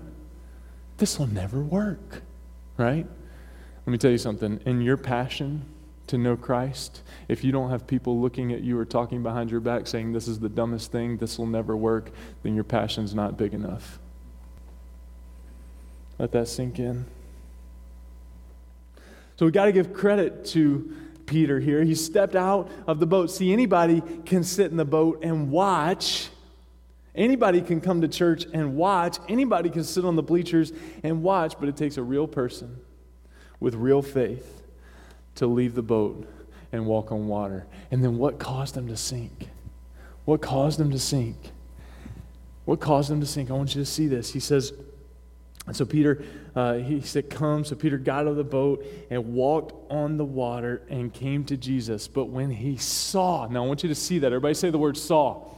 This 0.99 1.19
will 1.19 1.27
never 1.27 1.61
work, 1.61 2.23
right? 2.77 3.07
Let 3.87 3.91
me 3.91 3.99
tell 3.99 4.11
you 4.11 4.19
something. 4.19 4.61
In 4.65 4.81
your 4.81 4.97
passion 4.97 5.65
to 6.07 6.19
know 6.19 6.37
Christ, 6.37 7.03
if 7.29 7.43
you 7.43 7.53
don't 7.53 7.71
have 7.71 7.87
people 7.87 8.21
looking 8.21 8.53
at 8.53 8.61
you 8.61 8.79
or 8.79 8.85
talking 8.85 9.23
behind 9.23 9.51
your 9.51 9.61
back 9.61 9.87
saying, 9.87 10.13
This 10.13 10.29
is 10.29 10.39
the 10.39 10.49
dumbest 10.49 10.93
thing, 10.93 11.17
this 11.17 11.39
will 11.39 11.47
never 11.47 11.77
work, 11.77 12.11
then 12.43 12.55
your 12.55 12.65
passion's 12.65 13.15
not 13.15 13.37
big 13.37 13.55
enough. 13.55 13.99
Let 16.19 16.33
that 16.33 16.49
sink 16.49 16.79
in. 16.79 17.07
So 19.37 19.47
we 19.47 19.53
got 19.53 19.65
to 19.65 19.73
give 19.73 19.93
credit 19.93 20.45
to 20.47 20.95
Peter 21.27 21.61
here. 21.61 21.83
He 21.83 21.95
stepped 21.95 22.37
out 22.37 22.71
of 22.87 23.01
the 23.01 23.07
boat. 23.07 23.31
See, 23.31 23.53
anybody 23.53 24.03
can 24.25 24.45
sit 24.45 24.71
in 24.71 24.77
the 24.77 24.85
boat 24.85 25.21
and 25.23 25.51
watch. 25.51 26.29
Anybody 27.15 27.61
can 27.61 27.81
come 27.81 28.01
to 28.01 28.09
church 28.09 28.45
and 28.53 28.77
watch. 28.77 29.19
Anybody 29.29 29.71
can 29.71 29.85
sit 29.85 30.05
on 30.05 30.17
the 30.17 30.23
bleachers 30.23 30.73
and 31.03 31.23
watch, 31.23 31.55
but 31.59 31.69
it 31.69 31.77
takes 31.77 31.97
a 31.97 32.03
real 32.03 32.27
person 32.27 32.79
with 33.61 33.75
real 33.75 34.03
faith 34.03 34.63
to 35.37 35.47
leave 35.47 35.75
the 35.75 35.83
boat 35.83 36.29
and 36.73 36.87
walk 36.87 37.13
on 37.13 37.29
water. 37.29 37.67
And 37.91 38.03
then 38.03 38.19
what 38.19 38.39
caused 38.39 38.75
them 38.75 38.89
to 38.89 38.97
sink? 38.97 39.49
What 40.25 40.43
caused 40.43 40.79
them 40.79 40.91
to 40.91 40.99
sink? 40.99 41.37
What 42.65 42.81
caused 42.81 43.11
them 43.11 43.21
to 43.21 43.27
sink? 43.27 43.51
I 43.51 43.55
want 43.55 43.75
you 43.75 43.83
to 43.83 43.87
see 43.87 44.09
this. 44.09 44.33
He 44.33 44.41
says, 44.41 44.73
and 45.67 45.75
so 45.75 45.87
Peter, 45.87 46.23
uh, 46.55 46.75
he 46.75 47.01
said, 47.01 47.31
Come. 47.31 47.65
So 47.65 47.75
Peter 47.75 47.97
got 47.97 48.23
out 48.23 48.27
of 48.29 48.37
the 48.37 48.45
boat 48.45 48.85
and 49.11 49.33
walked 49.35 49.91
on 49.91 50.19
the 50.19 50.25
water 50.25 50.83
and 50.91 51.13
came 51.13 51.45
to 51.45 51.57
Jesus. 51.57 52.07
But 52.07 52.27
when 52.27 52.51
he 52.51 52.77
saw, 52.77 53.47
now 53.47 53.65
I 53.65 53.67
want 53.67 53.83
you 53.83 53.89
to 53.89 53.95
see 53.95 54.19
that. 54.19 54.27
Everybody 54.27 54.55
say 54.55 54.71
the 54.71 54.79
word 54.79 54.97
saw. 54.99 55.49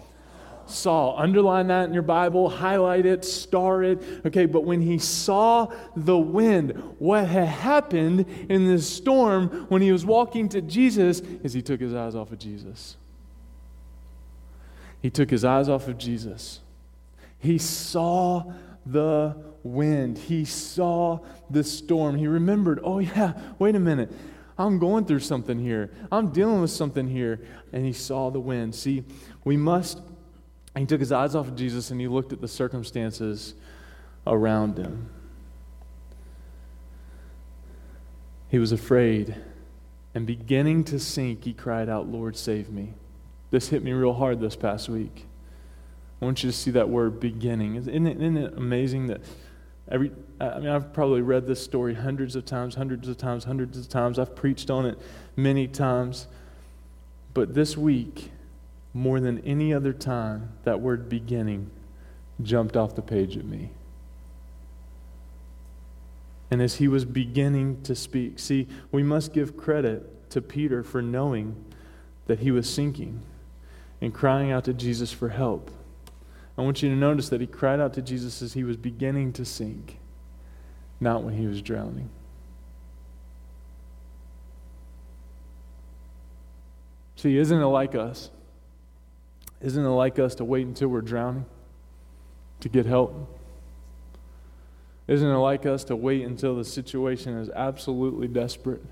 Saw. 0.66 1.16
Underline 1.16 1.69
that 1.69 1.88
in 1.88 1.95
your 1.95 2.03
Bible, 2.03 2.49
highlight 2.49 3.05
it, 3.05 3.25
star 3.25 3.83
it. 3.83 4.03
Okay, 4.27 4.47
but 4.47 4.64
when 4.64 4.81
he 4.81 4.99
saw 4.99 5.73
the 5.97 6.19
wind, 6.19 6.71
what 6.99 7.27
had 7.27 7.49
happened 7.49 8.27
in 8.49 8.66
this 8.66 8.88
storm 8.88 9.66
when 9.69 9.83
he 9.83 9.90
was 9.90 10.05
walking 10.05 10.49
to 10.51 10.61
Jesus 10.61 11.21
is 11.21 11.53
he 11.53 11.62
took 11.62 11.81
his 11.81 11.95
eyes 11.95 12.14
off 12.14 12.31
of 12.31 12.38
Jesus. 12.38 12.97
He 15.03 15.11
took 15.11 15.31
his 15.31 15.45
eyes 15.45 15.69
off 15.69 15.88
of 15.88 15.99
Jesus. 15.99 16.61
He 17.38 17.59
saw 17.59 18.53
the 18.85 19.37
wind. 19.66 20.18
He 20.18 20.44
saw 20.44 21.20
the 21.50 21.64
storm. 21.64 22.16
He 22.16 22.26
remembered, 22.26 22.81
oh, 22.83 23.00
yeah, 23.00 23.33
wait 23.59 23.74
a 23.74 23.81
minute. 23.81 24.11
I'm 24.59 24.79
going 24.79 25.05
through 25.05 25.20
something 25.20 25.59
here. 25.59 25.90
I'm 26.11 26.31
dealing 26.31 26.61
with 26.61 26.70
something 26.70 27.09
here. 27.09 27.40
And 27.72 27.85
he 27.85 27.92
saw 27.92 28.31
the 28.31 28.40
wind. 28.40 28.74
See, 28.74 29.05
we 29.44 29.57
must, 29.57 30.00
he 30.76 30.87
took 30.87 31.00
his 31.00 31.12
eyes 31.12 31.35
off 31.35 31.48
of 31.48 31.57
Jesus 31.57 31.90
and 31.90 32.00
he 32.00 32.09
looked 32.09 32.33
at 32.33 32.40
the 32.40 32.48
circumstances 32.48 33.55
around 34.26 34.79
him. 34.79 35.11
He 38.48 38.59
was 38.59 38.72
afraid. 38.72 39.37
And 40.14 40.26
beginning 40.26 40.85
to 40.85 40.98
sink, 40.98 41.44
he 41.44 41.52
cried 41.52 41.90
out, 41.90 42.09
Lord, 42.09 42.37
save 42.37 42.70
me. 42.70 42.94
This 43.50 43.68
hit 43.68 43.83
me 43.83 43.92
real 43.92 44.14
hard 44.14 44.40
this 44.40 44.57
past 44.57 44.88
week. 44.88 45.26
I 46.20 46.24
want 46.24 46.42
you 46.42 46.50
to 46.50 46.57
see 46.57 46.70
that 46.70 46.88
word 46.88 47.20
beginning. 47.20 47.76
Isn't 47.76 48.07
it, 48.07 48.16
isn't 48.16 48.37
it 48.38 48.55
amazing 48.57 49.09
that 49.09 49.20
every, 49.88 50.12
I 50.40 50.59
mean, 50.59 50.68
I've 50.68 50.92
probably 50.92 51.22
read 51.22 51.46
this 51.46 51.62
story 51.62 51.94
hundreds 51.94 52.37
of 52.37 52.44
times, 52.44 52.75
hundreds 52.75 53.09
of 53.09 53.16
times, 53.16 53.44
hundreds 53.44 53.79
of 53.79 53.88
times. 53.88 54.18
I've 54.18 54.35
preached 54.35 54.70
on 54.70 54.87
it 54.87 54.99
many 55.37 55.68
times. 55.68 56.27
But 57.35 57.55
this 57.55 57.77
week, 57.77 58.31
more 58.94 59.20
than 59.20 59.40
any 59.40 59.75
other 59.75 59.92
time, 59.92 60.53
that 60.64 60.81
word 60.81 61.09
beginning 61.09 61.70
jumped 62.42 62.77
off 62.77 62.94
the 62.94 63.03
page 63.03 63.37
at 63.37 63.44
me. 63.44 63.70
And 66.51 66.62
as 66.62 66.77
he 66.77 66.88
was 66.88 67.05
beginning 67.05 67.83
to 67.83 67.94
speak, 67.94 68.38
see, 68.38 68.68
we 68.92 69.03
must 69.03 69.33
give 69.33 69.57
credit 69.57 70.31
to 70.31 70.40
Peter 70.40 70.83
for 70.83 71.03
knowing 71.03 71.64
that 72.27 72.40
he 72.40 72.51
was 72.51 72.68
sinking 72.68 73.20
and 74.01 74.14
crying 74.14 74.51
out 74.51 74.64
to 74.64 74.72
Jesus 74.72 75.12
for 75.12 75.29
help. 75.29 75.70
I 76.59 76.62
want 76.62 76.83
you 76.83 76.88
to 76.88 76.97
notice 76.97 77.29
that 77.29 77.40
he 77.40 77.47
cried 77.47 77.81
out 77.81 77.95
to 77.95 78.03
Jesus 78.03 78.40
as 78.40 78.55
he 78.55 78.64
was 78.64 78.77
beginning 78.77 79.33
to 79.35 79.45
sink, 79.45 79.99
not 81.01 81.23
when 81.23 81.35
he 81.35 81.47
was 81.47 81.61
drowning. 81.61 82.09
See, 87.16 87.37
isn't 87.37 87.61
it 87.61 87.66
like 87.66 87.95
us? 87.95 88.31
Isn't 89.61 89.85
it 89.85 89.88
like 89.88 90.19
us 90.19 90.35
to 90.37 90.45
wait 90.45 90.66
until 90.66 90.88
we're 90.88 91.01
drowning 91.01 91.47
to 92.61 92.69
get 92.69 92.87
help? 92.87 93.29
Isn't 95.09 95.29
it 95.29 95.38
like 95.38 95.66
us 95.66 95.85
to 95.85 95.97
wait 95.97 96.25
until 96.25 96.57
the 96.57 96.64
situation 96.64 97.38
is 97.38 97.49
absolutely 97.51 98.29
desperate 98.29 98.83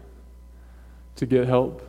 to 1.16 1.27
get 1.27 1.46
help? 1.46 1.83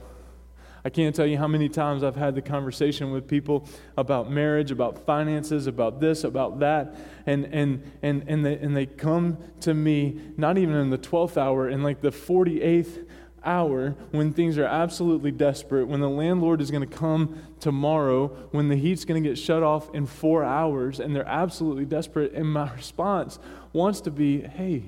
I 0.85 0.89
can't 0.89 1.15
tell 1.15 1.25
you 1.25 1.39
how 1.39 1.47
many 1.47 1.67
times 1.67 2.03
I've 2.03 2.15
had 2.15 2.35
the 2.35 2.43
conversation 2.43 3.09
with 3.09 3.27
people 3.27 3.67
about 3.97 4.29
marriage, 4.29 4.69
about 4.69 5.03
finances, 5.03 5.65
about 5.65 5.99
this, 5.99 6.23
about 6.23 6.59
that, 6.59 6.95
and 7.25 7.45
and 7.45 7.91
and 8.03 8.23
and 8.27 8.45
they 8.45 8.55
and 8.59 8.77
they 8.77 8.85
come 8.85 9.39
to 9.61 9.73
me 9.73 10.21
not 10.37 10.59
even 10.59 10.75
in 10.75 10.91
the 10.91 10.99
12th 10.99 11.37
hour, 11.37 11.67
in 11.67 11.81
like 11.81 12.01
the 12.01 12.11
48th 12.11 13.03
hour 13.43 13.95
when 14.11 14.31
things 14.31 14.59
are 14.59 14.65
absolutely 14.65 15.31
desperate, 15.31 15.87
when 15.87 16.01
the 16.01 16.09
landlord 16.09 16.61
is 16.61 16.69
going 16.69 16.87
to 16.87 16.95
come 16.95 17.35
tomorrow, 17.59 18.27
when 18.51 18.67
the 18.69 18.75
heat's 18.75 19.05
going 19.05 19.21
to 19.21 19.27
get 19.27 19.39
shut 19.39 19.63
off 19.63 19.93
in 19.95 20.05
4 20.05 20.43
hours 20.43 20.99
and 20.99 21.15
they're 21.15 21.27
absolutely 21.27 21.85
desperate 21.85 22.31
and 22.33 22.47
my 22.51 22.71
response 22.73 23.39
wants 23.73 24.01
to 24.01 24.11
be, 24.11 24.41
"Hey." 24.41 24.83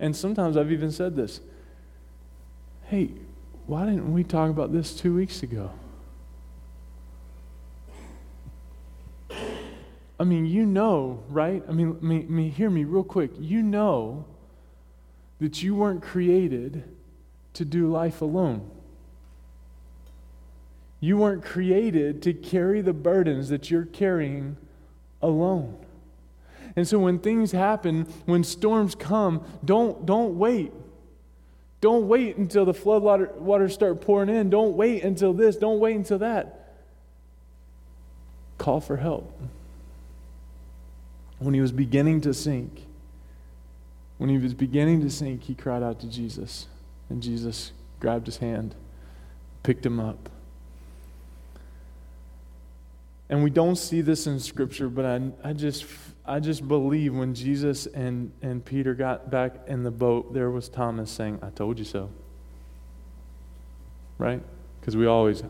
And 0.00 0.16
sometimes 0.16 0.56
I've 0.56 0.72
even 0.72 0.90
said 0.90 1.14
this. 1.14 1.40
Hey, 2.86 3.12
why 3.72 3.86
didn't 3.86 4.12
we 4.12 4.22
talk 4.22 4.50
about 4.50 4.70
this 4.70 4.92
two 4.92 5.14
weeks 5.14 5.42
ago? 5.42 5.70
I 10.20 10.24
mean, 10.24 10.44
you 10.44 10.66
know, 10.66 11.22
right? 11.30 11.62
I 11.66 11.72
mean, 11.72 11.96
me, 12.02 12.24
me, 12.24 12.50
hear 12.50 12.68
me 12.68 12.84
real 12.84 13.02
quick. 13.02 13.30
You 13.38 13.62
know 13.62 14.26
that 15.40 15.62
you 15.62 15.74
weren't 15.74 16.02
created 16.02 16.84
to 17.54 17.64
do 17.64 17.90
life 17.90 18.20
alone. 18.20 18.70
You 21.00 21.16
weren't 21.16 21.42
created 21.42 22.20
to 22.24 22.34
carry 22.34 22.82
the 22.82 22.92
burdens 22.92 23.48
that 23.48 23.70
you're 23.70 23.86
carrying 23.86 24.58
alone. 25.22 25.78
And 26.76 26.86
so 26.86 26.98
when 26.98 27.18
things 27.18 27.52
happen, 27.52 28.04
when 28.26 28.44
storms 28.44 28.94
come, 28.94 29.42
don't, 29.64 30.04
don't 30.04 30.36
wait. 30.36 30.72
Don't 31.82 32.06
wait 32.06 32.36
until 32.36 32.64
the 32.64 32.72
flood 32.72 33.02
water, 33.02 33.28
waters 33.36 33.74
start 33.74 34.00
pouring 34.00 34.28
in. 34.28 34.48
Don't 34.48 34.76
wait 34.76 35.02
until 35.02 35.32
this. 35.32 35.56
Don't 35.56 35.80
wait 35.80 35.96
until 35.96 36.20
that. 36.20 36.76
Call 38.56 38.80
for 38.80 38.96
help. 38.96 39.36
When 41.40 41.54
he 41.54 41.60
was 41.60 41.72
beginning 41.72 42.20
to 42.20 42.32
sink, 42.32 42.86
when 44.18 44.30
he 44.30 44.38
was 44.38 44.54
beginning 44.54 45.00
to 45.00 45.10
sink, 45.10 45.42
he 45.42 45.56
cried 45.56 45.82
out 45.82 45.98
to 46.00 46.06
Jesus. 46.06 46.68
And 47.10 47.20
Jesus 47.20 47.72
grabbed 47.98 48.26
his 48.26 48.36
hand, 48.36 48.76
picked 49.64 49.84
him 49.84 49.98
up. 49.98 50.30
And 53.28 53.42
we 53.42 53.50
don't 53.50 53.74
see 53.76 54.02
this 54.02 54.28
in 54.28 54.38
Scripture, 54.38 54.88
but 54.88 55.04
I, 55.04 55.48
I 55.48 55.52
just 55.52 55.84
I 56.24 56.38
just 56.38 56.66
believe 56.68 57.14
when 57.14 57.34
Jesus 57.34 57.86
and, 57.86 58.32
and 58.42 58.64
Peter 58.64 58.94
got 58.94 59.30
back 59.30 59.56
in 59.66 59.82
the 59.82 59.90
boat, 59.90 60.32
there 60.32 60.50
was 60.50 60.68
Thomas 60.68 61.10
saying, 61.10 61.40
I 61.42 61.50
told 61.50 61.78
you 61.78 61.84
so. 61.84 62.10
Right? 64.18 64.40
Because 64.80 64.96
we 64.96 65.06
always 65.06 65.42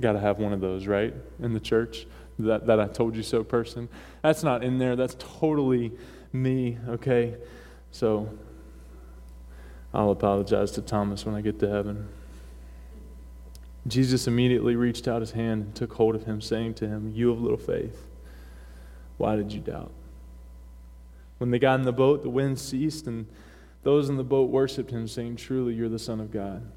got 0.00 0.12
to 0.12 0.20
have 0.20 0.38
one 0.38 0.52
of 0.52 0.60
those, 0.60 0.86
right? 0.86 1.14
In 1.40 1.52
the 1.52 1.60
church, 1.60 2.06
that, 2.40 2.66
that 2.66 2.80
I 2.80 2.88
told 2.88 3.16
you 3.16 3.22
so 3.22 3.44
person. 3.44 3.88
That's 4.22 4.42
not 4.42 4.64
in 4.64 4.78
there. 4.78 4.96
That's 4.96 5.16
totally 5.18 5.92
me, 6.32 6.78
okay? 6.88 7.36
So 7.92 8.28
I'll 9.94 10.10
apologize 10.10 10.72
to 10.72 10.82
Thomas 10.82 11.24
when 11.24 11.34
I 11.34 11.40
get 11.40 11.60
to 11.60 11.68
heaven. 11.68 12.08
Jesus 13.86 14.26
immediately 14.26 14.76
reached 14.76 15.08
out 15.08 15.20
his 15.20 15.30
hand 15.30 15.64
and 15.64 15.74
took 15.74 15.92
hold 15.94 16.14
of 16.14 16.24
him, 16.24 16.40
saying 16.40 16.74
to 16.74 16.88
him, 16.88 17.12
You 17.14 17.30
of 17.30 17.40
little 17.40 17.56
faith, 17.56 18.06
why 19.16 19.36
did 19.36 19.52
you 19.52 19.60
doubt? 19.60 19.92
When 21.38 21.50
they 21.50 21.58
got 21.58 21.78
in 21.78 21.86
the 21.86 21.92
boat, 21.92 22.22
the 22.22 22.30
wind 22.30 22.58
ceased, 22.58 23.06
and 23.06 23.26
those 23.82 24.08
in 24.08 24.16
the 24.16 24.24
boat 24.24 24.50
worshiped 24.50 24.90
him, 24.90 25.08
saying, 25.08 25.36
Truly, 25.36 25.74
you're 25.74 25.88
the 25.88 25.98
Son 25.98 26.20
of 26.20 26.30
God. 26.30 26.70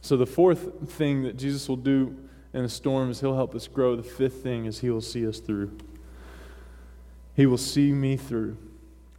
So, 0.00 0.16
the 0.16 0.26
fourth 0.26 0.90
thing 0.90 1.22
that 1.22 1.36
Jesus 1.36 1.68
will 1.68 1.76
do 1.76 2.16
in 2.52 2.64
a 2.64 2.68
storm 2.68 3.10
is 3.10 3.20
he'll 3.20 3.36
help 3.36 3.54
us 3.54 3.68
grow. 3.68 3.96
The 3.96 4.02
fifth 4.02 4.42
thing 4.42 4.66
is 4.66 4.80
he 4.80 4.90
will 4.90 5.00
see 5.00 5.26
us 5.26 5.38
through. 5.38 5.76
He 7.34 7.46
will 7.46 7.58
see 7.58 7.92
me 7.92 8.16
through. 8.16 8.56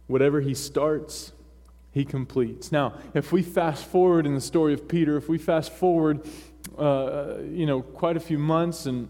Whatever 0.06 0.40
he 0.40 0.54
starts, 0.54 1.32
he 1.92 2.04
completes. 2.04 2.70
Now, 2.70 2.94
if 3.14 3.32
we 3.32 3.42
fast 3.42 3.84
forward 3.84 4.26
in 4.26 4.34
the 4.34 4.40
story 4.40 4.74
of 4.74 4.88
Peter, 4.88 5.16
if 5.16 5.28
we 5.28 5.38
fast 5.38 5.72
forward, 5.72 6.26
uh, 6.78 7.36
you 7.50 7.66
know, 7.66 7.82
quite 7.82 8.16
a 8.16 8.20
few 8.20 8.38
months 8.38 8.86
and 8.86 9.08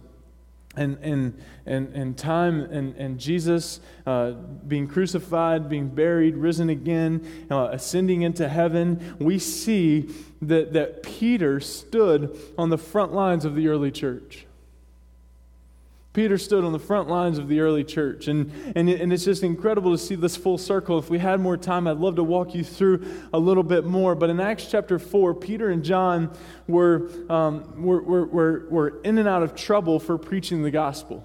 and, 0.77 0.99
and, 1.03 1.37
and, 1.67 1.95
and 1.95 2.17
time 2.17 2.61
and, 2.61 2.95
and 2.97 3.19
Jesus 3.19 3.81
uh, 4.07 4.33
being 4.69 4.87
crucified, 4.87 5.69
being 5.69 5.89
buried, 5.89 6.37
risen 6.37 6.71
again, 6.71 7.47
uh, 7.51 7.71
ascending 7.73 8.23
into 8.23 8.49
heaven, 8.49 9.17
we 9.19 9.39
see 9.39 10.09
that, 10.43 10.73
that 10.73 11.03
Peter 11.03 11.59
stood 11.61 12.39
on 12.57 12.71
the 12.71 12.79
front 12.79 13.13
lines 13.13 13.45
of 13.45 13.57
the 13.57 13.69
early 13.69 13.91
church. 13.91 14.47
Peter 16.13 16.37
stood 16.37 16.65
on 16.65 16.73
the 16.73 16.79
front 16.79 17.09
lines 17.09 17.39
of 17.39 17.47
the 17.47 17.61
early 17.61 17.85
church. 17.85 18.27
And, 18.27 18.51
and, 18.75 18.89
and 18.89 19.13
it's 19.13 19.25
just 19.25 19.45
incredible 19.45 19.93
to 19.93 19.99
see 19.99 20.17
this 20.17 20.37
full 20.37 20.59
circle. 20.59 20.99
If 20.99 21.09
we 21.09 21.21
had 21.21 21.39
more 21.39 21.57
time, 21.57 21.87
I'd 21.87 21.99
love 21.99 22.17
to 22.17 22.25
walk 22.25 22.53
you 22.53 22.65
through 22.65 23.07
a 23.33 23.39
little 23.39 23.63
bit 23.63 23.85
more. 23.85 24.17
But 24.17 24.29
in 24.29 24.41
Acts 24.41 24.67
chapter 24.69 24.99
4, 24.99 25.35
Peter 25.35 25.71
and 25.71 25.85
John 25.85 26.37
were, 26.67 27.11
um, 27.29 27.81
were, 27.81 28.03
were, 28.03 28.27
were, 28.27 28.67
were 28.71 29.01
in 29.03 29.19
and 29.19 29.29
out 29.29 29.45
of 29.45 29.55
trouble 29.55 30.01
for 30.01 30.19
preaching 30.19 30.65
the 30.65 30.73
gospel. 30.73 31.25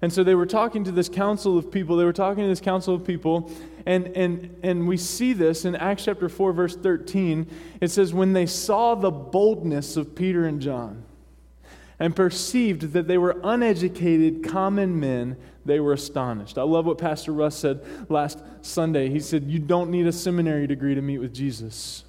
And 0.00 0.10
so 0.10 0.24
they 0.24 0.34
were 0.34 0.46
talking 0.46 0.84
to 0.84 0.92
this 0.92 1.10
council 1.10 1.58
of 1.58 1.70
people. 1.70 1.96
They 1.96 2.04
were 2.04 2.12
talking 2.14 2.44
to 2.44 2.48
this 2.48 2.60
council 2.60 2.94
of 2.94 3.04
people. 3.04 3.50
And, 3.84 4.08
and, 4.16 4.58
and 4.62 4.88
we 4.88 4.96
see 4.96 5.34
this 5.34 5.66
in 5.66 5.76
Acts 5.76 6.06
chapter 6.06 6.30
4, 6.30 6.52
verse 6.54 6.76
13. 6.76 7.46
It 7.82 7.88
says, 7.88 8.14
When 8.14 8.32
they 8.32 8.46
saw 8.46 8.94
the 8.94 9.10
boldness 9.10 9.98
of 9.98 10.14
Peter 10.14 10.46
and 10.46 10.60
John, 10.60 11.04
and 11.98 12.14
perceived 12.14 12.92
that 12.92 13.08
they 13.08 13.18
were 13.18 13.40
uneducated, 13.42 14.44
common 14.44 15.00
men, 15.00 15.36
they 15.64 15.80
were 15.80 15.92
astonished. 15.92 16.58
I 16.58 16.62
love 16.62 16.86
what 16.86 16.98
Pastor 16.98 17.32
Russ 17.32 17.56
said 17.56 17.84
last 18.08 18.38
Sunday. 18.60 19.08
He 19.08 19.20
said, 19.20 19.44
You 19.44 19.58
don't 19.58 19.90
need 19.90 20.06
a 20.06 20.12
seminary 20.12 20.66
degree 20.66 20.94
to 20.94 21.02
meet 21.02 21.18
with 21.18 21.34
Jesus. 21.34 22.04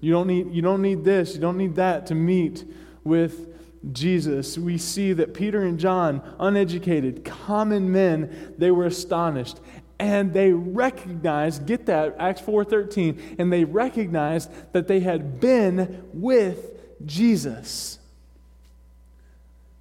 You 0.00 0.12
don't 0.12 0.28
need, 0.28 0.52
you 0.54 0.62
don't 0.62 0.80
need 0.80 1.04
this, 1.04 1.34
you 1.34 1.40
don't 1.40 1.58
need 1.58 1.74
that 1.74 2.06
to 2.06 2.14
meet 2.14 2.64
with 3.04 3.48
Jesus. 3.92 4.56
We 4.56 4.78
see 4.78 5.12
that 5.12 5.34
Peter 5.34 5.62
and 5.62 5.78
John, 5.78 6.22
uneducated, 6.38 7.24
common 7.24 7.92
men, 7.92 8.54
they 8.56 8.70
were 8.70 8.86
astonished. 8.86 9.60
And 9.98 10.32
they 10.32 10.52
recognized, 10.52 11.66
get 11.66 11.84
that, 11.86 12.16
Acts 12.18 12.40
4:13, 12.40 13.36
and 13.38 13.52
they 13.52 13.64
recognized 13.64 14.50
that 14.72 14.88
they 14.88 15.00
had 15.00 15.40
been 15.40 16.02
with 16.14 16.79
Jesus. 17.06 17.98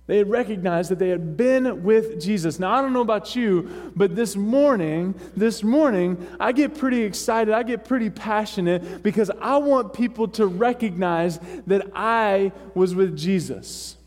They 0.09 0.17
had 0.17 0.27
recognized 0.27 0.89
that 0.89 0.97
they 0.97 1.09
had 1.09 1.37
been 1.37 1.83
with 1.83 2.19
Jesus. 2.19 2.57
Now, 2.57 2.73
I 2.73 2.81
don't 2.81 2.93
know 2.93 3.01
about 3.01 3.35
you, 3.35 3.91
but 3.95 4.15
this 4.15 4.35
morning, 4.35 5.13
this 5.37 5.61
morning, 5.61 6.27
I 6.39 6.51
get 6.51 6.75
pretty 6.75 7.03
excited. 7.03 7.53
I 7.53 7.61
get 7.61 7.85
pretty 7.85 8.09
passionate 8.09 9.03
because 9.03 9.29
I 9.39 9.57
want 9.57 9.93
people 9.93 10.27
to 10.29 10.47
recognize 10.47 11.39
that 11.67 11.91
I 11.93 12.53
was 12.73 12.95
with 12.95 13.15
Jesus. 13.15 13.97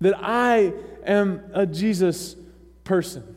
That 0.00 0.14
I 0.16 0.74
am 1.04 1.42
a 1.52 1.66
Jesus 1.66 2.36
person. 2.84 3.36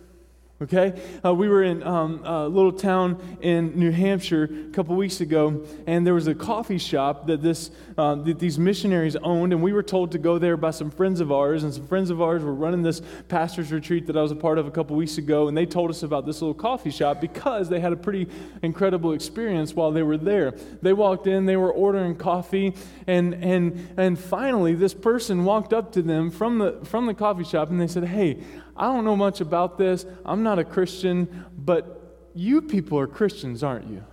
Okay? 0.62 1.02
Uh, 1.26 1.34
we 1.34 1.50
were 1.50 1.64
in 1.64 1.82
um, 1.82 2.24
a 2.24 2.48
little 2.48 2.72
town 2.72 3.20
in 3.42 3.80
New 3.80 3.90
Hampshire 3.90 4.44
a 4.44 4.72
couple 4.72 4.96
weeks 4.96 5.20
ago, 5.20 5.66
and 5.88 6.06
there 6.06 6.14
was 6.14 6.28
a 6.28 6.36
coffee 6.36 6.78
shop 6.78 7.26
that, 7.28 7.42
this, 7.42 7.72
uh, 7.98 8.14
that 8.16 8.38
these 8.38 8.60
missionaries 8.60 9.16
owned, 9.16 9.54
and 9.54 9.64
we 9.64 9.74
were 9.74 9.82
told 9.82 10.12
to 10.12 10.20
go 10.20 10.38
there 10.38 10.58
by 10.58 10.70
some 10.70 10.92
friends 10.92 11.20
of 11.20 11.32
ours. 11.32 11.64
And 11.64 11.74
some 11.74 11.88
friends 11.88 12.12
of 12.12 12.22
ours 12.22 12.44
were 12.44 12.54
running 12.54 12.84
this 12.84 13.02
pastor's 13.28 13.72
retreat 13.72 14.06
that 14.06 14.16
I 14.16 14.22
was 14.22 14.32
a 14.32 14.36
part 14.36 14.60
of 14.60 14.68
a 14.68 14.72
couple 14.72 14.96
weeks 14.96 15.18
ago, 15.18 15.48
and 15.48 15.58
they 15.58 15.66
told 15.66 15.90
us 15.90 16.04
about 16.04 16.28
this 16.28 16.42
little 16.42 16.54
coffee 16.54 16.92
shop 16.92 17.20
because 17.20 17.68
they 17.68 17.80
had 17.80 17.92
a 17.92 17.98
pretty 17.98 18.28
incredible 18.62 19.14
experience 19.14 19.74
while 19.74 19.92
they 19.92 20.04
were 20.04 20.18
there. 20.18 20.52
They 20.84 20.94
walked 20.94 21.26
in, 21.26 21.48
they 21.48 21.58
were 21.58 21.74
ordering 21.74 22.16
coffee, 22.16 22.76
and, 23.08 23.34
and, 23.34 23.90
and 23.98 24.20
finally, 24.20 24.76
this 24.76 24.94
person 24.94 25.44
walked 25.44 25.74
up 25.74 25.92
to 25.94 26.04
them 26.04 26.30
from 26.30 26.60
the, 26.60 26.80
from 26.84 27.08
the 27.08 27.16
coffee 27.16 27.46
shop, 27.46 27.72
and 27.72 27.82
they 27.82 27.88
said, 27.88 28.04
Hey, 28.04 28.44
I 28.76 28.86
don't 28.86 29.06
know 29.06 29.16
much 29.16 29.42
about 29.42 29.78
this. 29.78 30.06
I'm 30.26 30.44
not 30.44 30.60
a 30.60 30.64
Christian, 30.64 31.46
but 31.58 32.02
you 32.34 32.62
people 32.62 33.00
are 33.00 33.08
Christians, 33.08 33.64
aren't 33.64 33.90
you? 33.90 34.04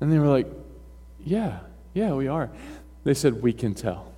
And 0.00 0.12
they 0.12 0.18
were 0.18 0.26
like, 0.26 0.48
Yeah, 1.24 1.60
yeah, 1.94 2.12
we 2.12 2.28
are. 2.28 2.50
They 3.04 3.14
said, 3.14 3.42
We 3.42 3.52
can 3.52 3.74
tell. 3.74 4.12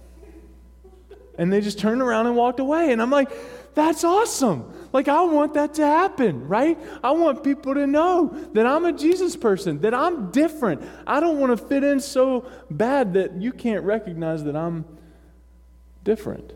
And 1.37 1.53
they 1.53 1.61
just 1.61 1.79
turned 1.79 2.03
around 2.03 2.27
and 2.27 2.37
walked 2.37 2.59
away. 2.59 2.90
And 2.92 3.01
I'm 3.01 3.11
like, 3.11 3.31
That's 3.74 4.05
awesome. 4.05 4.74
Like, 4.92 5.07
I 5.07 5.22
want 5.22 5.55
that 5.55 5.74
to 5.74 5.87
happen, 5.87 6.48
right? 6.48 6.79
I 7.05 7.11
want 7.11 7.44
people 7.44 7.74
to 7.74 7.87
know 7.87 8.29
that 8.55 8.64
I'm 8.64 8.87
a 8.87 8.92
Jesus 8.92 9.37
person, 9.37 9.81
that 9.83 9.92
I'm 9.92 10.31
different. 10.31 10.83
I 11.07 11.20
don't 11.20 11.38
want 11.38 11.57
to 11.57 11.64
fit 11.64 11.85
in 11.85 12.01
so 12.01 12.51
bad 12.70 13.12
that 13.14 13.35
you 13.35 13.53
can't 13.53 13.85
recognize 13.85 14.44
that 14.44 14.57
I'm 14.57 14.87
different. 16.05 16.53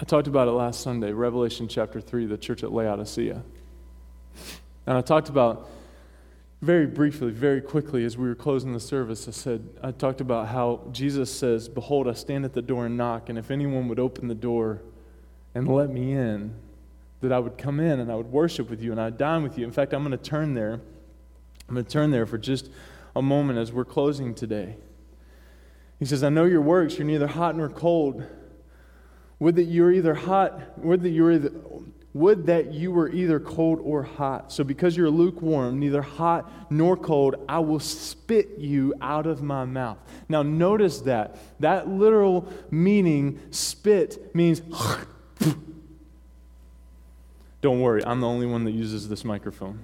I 0.00 0.04
talked 0.04 0.28
about 0.28 0.46
it 0.46 0.52
last 0.52 0.80
Sunday, 0.80 1.10
Revelation 1.10 1.66
chapter 1.66 2.00
3, 2.00 2.26
the 2.26 2.38
church 2.38 2.62
at 2.62 2.70
Laodicea. 2.70 3.42
And 4.86 4.96
I 4.96 5.00
talked 5.00 5.28
about 5.28 5.68
very 6.62 6.86
briefly, 6.86 7.32
very 7.32 7.60
quickly, 7.60 8.04
as 8.04 8.16
we 8.16 8.28
were 8.28 8.36
closing 8.36 8.72
the 8.72 8.78
service, 8.78 9.26
I 9.26 9.32
said, 9.32 9.68
I 9.82 9.90
talked 9.90 10.20
about 10.20 10.46
how 10.46 10.82
Jesus 10.92 11.36
says, 11.36 11.68
Behold, 11.68 12.06
I 12.06 12.12
stand 12.12 12.44
at 12.44 12.52
the 12.52 12.62
door 12.62 12.86
and 12.86 12.96
knock, 12.96 13.28
and 13.28 13.36
if 13.36 13.50
anyone 13.50 13.88
would 13.88 13.98
open 13.98 14.28
the 14.28 14.36
door 14.36 14.82
and 15.52 15.66
let 15.66 15.90
me 15.90 16.12
in, 16.12 16.54
that 17.20 17.32
I 17.32 17.40
would 17.40 17.58
come 17.58 17.80
in 17.80 17.98
and 17.98 18.12
I 18.12 18.14
would 18.14 18.30
worship 18.30 18.70
with 18.70 18.80
you 18.80 18.92
and 18.92 19.00
I'd 19.00 19.18
dine 19.18 19.42
with 19.42 19.58
you. 19.58 19.64
In 19.64 19.72
fact, 19.72 19.92
I'm 19.92 20.04
going 20.04 20.16
to 20.16 20.24
turn 20.24 20.54
there. 20.54 20.74
I'm 21.68 21.74
going 21.74 21.84
to 21.84 21.90
turn 21.90 22.12
there 22.12 22.24
for 22.24 22.38
just 22.38 22.70
a 23.16 23.22
moment 23.22 23.58
as 23.58 23.72
we're 23.72 23.84
closing 23.84 24.32
today. 24.32 24.76
He 25.98 26.04
says, 26.04 26.22
I 26.22 26.28
know 26.28 26.44
your 26.44 26.62
works. 26.62 26.98
You're 26.98 27.06
neither 27.08 27.26
hot 27.26 27.56
nor 27.56 27.68
cold. 27.68 28.24
Would 29.40 29.56
that 29.56 29.64
you 29.64 29.82
were 29.82 29.92
either 29.92 30.14
hot, 30.14 30.78
would 30.78 31.02
that 31.02 31.10
you 31.10 31.22
were 31.22 31.32
either, 31.32 31.52
would 32.14 32.46
that 32.46 32.72
you 32.72 32.90
were 32.90 33.08
either 33.08 33.38
cold 33.38 33.80
or 33.82 34.02
hot. 34.02 34.50
So 34.52 34.64
because 34.64 34.96
you're 34.96 35.10
lukewarm, 35.10 35.78
neither 35.78 36.02
hot 36.02 36.50
nor 36.70 36.96
cold, 36.96 37.36
I 37.48 37.60
will 37.60 37.80
spit 37.80 38.58
you 38.58 38.94
out 39.00 39.26
of 39.26 39.42
my 39.42 39.64
mouth. 39.64 39.98
Now 40.28 40.42
notice 40.42 41.00
that. 41.02 41.36
That 41.60 41.88
literal 41.88 42.52
meaning, 42.70 43.40
spit, 43.50 44.34
means 44.34 44.62
Don't 47.60 47.80
worry, 47.80 48.04
I'm 48.04 48.20
the 48.20 48.26
only 48.26 48.46
one 48.46 48.64
that 48.64 48.72
uses 48.72 49.08
this 49.08 49.24
microphone. 49.24 49.80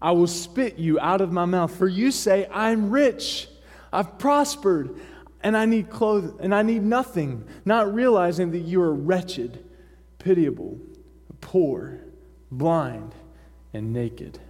I 0.00 0.12
will 0.12 0.26
spit 0.26 0.78
you 0.78 1.00
out 1.00 1.20
of 1.20 1.32
my 1.32 1.44
mouth, 1.46 1.74
for 1.74 1.88
you 1.88 2.10
say, 2.10 2.46
I'm 2.50 2.90
rich, 2.90 3.48
I've 3.92 4.18
prospered, 4.18 4.98
and 5.46 5.56
I 5.56 5.64
need 5.64 5.90
clothes, 5.90 6.34
and 6.40 6.52
I 6.52 6.62
need 6.62 6.82
nothing, 6.82 7.46
not 7.64 7.94
realizing 7.94 8.50
that 8.50 8.62
you 8.62 8.82
are 8.82 8.92
wretched, 8.92 9.64
pitiable, 10.18 10.80
poor, 11.40 12.00
blind, 12.50 13.14
and 13.72 13.92
naked. 13.92 14.40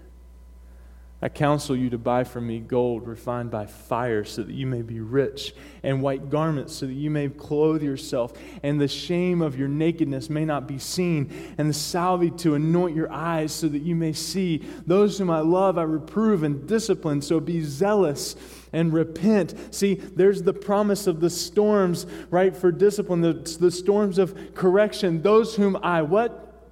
I 1.21 1.29
counsel 1.29 1.77
you 1.77 1.91
to 1.91 1.99
buy 1.99 2.25
from 2.25 2.47
me 2.47 2.61
gold 2.61 3.07
refined 3.07 3.51
by 3.51 3.67
fire 3.67 4.25
so 4.25 4.43
that 4.43 4.55
you 4.55 4.67
may 4.67 4.81
be 4.81 5.01
rich, 5.01 5.55
and 5.83 6.01
white 6.01 6.31
garments 6.31 6.75
so 6.75 6.87
that 6.87 6.95
you 6.95 7.11
may 7.11 7.29
clothe 7.29 7.83
yourself, 7.83 8.33
and 8.63 8.81
the 8.81 8.89
shame 8.89 9.43
of 9.43 9.59
your 9.59 9.69
nakedness 9.69 10.31
may 10.31 10.47
not 10.47 10.67
be 10.67 10.79
seen, 10.79 11.55
and 11.59 11.69
the 11.69 11.75
salve 11.75 12.35
to 12.39 12.55
anoint 12.55 12.97
your 12.97 13.13
eyes 13.13 13.53
so 13.53 13.69
that 13.69 13.83
you 13.83 13.95
may 13.95 14.15
see. 14.15 14.63
Those 14.87 15.19
whom 15.19 15.29
I 15.29 15.41
love 15.41 15.77
I 15.77 15.83
reprove 15.83 16.43
and 16.43 16.67
discipline, 16.67 17.21
so 17.21 17.39
be 17.39 17.61
zealous 17.61 18.35
and 18.77 18.93
repent. 18.93 19.75
See, 19.75 19.95
there's 19.95 20.43
the 20.43 20.53
promise 20.53 21.07
of 21.07 21.21
the 21.21 21.31
storms, 21.31 22.07
right, 22.31 22.55
for 22.55 22.71
discipline, 22.71 23.23
the, 23.23 23.33
the 23.33 23.71
storms 23.71 24.19
of 24.19 24.55
correction. 24.55 25.23
Those 25.23 25.57
whom 25.57 25.79
I 25.83 26.03
what? 26.03 26.71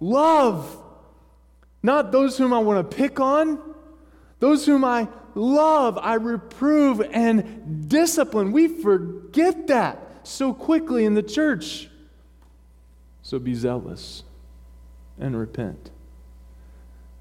Love. 0.00 0.80
Not 1.82 2.12
those 2.12 2.36
whom 2.36 2.52
I 2.52 2.58
want 2.58 2.90
to 2.90 2.96
pick 2.96 3.18
on, 3.18 3.58
those 4.38 4.66
whom 4.66 4.84
I 4.84 5.08
love, 5.34 5.96
I 5.96 6.14
reprove 6.14 7.00
and 7.00 7.88
discipline. 7.88 8.52
We 8.52 8.68
forget 8.68 9.66
that 9.68 9.98
so 10.24 10.52
quickly 10.52 11.06
in 11.06 11.14
the 11.14 11.22
church. 11.22 11.88
So 13.22 13.38
be 13.38 13.54
zealous 13.54 14.24
and 15.18 15.38
repent. 15.38 15.90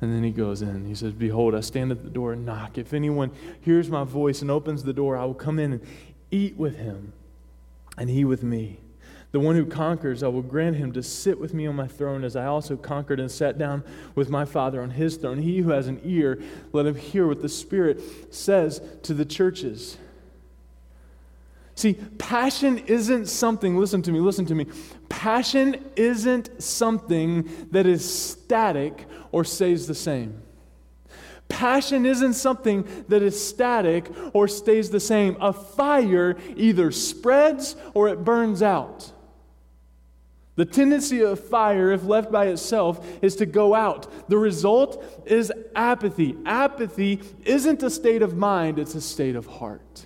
And 0.01 0.13
then 0.13 0.23
he 0.23 0.31
goes 0.31 0.61
in. 0.61 0.85
He 0.85 0.95
says, 0.95 1.13
Behold, 1.13 1.53
I 1.53 1.59
stand 1.59 1.91
at 1.91 2.03
the 2.03 2.09
door 2.09 2.33
and 2.33 2.45
knock. 2.45 2.77
If 2.77 2.93
anyone 2.93 3.31
hears 3.61 3.89
my 3.89 4.03
voice 4.03 4.41
and 4.41 4.49
opens 4.49 4.83
the 4.83 4.93
door, 4.93 5.17
I 5.17 5.25
will 5.25 5.33
come 5.33 5.59
in 5.59 5.73
and 5.73 5.81
eat 6.31 6.55
with 6.55 6.77
him, 6.77 7.13
and 7.97 8.09
he 8.09 8.23
with 8.23 8.43
me. 8.43 8.79
The 9.31 9.39
one 9.39 9.55
who 9.55 9.65
conquers, 9.65 10.23
I 10.23 10.27
will 10.27 10.41
grant 10.41 10.77
him 10.77 10.91
to 10.93 11.03
sit 11.03 11.39
with 11.39 11.53
me 11.53 11.67
on 11.67 11.75
my 11.75 11.87
throne, 11.87 12.23
as 12.23 12.35
I 12.35 12.45
also 12.45 12.75
conquered 12.75 13.19
and 13.19 13.29
sat 13.29 13.57
down 13.59 13.83
with 14.15 14.29
my 14.29 14.43
Father 14.43 14.81
on 14.81 14.91
his 14.91 15.17
throne. 15.17 15.39
He 15.39 15.59
who 15.59 15.69
has 15.69 15.87
an 15.87 16.01
ear, 16.03 16.41
let 16.71 16.87
him 16.87 16.95
hear 16.95 17.27
what 17.27 17.41
the 17.41 17.49
Spirit 17.49 18.01
says 18.33 18.81
to 19.03 19.13
the 19.13 19.25
churches. 19.25 19.97
See, 21.75 21.93
passion 22.17 22.79
isn't 22.87 23.27
something, 23.27 23.77
listen 23.77 24.01
to 24.01 24.11
me, 24.11 24.19
listen 24.19 24.45
to 24.47 24.55
me. 24.55 24.65
Passion 25.07 25.81
isn't 25.95 26.61
something 26.61 27.47
that 27.71 27.85
is 27.85 28.03
static 28.03 29.07
or 29.31 29.43
stays 29.43 29.87
the 29.87 29.95
same. 29.95 30.41
Passion 31.49 32.05
isn't 32.05 32.33
something 32.33 32.87
that 33.07 33.23
is 33.23 33.43
static 33.43 34.09
or 34.33 34.47
stays 34.47 34.91
the 34.91 34.99
same. 34.99 35.35
A 35.41 35.51
fire 35.51 36.37
either 36.55 36.91
spreads 36.91 37.75
or 37.95 38.07
it 38.07 38.23
burns 38.23 38.61
out. 38.61 39.11
The 40.55 40.65
tendency 40.65 41.21
of 41.21 41.39
fire, 41.39 41.91
if 41.91 42.03
left 42.03 42.31
by 42.31 42.47
itself, 42.47 43.05
is 43.23 43.35
to 43.37 43.45
go 43.45 43.73
out. 43.73 44.29
The 44.29 44.37
result 44.37 45.03
is 45.25 45.51
apathy. 45.75 46.35
Apathy 46.45 47.21
isn't 47.45 47.81
a 47.81 47.89
state 47.89 48.21
of 48.21 48.35
mind, 48.37 48.77
it's 48.77 48.93
a 48.93 49.01
state 49.01 49.35
of 49.35 49.47
heart. 49.47 50.05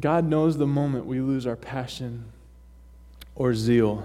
God 0.00 0.24
knows 0.24 0.56
the 0.56 0.66
moment 0.66 1.06
we 1.06 1.20
lose 1.20 1.46
our 1.46 1.56
passion 1.56 2.24
or 3.34 3.54
zeal, 3.54 4.04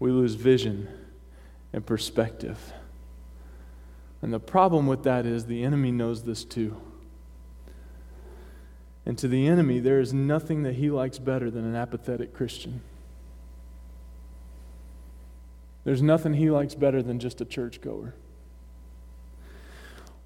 we 0.00 0.10
lose 0.10 0.34
vision 0.34 0.88
and 1.72 1.84
perspective. 1.84 2.72
And 4.20 4.32
the 4.32 4.40
problem 4.40 4.86
with 4.86 5.02
that 5.04 5.26
is 5.26 5.46
the 5.46 5.64
enemy 5.64 5.90
knows 5.90 6.22
this 6.22 6.44
too. 6.44 6.76
And 9.04 9.18
to 9.18 9.26
the 9.26 9.48
enemy, 9.48 9.80
there 9.80 9.98
is 9.98 10.12
nothing 10.12 10.62
that 10.62 10.74
he 10.74 10.90
likes 10.90 11.18
better 11.18 11.50
than 11.50 11.64
an 11.64 11.74
apathetic 11.74 12.32
Christian. 12.32 12.82
There's 15.84 16.02
nothing 16.02 16.34
he 16.34 16.50
likes 16.50 16.76
better 16.76 17.02
than 17.02 17.18
just 17.18 17.40
a 17.40 17.44
churchgoer. 17.44 18.14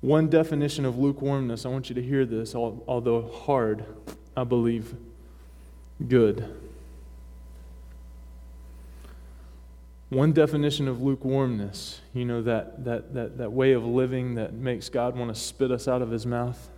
One 0.02 0.28
definition 0.28 0.84
of 0.84 0.98
lukewarmness, 0.98 1.64
I 1.64 1.70
want 1.70 1.88
you 1.88 1.94
to 1.94 2.02
hear 2.02 2.26
this, 2.26 2.54
although 2.54 3.30
hard, 3.32 3.86
I 4.36 4.44
believe 4.44 4.94
good. 6.06 6.54
One 10.08 10.32
definition 10.32 10.86
of 10.86 11.02
lukewarmness, 11.02 12.00
you 12.14 12.24
know, 12.24 12.40
that, 12.42 12.84
that, 12.84 13.14
that, 13.14 13.38
that 13.38 13.52
way 13.52 13.72
of 13.72 13.84
living 13.84 14.36
that 14.36 14.52
makes 14.52 14.88
God 14.88 15.16
want 15.16 15.34
to 15.34 15.40
spit 15.40 15.72
us 15.72 15.88
out 15.88 16.00
of 16.00 16.10
his 16.10 16.24
mouth. 16.24 16.70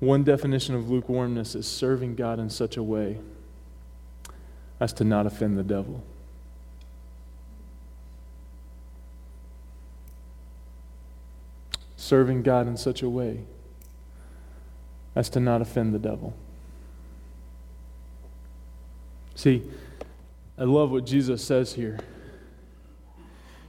One 0.00 0.24
definition 0.24 0.74
of 0.74 0.90
lukewarmness 0.90 1.54
is 1.54 1.66
serving 1.66 2.16
God 2.16 2.38
in 2.40 2.50
such 2.50 2.76
a 2.76 2.82
way 2.82 3.18
as 4.80 4.92
to 4.94 5.04
not 5.04 5.26
offend 5.26 5.56
the 5.56 5.62
devil. 5.62 6.02
Serving 11.96 12.42
God 12.42 12.66
in 12.66 12.76
such 12.76 13.00
a 13.00 13.08
way 13.08 13.44
as 15.14 15.30
to 15.30 15.40
not 15.40 15.62
offend 15.62 15.94
the 15.94 15.98
devil. 15.98 16.34
See, 19.34 19.62
I 20.58 20.64
love 20.64 20.90
what 20.90 21.04
Jesus 21.04 21.44
says 21.44 21.74
here. 21.74 21.98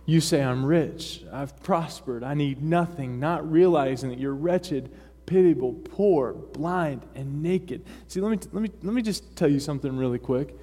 You 0.05 0.21
say, 0.21 0.41
I'm 0.41 0.65
rich, 0.65 1.23
I've 1.33 1.61
prospered, 1.61 2.23
I 2.23 2.33
need 2.33 2.63
nothing, 2.63 3.19
not 3.19 3.49
realizing 3.51 4.09
that 4.09 4.19
you're 4.19 4.33
wretched, 4.33 4.89
pitiable, 5.25 5.73
poor, 5.73 6.31
blind, 6.33 7.01
and 7.13 7.43
naked. 7.43 7.85
See, 8.07 8.21
let 8.21 8.31
me, 8.31 8.37
let 8.53 8.61
me, 8.61 8.69
let 8.83 8.93
me 8.93 9.01
just 9.01 9.35
tell 9.35 9.49
you 9.49 9.59
something 9.59 9.97
really 9.97 10.19
quick. 10.19 10.55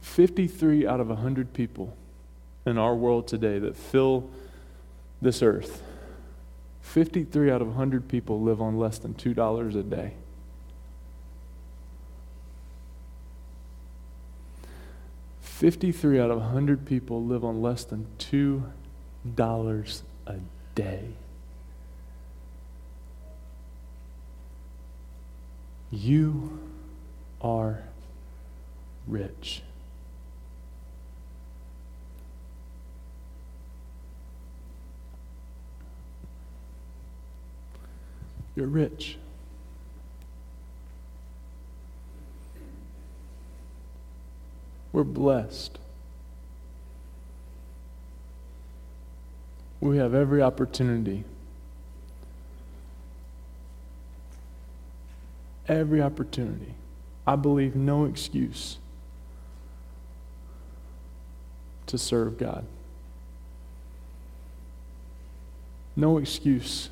Fifty-three 0.00 0.86
out 0.86 1.00
of 1.00 1.08
hundred 1.08 1.52
people 1.52 1.96
in 2.68 2.78
our 2.78 2.94
world 2.94 3.26
today 3.26 3.58
that 3.58 3.76
fill 3.76 4.30
this 5.20 5.42
earth, 5.42 5.82
53 6.82 7.50
out 7.50 7.60
of 7.60 7.68
100 7.68 8.08
people 8.08 8.40
live 8.40 8.60
on 8.60 8.78
less 8.78 8.98
than 8.98 9.14
$2 9.14 9.76
a 9.76 9.82
day. 9.82 10.14
Fifty-three 15.58 16.20
out 16.20 16.30
of 16.30 16.38
a 16.38 16.44
hundred 16.50 16.86
people 16.86 17.24
live 17.24 17.44
on 17.44 17.60
less 17.60 17.82
than 17.82 18.06
two 18.16 18.62
dollars 19.34 20.04
a 20.24 20.36
day. 20.76 21.08
You 25.90 26.60
are 27.40 27.82
rich. 29.08 29.62
You're 38.54 38.68
rich. 38.68 39.18
We're 44.92 45.04
blessed. 45.04 45.78
We 49.80 49.98
have 49.98 50.14
every 50.14 50.42
opportunity. 50.42 51.24
Every 55.68 56.00
opportunity. 56.00 56.74
I 57.26 57.36
believe 57.36 57.76
no 57.76 58.06
excuse 58.06 58.78
to 61.86 61.98
serve 61.98 62.38
God. 62.38 62.64
No 65.94 66.18
excuse 66.18 66.90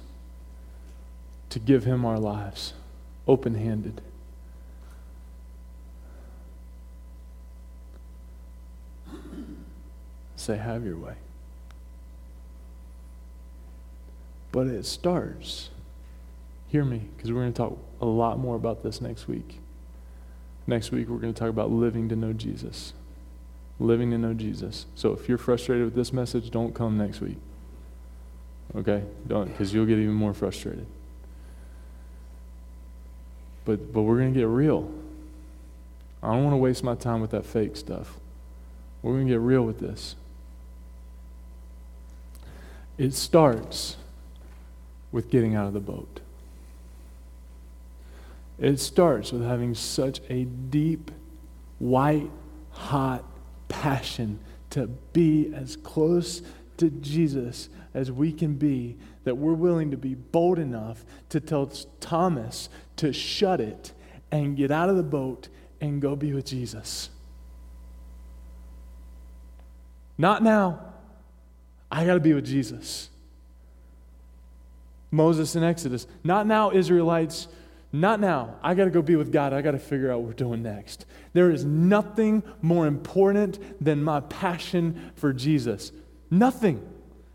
to 1.50 1.58
give 1.58 1.84
Him 1.84 2.04
our 2.04 2.18
lives 2.18 2.74
open 3.26 3.54
handed. 3.54 4.00
Say, 10.46 10.58
have 10.58 10.84
your 10.84 10.96
way. 10.96 11.14
But 14.52 14.68
it 14.68 14.86
starts, 14.86 15.70
hear 16.68 16.84
me, 16.84 17.02
because 17.16 17.32
we're 17.32 17.40
going 17.40 17.52
to 17.52 17.56
talk 17.56 17.76
a 18.00 18.06
lot 18.06 18.38
more 18.38 18.54
about 18.54 18.84
this 18.84 19.00
next 19.00 19.26
week. 19.26 19.58
Next 20.68 20.92
week, 20.92 21.08
we're 21.08 21.18
going 21.18 21.34
to 21.34 21.38
talk 21.38 21.48
about 21.48 21.72
living 21.72 22.08
to 22.10 22.14
know 22.14 22.32
Jesus. 22.32 22.92
Living 23.80 24.12
to 24.12 24.18
know 24.18 24.34
Jesus. 24.34 24.86
So 24.94 25.12
if 25.12 25.28
you're 25.28 25.36
frustrated 25.36 25.84
with 25.84 25.96
this 25.96 26.12
message, 26.12 26.52
don't 26.52 26.72
come 26.72 26.96
next 26.96 27.20
week. 27.20 27.38
Okay? 28.76 29.02
Don't, 29.26 29.48
because 29.48 29.74
you'll 29.74 29.84
get 29.84 29.98
even 29.98 30.14
more 30.14 30.32
frustrated. 30.32 30.86
But, 33.64 33.92
but 33.92 34.02
we're 34.02 34.18
going 34.18 34.32
to 34.32 34.38
get 34.38 34.46
real. 34.46 34.88
I 36.22 36.32
don't 36.34 36.44
want 36.44 36.52
to 36.52 36.58
waste 36.58 36.84
my 36.84 36.94
time 36.94 37.20
with 37.20 37.32
that 37.32 37.44
fake 37.44 37.76
stuff. 37.76 38.14
We're 39.02 39.14
going 39.14 39.26
to 39.26 39.32
get 39.32 39.40
real 39.40 39.62
with 39.62 39.80
this. 39.80 40.14
It 42.98 43.14
starts 43.14 43.96
with 45.12 45.30
getting 45.30 45.54
out 45.54 45.66
of 45.66 45.72
the 45.72 45.80
boat. 45.80 46.20
It 48.58 48.80
starts 48.80 49.32
with 49.32 49.42
having 49.42 49.74
such 49.74 50.20
a 50.30 50.44
deep, 50.44 51.10
white, 51.78 52.30
hot 52.70 53.24
passion 53.68 54.38
to 54.70 54.86
be 55.12 55.52
as 55.54 55.76
close 55.76 56.42
to 56.78 56.90
Jesus 56.90 57.68
as 57.94 58.10
we 58.12 58.32
can 58.32 58.54
be, 58.54 58.96
that 59.24 59.36
we're 59.36 59.54
willing 59.54 59.90
to 59.90 59.96
be 59.96 60.14
bold 60.14 60.58
enough 60.58 61.04
to 61.30 61.40
tell 61.40 61.66
Thomas 62.00 62.68
to 62.96 63.12
shut 63.12 63.60
it 63.60 63.92
and 64.30 64.56
get 64.56 64.70
out 64.70 64.88
of 64.88 64.96
the 64.96 65.02
boat 65.02 65.48
and 65.80 66.00
go 66.00 66.16
be 66.16 66.32
with 66.32 66.46
Jesus. 66.46 67.10
Not 70.18 70.42
now. 70.42 70.95
I 71.90 72.04
got 72.04 72.14
to 72.14 72.20
be 72.20 72.34
with 72.34 72.46
Jesus. 72.46 73.10
Moses 75.10 75.56
in 75.56 75.62
Exodus. 75.62 76.06
Not 76.24 76.46
now, 76.46 76.72
Israelites. 76.72 77.48
Not 77.92 78.20
now. 78.20 78.56
I 78.62 78.74
got 78.74 78.84
to 78.84 78.90
go 78.90 79.02
be 79.02 79.16
with 79.16 79.32
God. 79.32 79.52
I 79.52 79.62
got 79.62 79.70
to 79.72 79.78
figure 79.78 80.10
out 80.10 80.20
what 80.20 80.28
we're 80.28 80.34
doing 80.34 80.62
next. 80.62 81.06
There 81.32 81.50
is 81.50 81.64
nothing 81.64 82.42
more 82.60 82.86
important 82.86 83.58
than 83.82 84.02
my 84.02 84.20
passion 84.20 85.12
for 85.14 85.32
Jesus. 85.32 85.92
Nothing. 86.30 86.86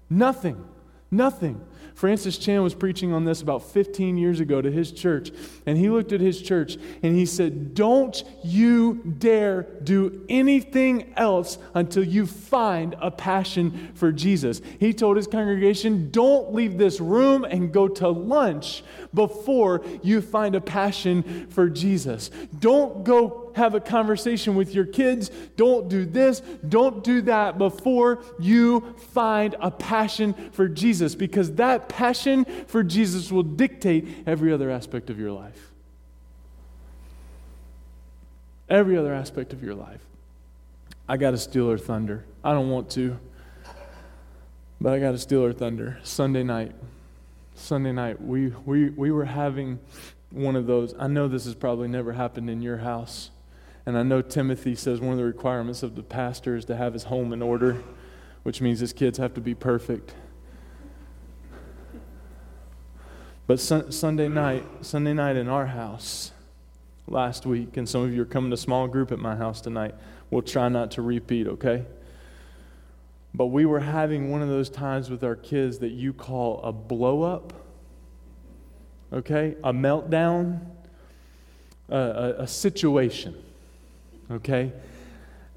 Nothing. 0.10 0.64
Nothing. 1.10 1.62
Francis 1.94 2.38
Chan 2.38 2.62
was 2.62 2.74
preaching 2.74 3.14
on 3.14 3.26
this 3.26 3.42
about 3.42 3.64
15 3.64 4.18
years 4.18 4.40
ago 4.40 4.62
to 4.62 4.72
his 4.72 4.92
church, 4.92 5.32
and 5.66 5.78
he 5.78 5.90
looked 5.90 6.12
at 6.12 6.22
his 6.22 6.42
church 6.42 6.78
and 7.04 7.16
he 7.16 7.26
said, 7.26 7.74
Don't 7.74 8.24
you 8.44 9.02
dare 9.18 9.64
do 9.84 10.26
anything 10.30 11.14
else 11.16 11.58
until 11.74 12.04
you 12.04 12.26
find 12.26 12.96
a 13.02 13.12
passion 13.12 13.92
for 13.94 14.12
Jesus. 14.12 14.62
He 14.80 14.94
told 14.94 15.18
his 15.18 15.28
congregation, 15.28 16.10
Don't 16.12 16.54
leave 16.54 16.78
this 16.78 17.00
room 17.00 17.44
and 17.44 17.72
go 17.72 17.88
to 17.88 18.10
lunch 18.10 18.84
before 19.14 19.84
you 20.02 20.22
find 20.22 20.56
a 20.56 20.62
passion 20.62 21.48
for 21.50 21.70
Jesus. 21.70 22.32
Don't 22.60 23.04
go 23.04 23.41
have 23.56 23.76
a 23.76 23.80
conversation 23.80 24.56
with 24.56 24.74
your 24.74 24.86
kids. 24.86 25.32
Don't 25.56 25.90
do 25.90 26.06
this. 26.06 26.42
Don't 26.68 27.04
do 27.04 27.22
that 27.24 27.58
before 27.58 28.24
you 28.40 28.96
find 29.14 29.56
a 29.60 29.72
passion 29.72 30.34
for 30.52 30.68
Jesus 30.68 31.16
because 31.16 31.54
that 31.54 31.90
passion 31.90 32.46
for 32.68 32.84
Jesus 32.84 33.32
will 33.32 33.44
dictate 33.44 34.08
every 34.26 34.52
other 34.52 34.70
aspect 34.70 35.10
of 35.10 35.20
your 35.20 35.32
life. 35.32 35.72
every 38.72 38.98
other 38.98 39.14
aspect 39.14 39.54
of 39.54 39.62
your 39.62 39.76
life. 39.76 40.00
I 41.08 41.18
got 41.18 41.32
to 41.32 41.38
steal 41.38 41.70
her 41.70 41.78
thunder. 41.78 42.24
I 42.44 42.54
don't 42.54 42.70
want 42.70 42.90
to, 42.92 43.20
but 44.80 44.94
I 44.94 45.00
got 45.00 45.12
to 45.12 45.18
steal 45.18 45.44
her 45.44 45.54
thunder. 45.54 46.00
Sunday 46.04 46.42
night, 46.42 46.72
Sunday 47.54 47.92
night, 47.92 48.22
we, 48.22 48.48
we, 48.66 48.90
we 48.90 49.12
were 49.12 49.26
having 49.26 49.78
one 50.32 50.56
of 50.56 50.66
those. 50.68 50.96
I 50.98 51.08
know 51.08 51.28
this 51.28 51.44
has 51.46 51.54
probably 51.54 51.90
never 51.90 52.14
happened 52.14 52.50
in 52.50 52.62
your 52.62 52.78
house. 52.78 53.30
And 53.86 53.98
I 53.98 54.04
know 54.04 54.22
Timothy 54.22 54.76
says 54.76 55.02
one 55.02 55.12
of 55.12 55.18
the 55.18 55.26
requirements 55.26 55.84
of 55.84 55.96
the 55.96 56.04
pastor 56.04 56.56
is 56.56 56.66
to 56.66 56.76
have 56.76 56.94
his 56.94 57.04
home 57.06 57.34
in 57.34 57.42
order, 57.42 57.82
which 58.44 58.62
means 58.62 58.80
his 58.80 58.94
kids 58.94 59.18
have 59.18 59.34
to 59.34 59.42
be 59.42 59.56
perfect. 59.56 60.14
But 63.48 63.60
sun, 63.60 63.92
Sunday 63.92 64.28
night, 64.28 64.66
Sunday 64.82 65.14
night 65.14 65.36
in 65.36 65.50
our 65.50 65.66
house 65.66 66.32
last 67.08 67.46
week, 67.46 67.76
and 67.76 67.90
some 67.90 68.02
of 68.04 68.14
you 68.14 68.22
are 68.22 68.26
coming 68.26 68.52
to 68.52 68.58
small 68.58 68.88
group 68.88 69.12
at 69.12 69.20
my 69.20 69.36
house 69.36 69.62
tonight. 69.62 69.96
We'll 70.30 70.44
try 70.44 70.70
not 70.70 70.92
to 70.92 71.02
repeat, 71.02 71.48
okay? 71.48 71.86
But 73.34 73.48
we 73.48 73.66
were 73.66 73.80
having 73.80 74.32
one 74.32 74.42
of 74.42 74.50
those 74.50 74.70
times 74.70 75.10
with 75.10 75.24
our 75.24 75.36
kids 75.36 75.80
that 75.80 75.92
you 75.92 76.14
call 76.14 76.62
a 76.62 76.72
blow 76.72 77.24
up, 77.24 77.54
okay? 79.12 79.56
A 79.64 79.74
meltdown, 79.74 80.62
a, 81.90 81.98
a, 81.98 82.30
a 82.44 82.48
situation, 82.48 83.36
okay? 84.32 84.72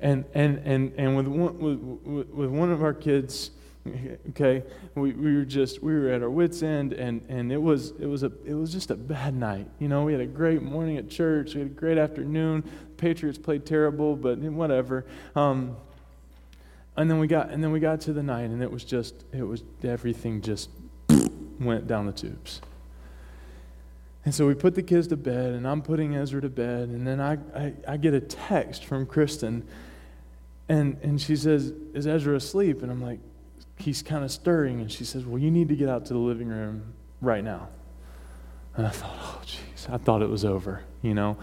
And, 0.01 0.25
and, 0.35 0.59
and, 0.59 0.93
and 0.97 1.17
with, 1.17 1.27
one, 1.27 1.59
with, 2.05 2.29
with 2.29 2.51
one 2.51 2.71
of 2.71 2.83
our 2.83 2.95
kids, 2.95 3.51
okay 4.31 4.63
we, 4.95 5.13
we 5.13 5.37
were 5.37 5.45
just 5.45 5.83
we 5.83 5.93
were 5.93 6.09
at 6.09 6.23
our 6.23 6.31
wits 6.31 6.63
end 6.63 6.93
and 6.93 7.21
and 7.29 7.53
it 7.53 7.61
was 7.61 7.93
it 8.01 8.07
was 8.07 8.23
a 8.23 8.33
it 8.45 8.55
was 8.55 8.73
just 8.73 8.91
a 8.91 8.97
bad 8.97 9.35
night. 9.35 9.69
You 9.79 9.89
know 9.89 10.05
we 10.05 10.13
had 10.13 10.21
a 10.21 10.27
great 10.27 10.63
morning 10.63 10.97
at 10.97 11.11
church 11.11 11.55
we 11.55 11.61
had 11.61 11.71
a 11.71 11.75
great 11.75 11.99
afternoon. 11.99 12.65
Patriots 12.97 13.39
played 13.39 13.67
terrible 13.67 14.17
but 14.17 14.39
whatever. 14.39 15.05
Um, 15.37 15.77
and 16.97 17.11
then 17.11 17.19
we 17.19 17.27
got 17.27 17.51
and 17.51 17.63
then 17.63 17.73
we 17.73 17.81
got 17.81 18.01
to 18.03 18.13
the 18.13 18.23
night 18.23 18.51
and 18.51 18.63
it 18.63 18.71
was 18.71 18.85
just 18.85 19.25
it 19.33 19.43
was 19.43 19.63
everything 19.83 20.41
just 20.41 20.71
went 21.61 21.87
down 21.87 22.07
the 22.07 22.13
tubes 22.13 22.61
and 24.25 24.35
so 24.35 24.47
we 24.47 24.55
put 24.55 24.75
the 24.75 24.83
kids 24.83 25.09
to 25.09 25.17
bed 25.17 25.53
and 25.53 25.67
i'm 25.67 25.83
putting 25.83 26.15
ezra 26.15 26.41
to 26.41 26.49
bed 26.49 26.89
and 26.89 27.07
then 27.07 27.21
i 27.21 27.39
i, 27.55 27.73
I 27.87 27.97
get 27.97 28.15
a 28.15 28.21
text 28.21 28.85
from 28.85 29.07
kristen 29.07 29.67
and 30.69 30.99
and 31.03 31.21
she 31.21 31.37
says 31.37 31.73
is 31.95 32.07
ezra 32.07 32.37
asleep 32.37 32.83
and 32.83 32.91
i'm 32.91 33.03
like 33.03 33.21
he's 33.79 34.03
kind 34.03 34.25
of 34.25 34.31
stirring, 34.31 34.81
and 34.81 34.91
she 34.91 35.05
says, 35.05 35.25
Well, 35.25 35.39
you 35.39 35.51
need 35.51 35.69
to 35.69 35.77
get 35.77 35.89
out 35.89 36.07
to 36.07 36.13
the 36.13 36.19
living 36.19 36.49
room 36.49 36.95
right 37.21 37.45
now. 37.45 37.69
And 38.77 38.87
I 38.87 38.91
thought, 38.91 39.17
Oh, 39.21 39.43
jeez, 39.45 39.93
I 39.93 39.99
thought 39.99 40.23
it 40.23 40.29
was 40.29 40.45
over, 40.45 40.83
you 41.03 41.15
know? 41.15 41.37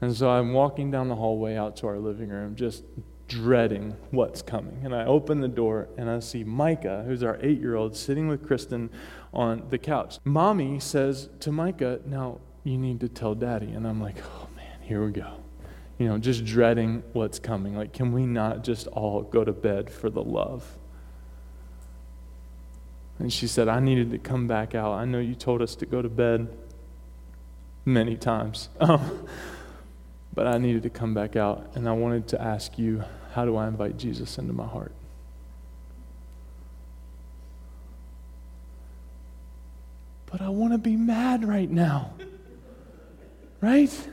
And 0.00 0.14
so 0.16 0.30
I'm 0.30 0.52
walking 0.52 0.90
down 0.90 1.08
the 1.08 1.14
hallway 1.14 1.56
out 1.56 1.76
to 1.78 1.86
our 1.86 1.98
living 1.98 2.28
room, 2.28 2.56
just 2.56 2.84
dreading 3.28 3.96
what's 4.10 4.42
coming. 4.42 4.80
And 4.84 4.94
I 4.94 5.04
open 5.04 5.40
the 5.40 5.48
door 5.48 5.88
and 5.96 6.10
I 6.10 6.18
see 6.18 6.44
Micah, 6.44 7.04
who's 7.06 7.22
our 7.22 7.38
eight 7.40 7.60
year 7.60 7.76
old, 7.76 7.96
sitting 7.96 8.28
with 8.28 8.44
Kristen 8.44 8.90
on 9.32 9.64
the 9.70 9.78
couch. 9.78 10.18
Mommy 10.24 10.78
says 10.78 11.28
to 11.40 11.52
Micah, 11.52 12.00
Now 12.06 12.40
you 12.64 12.78
need 12.78 13.00
to 13.00 13.08
tell 13.08 13.34
daddy. 13.34 13.72
And 13.72 13.86
I'm 13.86 14.00
like, 14.00 14.16
Oh 14.24 14.48
man, 14.56 14.78
here 14.82 15.04
we 15.04 15.12
go. 15.12 15.42
You 15.98 16.08
know, 16.08 16.18
just 16.18 16.44
dreading 16.44 17.02
what's 17.12 17.38
coming. 17.38 17.76
Like, 17.76 17.92
can 17.92 18.12
we 18.12 18.26
not 18.26 18.64
just 18.64 18.86
all 18.88 19.22
go 19.22 19.44
to 19.44 19.52
bed 19.52 19.90
for 19.90 20.10
the 20.10 20.22
love? 20.22 20.76
And 23.18 23.32
she 23.32 23.46
said, 23.46 23.68
I 23.68 23.78
needed 23.78 24.10
to 24.10 24.18
come 24.18 24.48
back 24.48 24.74
out. 24.74 24.92
I 24.94 25.04
know 25.04 25.20
you 25.20 25.34
told 25.34 25.62
us 25.62 25.76
to 25.76 25.86
go 25.86 26.02
to 26.02 26.08
bed 26.08 26.48
many 27.84 28.16
times, 28.16 28.68
um, 28.80 29.28
but 30.34 30.46
I 30.46 30.58
needed 30.58 30.82
to 30.84 30.90
come 30.90 31.14
back 31.14 31.36
out. 31.36 31.70
And 31.74 31.88
I 31.88 31.92
wanted 31.92 32.26
to 32.28 32.42
ask 32.42 32.78
you, 32.78 33.04
how 33.34 33.44
do 33.44 33.56
I 33.56 33.68
invite 33.68 33.96
Jesus 33.96 34.38
into 34.38 34.52
my 34.52 34.66
heart? 34.66 34.92
But 40.32 40.40
I 40.40 40.48
want 40.48 40.72
to 40.72 40.78
be 40.78 40.96
mad 40.96 41.44
right 41.44 41.70
now. 41.70 42.14
Right? 43.60 44.08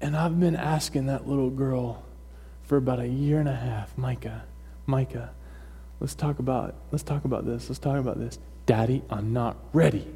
And 0.00 0.16
I've 0.16 0.40
been 0.40 0.56
asking 0.56 1.06
that 1.06 1.28
little 1.28 1.50
girl 1.50 2.02
for 2.64 2.76
about 2.76 2.98
a 2.98 3.06
year 3.06 3.38
and 3.38 3.48
a 3.48 3.54
half, 3.54 3.96
Micah, 3.96 4.42
Micah, 4.86 5.30
Let's 6.04 6.14
talk 6.14 6.38
about 6.38 6.74
let's 6.90 7.02
talk 7.02 7.24
about 7.24 7.46
this. 7.46 7.68
Let's 7.68 7.78
talk 7.78 7.98
about 7.98 8.18
this. 8.18 8.38
Daddy, 8.66 9.02
I'm 9.08 9.32
not 9.32 9.56
ready. 9.72 10.06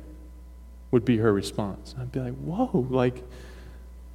Would 0.90 1.04
be 1.04 1.16
her 1.16 1.32
response. 1.32 1.94
I'd 1.98 2.12
be 2.12 2.20
like, 2.20 2.34
"Whoa, 2.34 2.86
like 2.90 3.24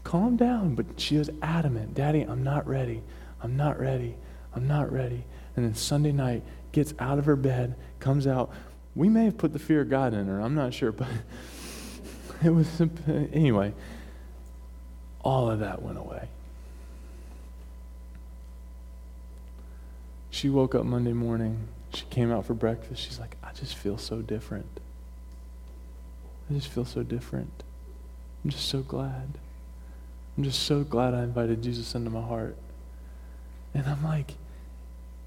calm 0.04 0.36
down." 0.36 0.76
But 0.76 1.00
she 1.00 1.18
was 1.18 1.32
adamant. 1.42 1.94
Daddy, 1.94 2.22
I'm 2.22 2.44
not 2.44 2.68
ready. 2.68 3.02
I'm 3.42 3.56
not 3.56 3.80
ready. 3.80 4.16
I'm 4.54 4.68
not 4.68 4.92
ready. 4.92 5.24
And 5.56 5.66
then 5.66 5.74
Sunday 5.74 6.12
night 6.12 6.44
gets 6.72 6.94
out 7.00 7.18
of 7.18 7.26
her 7.26 7.36
bed, 7.36 7.76
comes 8.04 8.28
out. 8.28 8.52
We 8.96 9.10
may 9.10 9.26
have 9.26 9.38
put 9.38 9.54
the 9.54 9.60
fear 9.60 9.82
of 9.82 9.90
God 9.90 10.14
in 10.14 10.28
her. 10.28 10.40
I'm 10.40 10.54
not 10.54 10.74
sure, 10.74 10.92
but 10.92 11.08
it 12.44 12.50
was 12.50 12.82
anyway. 13.08 13.74
All 15.22 15.50
of 15.50 15.60
that 15.60 15.82
went 15.82 15.98
away. 15.98 16.28
She 20.30 20.50
woke 20.50 20.76
up 20.76 20.84
Monday 20.84 21.14
morning. 21.14 21.68
She 21.94 22.06
came 22.10 22.32
out 22.32 22.46
for 22.46 22.54
breakfast. 22.54 23.02
She's 23.02 23.20
like, 23.20 23.38
I 23.44 23.54
just 23.54 23.76
feel 23.76 23.98
so 23.98 24.22
different. 24.22 24.80
I 26.50 26.54
just 26.54 26.68
feel 26.68 26.86
so 26.86 27.04
different. 27.04 27.64
I'm 28.44 28.50
just 28.50 28.68
so 28.68 28.82
glad. 28.82 29.38
I'm 30.38 30.44
just 30.44 30.64
so 30.64 30.84
glad 30.84 31.14
I 31.14 31.24
invited 31.24 31.64
Jesus 31.64 31.96
into 31.96 32.10
my 32.10 32.22
heart. 32.22 32.58
And 33.74 33.88
I'm 33.88 34.04
like, 34.04 34.34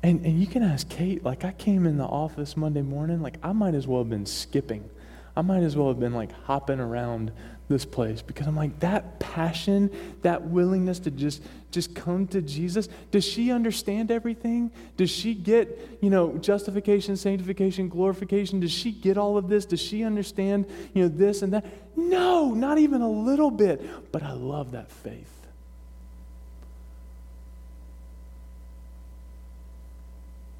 and, 0.06 0.24
and 0.24 0.40
you 0.40 0.46
can 0.46 0.62
ask 0.62 0.88
Kate, 0.88 1.24
like, 1.24 1.44
I 1.44 1.50
came 1.50 1.84
in 1.84 1.98
the 1.98 2.04
office 2.04 2.56
Monday 2.56 2.82
morning, 2.82 3.22
like, 3.22 3.38
I 3.42 3.50
might 3.50 3.74
as 3.74 3.88
well 3.88 4.02
have 4.02 4.08
been 4.08 4.24
skipping. 4.24 4.88
I 5.36 5.42
might 5.42 5.64
as 5.64 5.76
well 5.76 5.88
have 5.88 5.98
been 5.98 6.14
like 6.14 6.32
hopping 6.44 6.80
around 6.80 7.30
this 7.68 7.84
place 7.84 8.22
because 8.22 8.46
I'm 8.46 8.56
like 8.56 8.78
that 8.80 9.18
passion, 9.18 9.90
that 10.22 10.46
willingness 10.46 11.00
to 11.00 11.10
just 11.10 11.42
just 11.72 11.94
come 11.94 12.26
to 12.28 12.40
Jesus. 12.40 12.88
Does 13.10 13.24
she 13.24 13.50
understand 13.50 14.10
everything? 14.10 14.70
Does 14.96 15.10
she 15.10 15.34
get, 15.34 15.98
you 16.00 16.08
know, 16.08 16.38
justification, 16.38 17.16
sanctification, 17.16 17.90
glorification? 17.90 18.60
Does 18.60 18.72
she 18.72 18.92
get 18.92 19.18
all 19.18 19.36
of 19.36 19.48
this? 19.48 19.66
Does 19.66 19.80
she 19.80 20.04
understand, 20.04 20.64
you 20.94 21.02
know, 21.02 21.08
this 21.08 21.42
and 21.42 21.52
that? 21.52 21.66
No, 21.94 22.54
not 22.54 22.78
even 22.78 23.02
a 23.02 23.10
little 23.10 23.50
bit. 23.50 24.10
But 24.10 24.22
I 24.22 24.32
love 24.32 24.70
that 24.72 24.90
faith. 24.90 25.35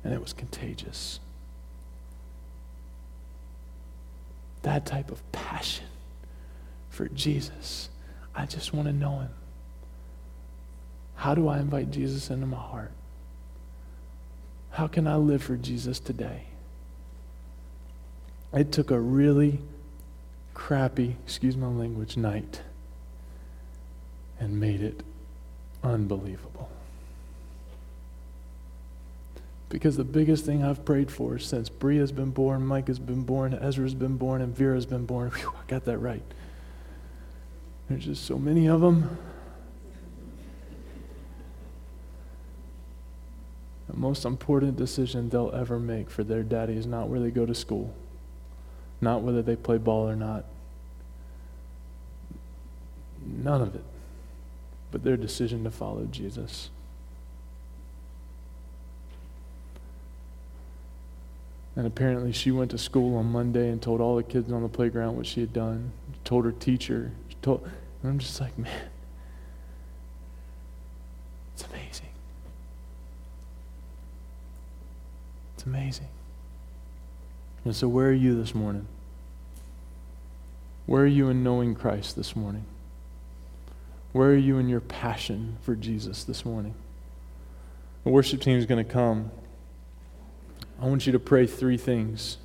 And 0.07 0.15
it 0.15 0.21
was 0.21 0.33
contagious. 0.33 1.19
That 4.63 4.87
type 4.87 5.11
of 5.11 5.21
passion 5.33 5.87
for 6.91 7.09
Jesus. 7.09 7.89
I 8.33 8.47
just 8.47 8.73
want 8.73 8.87
to 8.87 8.93
know 8.93 9.19
him. 9.19 9.31
How 11.17 11.35
do 11.35 11.49
I 11.49 11.59
invite 11.59 11.91
Jesus 11.91 12.31
into 12.31 12.47
my 12.47 12.57
heart? 12.57 12.93
How 14.71 14.87
can 14.87 15.09
I 15.09 15.17
live 15.17 15.43
for 15.43 15.57
Jesus 15.57 15.99
today? 15.99 16.45
It 18.53 18.71
took 18.71 18.93
a 18.93 19.01
really 19.01 19.59
crappy, 20.55 21.17
excuse 21.25 21.57
my 21.57 21.67
language, 21.67 22.17
night 22.17 22.61
and 24.39 24.61
made 24.61 24.83
it 24.83 25.03
unbelievable. 25.83 26.71
Because 29.69 29.97
the 29.97 30.05
biggest 30.05 30.45
thing 30.45 30.63
I've 30.63 30.85
prayed 30.85 31.11
for 31.11 31.39
since 31.39 31.69
Bria's 31.69 32.13
been 32.13 32.31
born, 32.31 32.65
Mike 32.65 32.87
has 32.87 32.99
been 32.99 33.23
born, 33.23 33.53
Ezra's 33.53 33.95
been 33.95 34.17
born, 34.17 34.41
and 34.41 34.57
Vera's 34.57 34.87
been 34.87 35.07
born, 35.07 35.31
whew, 35.35 35.53
I 35.57 35.69
got 35.69 35.85
that 35.85 35.99
right. 35.99 36.23
There's 37.89 38.05
just 38.05 38.25
so 38.25 38.39
many 38.39 38.69
of 38.69 38.81
them. 38.81 39.19
The 43.89 43.97
most 43.97 44.25
important 44.25 44.77
decision 44.77 45.29
they'll 45.29 45.53
ever 45.55 45.79
make 45.79 46.11
for 46.11 46.25
their 46.25 46.43
daddy 46.43 46.75
is 46.75 46.87
not 46.87 47.09
where 47.09 47.21
they 47.21 47.31
go 47.31 47.47
to 47.47 47.55
school, 47.55 47.95
not 49.01 49.23
whether 49.23 49.43
they 49.43 49.57
play 49.57 49.79
ball 49.79 50.09
or 50.09 50.17
not. 50.17 50.45
None 53.25 53.63
of 53.63 53.75
it. 53.75 53.85
But 54.91 55.03
their 55.03 55.17
decision 55.17 55.65
to 55.65 55.71
follow 55.71 56.05
Jesus. 56.11 56.71
And 61.77 61.87
apparently, 61.87 62.33
she 62.33 62.51
went 62.51 62.71
to 62.71 62.79
school 62.79 63.19
on 63.19 63.27
Monday 63.27 63.69
and 63.69 63.81
told 63.81 64.01
all 64.01 64.17
the 64.17 64.23
kids 64.23 64.51
on 64.51 64.63
the 64.63 64.69
playground 64.69 65.17
what 65.17 65.27
she 65.27 65.41
had 65.41 65.53
done. 65.53 65.93
Told 66.25 66.47
her 66.47 66.53
teacher, 66.53 67.13
told, 67.43 67.63
and 68.03 68.11
I'm 68.11 68.19
just 68.19 68.41
like, 68.41 68.59
man, 68.59 68.73
it's 71.55 71.65
amazing. 71.65 72.09
It's 75.55 75.65
amazing. 75.67 76.09
And 77.67 77.77
so, 77.77 77.89
where 77.89 78.09
are 78.09 78.13
you 78.13 78.41
this 78.41 78.55
morning? 78.55 78.87
Where 80.87 81.03
are 81.03 81.07
you 81.07 81.29
in 81.29 81.43
knowing 81.43 81.75
Christ 81.75 82.17
this 82.17 82.35
morning? 82.35 82.65
Where 84.13 84.31
are 84.31 84.37
you 84.37 84.57
in 84.57 84.69
your 84.69 84.81
passion 84.81 85.59
for 85.61 85.75
Jesus 85.75 86.25
this 86.25 86.45
morning? 86.45 86.75
The 88.05 88.11
worship 88.11 88.41
team 88.41 88.57
is 88.57 88.65
going 88.65 88.83
to 88.83 88.91
come. 88.91 89.31
I 90.81 90.87
want 90.87 91.07
you 91.07 91.13
to 91.13 91.19
pray 91.19 91.47
three 91.47 91.77
things. 91.77 92.39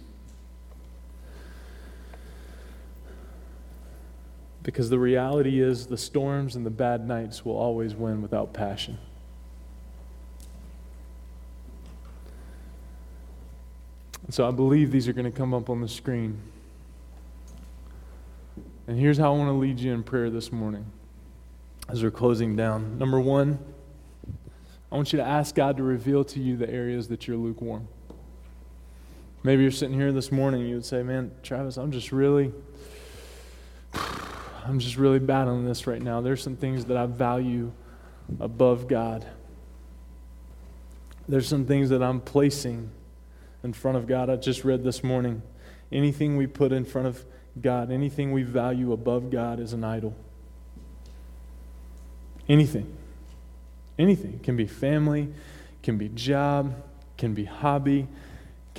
Because 4.64 4.90
the 4.90 5.00
reality 5.00 5.60
is, 5.60 5.88
the 5.88 5.98
storms 5.98 6.56
and 6.56 6.66
the 6.66 6.70
bad 6.70 7.08
nights 7.08 7.44
will 7.44 7.58
always 7.58 7.96
win 7.96 8.22
without 8.22 8.54
passion. 8.54 8.98
And 14.24 14.34
so 14.34 14.48
I 14.48 14.52
believe 14.52 14.92
these 14.92 15.08
are 15.08 15.14
going 15.14 15.30
to 15.30 15.38
come 15.38 15.54
up 15.54 15.70
on 15.70 15.82
the 15.82 15.88
screen. 15.88 16.40
And 18.88 19.00
here's 19.00 19.18
how 19.18 19.34
I 19.34 19.38
want 19.38 19.50
to 19.50 19.54
lead 19.54 19.80
you 19.80 19.94
in 19.94 20.04
prayer 20.04 20.30
this 20.30 20.52
morning 20.52 20.86
as 21.90 22.04
we're 22.04 22.12
closing 22.12 22.56
down. 22.56 22.98
Number 22.98 23.20
one, 23.20 23.60
I 24.92 24.96
want 24.96 25.12
you 25.12 25.18
to 25.18 25.26
ask 25.26 25.56
God 25.56 25.78
to 25.78 25.84
reveal 25.84 26.24
to 26.26 26.40
you 26.40 26.56
the 26.56 26.70
areas 26.70 27.08
that 27.08 27.28
you're 27.28 27.38
lukewarm. 27.38 27.88
Maybe 29.44 29.64
you're 29.64 29.72
sitting 29.72 29.96
here 29.96 30.12
this 30.12 30.32
morning 30.32 30.62
and 30.62 30.70
you 30.70 30.76
would 30.76 30.86
say, 30.86 31.02
Man, 31.02 31.32
Travis, 31.42 31.78
I'm 31.78 31.92
just 31.92 32.12
really, 32.12 32.54
I'm 34.66 34.80
just 34.80 34.98
really 34.98 35.20
battling 35.20 35.66
this 35.66 35.88
right 35.88 36.02
now. 36.02 36.22
There's 36.22 36.44
some 36.44 36.56
things 36.56 36.86
that 36.86 36.98
I 36.98 37.08
value 37.08 37.72
above 38.40 38.88
God. 38.88 39.26
There's 41.28 41.48
some 41.48 41.66
things 41.66 41.90
that 41.90 42.04
I'm 42.04 42.22
placing 42.22 42.92
in 43.64 43.74
front 43.74 43.98
of 43.98 44.08
God. 44.08 44.30
I 44.30 44.36
just 44.36 44.64
read 44.64 44.84
this 44.84 45.04
morning 45.04 45.42
anything 45.92 46.38
we 46.38 46.48
put 46.48 46.72
in 46.72 46.86
front 46.86 47.08
of 47.08 47.26
God, 47.60 47.92
anything 47.92 48.32
we 48.32 48.44
value 48.44 48.94
above 48.94 49.30
God 49.30 49.60
is 49.60 49.74
an 49.74 49.84
idol. 49.84 50.16
Anything. 52.48 52.96
Anything. 53.98 54.34
It 54.36 54.44
Can 54.44 54.56
be 54.56 54.68
family, 54.68 55.34
can 55.84 55.98
be 55.98 56.10
job, 56.10 56.76
can 57.18 57.34
be 57.34 57.46
hobby, 57.46 58.08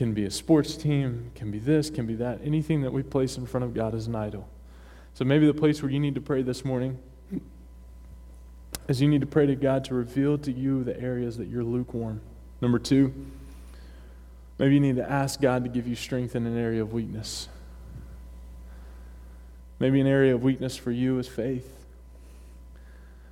can 0.03 0.15
be 0.15 0.25
a 0.25 0.31
sports 0.33 0.77
team, 0.77 1.31
can 1.37 1.53
be 1.53 1.61
this, 1.61 1.89
can 1.89 2.07
be 2.07 2.17
that. 2.17 2.41
Anything 2.43 2.83
that 2.83 2.93
we 2.93 3.05
place 3.05 3.37
in 3.37 3.47
front 3.47 3.63
of 3.63 3.73
God 3.73 3.95
is 3.95 4.09
an 4.09 4.17
idol. 4.17 4.49
So 5.15 5.25
maybe 5.25 5.47
the 5.47 5.55
place 5.55 5.81
where 5.81 5.93
you 5.93 6.01
need 6.01 6.17
to 6.17 6.21
pray 6.21 6.43
this 6.43 6.65
morning 6.65 6.99
is 8.89 9.01
you 9.01 9.07
need 9.07 9.21
to 9.21 9.29
pray 9.29 9.47
to 9.47 9.55
God 9.55 9.85
to 9.85 9.95
reveal 9.95 10.39
to 10.39 10.51
you 10.51 10.83
the 10.83 11.01
areas 11.01 11.37
that 11.37 11.47
you're 11.47 11.63
lukewarm. 11.63 12.21
Number 12.61 12.81
two, 12.81 13.15
maybe 14.59 14.75
you 14.75 14.81
need 14.81 14.97
to 14.97 15.09
ask 15.09 15.41
God 15.41 15.63
to 15.63 15.71
give 15.71 15.87
you 15.87 15.95
strength 15.95 16.35
in 16.35 16.49
an 16.49 16.59
area 16.59 16.83
of 16.83 16.93
weakness. 16.93 17.49
Maybe 19.79 20.01
an 20.01 20.09
area 20.09 20.35
of 20.35 20.43
weakness 20.43 20.77
for 20.77 20.91
you 20.91 21.21
is 21.21 21.29
faith. 21.29 21.73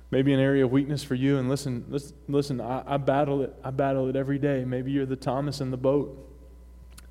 Maybe 0.09 0.31
an 0.31 0.39
area 0.39 0.63
of 0.63 0.71
weakness 0.71 1.03
for 1.03 1.15
you, 1.15 1.37
and 1.37 1.49
listen, 1.49 1.83
listen, 1.89 2.15
listen 2.29 2.61
I, 2.61 2.83
I 2.87 2.95
battle 2.95 3.41
it. 3.41 3.53
I 3.61 3.71
battle 3.71 4.07
it 4.07 4.15
every 4.15 4.39
day. 4.39 4.63
Maybe 4.63 4.91
you're 4.91 5.05
the 5.05 5.17
Thomas 5.17 5.59
in 5.59 5.69
the 5.69 5.75
boat. 5.75 6.29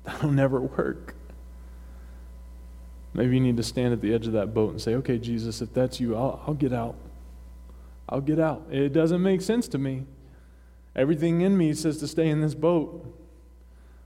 That'll 0.03 0.31
never 0.31 0.59
work. 0.59 1.15
Maybe 3.13 3.35
you 3.35 3.41
need 3.41 3.57
to 3.57 3.63
stand 3.63 3.93
at 3.93 4.01
the 4.01 4.13
edge 4.13 4.27
of 4.27 4.33
that 4.33 4.53
boat 4.53 4.71
and 4.71 4.81
say, 4.81 4.95
okay, 4.95 5.17
Jesus, 5.17 5.61
if 5.61 5.73
that's 5.73 5.99
you, 5.99 6.15
I'll, 6.15 6.41
I'll 6.47 6.53
get 6.53 6.71
out. 6.71 6.95
I'll 8.07 8.21
get 8.21 8.39
out. 8.39 8.65
It 8.71 8.93
doesn't 8.93 9.21
make 9.21 9.41
sense 9.41 9.67
to 9.69 9.77
me. 9.77 10.05
Everything 10.95 11.41
in 11.41 11.57
me 11.57 11.73
says 11.73 11.97
to 11.99 12.07
stay 12.07 12.29
in 12.29 12.41
this 12.41 12.55
boat. 12.55 13.05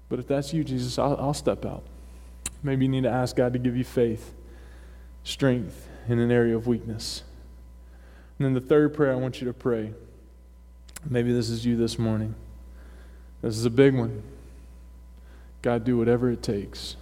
But 0.09 0.19
if 0.19 0.27
that's 0.27 0.53
you, 0.53 0.63
Jesus, 0.63 0.99
I'll, 0.99 1.15
I'll 1.17 1.33
step 1.33 1.65
out. 1.65 1.83
Maybe 2.61 2.85
you 2.85 2.91
need 2.91 3.03
to 3.03 3.09
ask 3.09 3.35
God 3.35 3.53
to 3.53 3.59
give 3.59 3.75
you 3.75 3.83
faith 3.83 4.33
strength 5.23 5.87
in 6.07 6.19
an 6.19 6.31
area 6.31 6.55
of 6.55 6.67
weakness. 6.67 7.23
And 8.37 8.45
then 8.45 8.53
the 8.53 8.61
third 8.61 8.93
prayer 8.93 9.11
I 9.11 9.15
want 9.15 9.39
you 9.39 9.47
to 9.47 9.53
pray. 9.53 9.93
Maybe 11.07 11.31
this 11.31 11.49
is 11.49 11.65
you 11.65 11.75
this 11.77 11.97
morning. 11.97 12.35
This 13.41 13.57
is 13.57 13.65
a 13.65 13.69
big 13.69 13.95
one. 13.95 14.23
God, 15.65 15.83
do 15.83 15.97
whatever 15.97 16.29
it 16.29 16.41
takes 16.41 16.95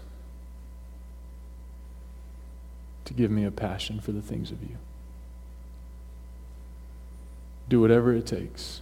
to 3.03 3.13
give 3.13 3.29
me 3.29 3.43
a 3.43 3.51
passion 3.51 3.99
for 3.99 4.11
the 4.13 4.21
things 4.21 4.49
of 4.49 4.63
you. 4.63 4.77
Do 7.67 7.81
whatever 7.81 8.13
it 8.13 8.25
takes 8.25 8.81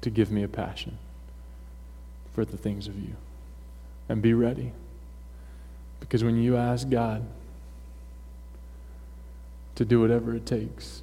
to 0.00 0.08
give 0.08 0.30
me 0.30 0.42
a 0.42 0.48
passion 0.48 0.98
for 2.32 2.44
the 2.44 2.56
things 2.56 2.86
of 2.86 2.96
you. 2.96 3.16
And 4.08 4.22
be 4.22 4.32
ready. 4.32 4.72
Because 5.98 6.22
when 6.22 6.40
you 6.40 6.56
ask 6.56 6.88
God, 6.88 7.26
to 9.74 9.84
do 9.84 10.00
whatever 10.00 10.34
it 10.34 10.46
takes. 10.46 11.02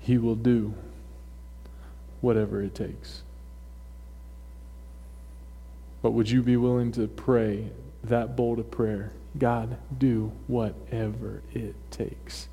He 0.00 0.16
will 0.16 0.34
do 0.34 0.74
whatever 2.20 2.62
it 2.62 2.74
takes. 2.74 3.22
But 6.02 6.12
would 6.12 6.30
you 6.30 6.42
be 6.42 6.56
willing 6.56 6.92
to 6.92 7.08
pray 7.08 7.70
that 8.04 8.36
bold 8.36 8.58
a 8.58 8.64
prayer? 8.64 9.12
God, 9.36 9.76
do 9.96 10.32
whatever 10.46 11.42
it 11.52 11.74
takes 11.90 12.48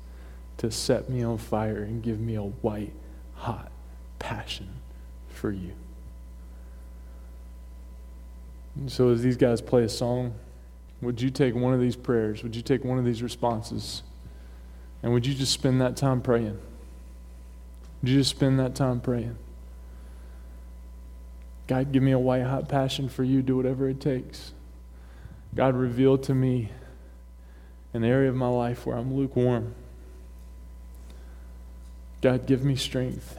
to 0.58 0.70
set 0.70 1.08
me 1.08 1.22
on 1.22 1.38
fire 1.38 1.82
and 1.82 2.02
give 2.02 2.20
me 2.20 2.34
a 2.34 2.42
white, 2.42 2.92
hot 3.34 3.70
passion 4.18 4.68
for 5.28 5.50
you. 5.50 5.72
And 8.76 8.90
so, 8.90 9.10
as 9.10 9.22
these 9.22 9.36
guys 9.36 9.60
play 9.60 9.84
a 9.84 9.88
song, 9.88 10.34
would 11.00 11.20
you 11.20 11.30
take 11.30 11.54
one 11.54 11.72
of 11.72 11.80
these 11.80 11.96
prayers? 11.96 12.42
Would 12.42 12.56
you 12.56 12.62
take 12.62 12.84
one 12.84 12.98
of 12.98 13.04
these 13.04 13.22
responses? 13.22 14.02
And 15.02 15.12
would 15.12 15.26
you 15.26 15.34
just 15.34 15.52
spend 15.52 15.80
that 15.80 15.96
time 15.96 16.20
praying? 16.20 16.58
Would 18.02 18.10
you 18.10 18.18
just 18.18 18.30
spend 18.30 18.58
that 18.60 18.74
time 18.74 19.00
praying? 19.00 19.36
God, 21.66 21.92
give 21.92 22.02
me 22.02 22.12
a 22.12 22.18
white 22.18 22.44
hot 22.44 22.68
passion 22.68 23.08
for 23.08 23.24
you. 23.24 23.42
Do 23.42 23.56
whatever 23.56 23.88
it 23.88 24.00
takes. 24.00 24.52
God, 25.54 25.74
reveal 25.74 26.18
to 26.18 26.34
me 26.34 26.70
an 27.92 28.04
area 28.04 28.28
of 28.28 28.36
my 28.36 28.48
life 28.48 28.86
where 28.86 28.96
I'm 28.96 29.14
lukewarm. 29.14 29.74
God, 32.20 32.46
give 32.46 32.64
me 32.64 32.76
strength 32.76 33.36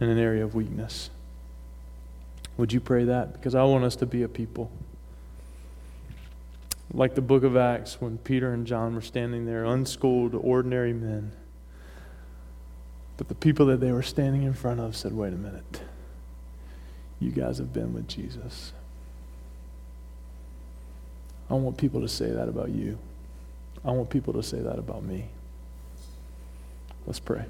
in 0.00 0.08
an 0.08 0.18
area 0.18 0.44
of 0.44 0.54
weakness. 0.54 1.10
Would 2.56 2.72
you 2.72 2.80
pray 2.80 3.04
that? 3.04 3.32
Because 3.32 3.54
I 3.54 3.64
want 3.64 3.84
us 3.84 3.96
to 3.96 4.06
be 4.06 4.22
a 4.22 4.28
people 4.28 4.70
like 6.92 7.14
the 7.14 7.20
book 7.20 7.42
of 7.42 7.56
Acts 7.56 8.00
when 8.00 8.18
Peter 8.18 8.52
and 8.52 8.66
John 8.66 8.94
were 8.94 9.02
standing 9.02 9.44
there, 9.44 9.64
unschooled, 9.64 10.34
ordinary 10.34 10.92
men. 10.92 11.32
But 13.16 13.28
the 13.28 13.34
people 13.34 13.66
that 13.66 13.80
they 13.80 13.92
were 13.92 14.02
standing 14.02 14.42
in 14.42 14.54
front 14.54 14.80
of 14.80 14.96
said, 14.96 15.12
Wait 15.12 15.32
a 15.32 15.36
minute. 15.36 15.82
You 17.20 17.30
guys 17.30 17.58
have 17.58 17.72
been 17.72 17.94
with 17.94 18.08
Jesus. 18.08 18.72
I 21.48 21.54
want 21.54 21.76
people 21.76 22.00
to 22.00 22.08
say 22.08 22.30
that 22.30 22.48
about 22.48 22.70
you. 22.70 22.98
I 23.84 23.92
want 23.92 24.10
people 24.10 24.32
to 24.34 24.42
say 24.42 24.58
that 24.58 24.78
about 24.78 25.04
me. 25.04 25.26
Let's 27.06 27.20
pray. 27.20 27.44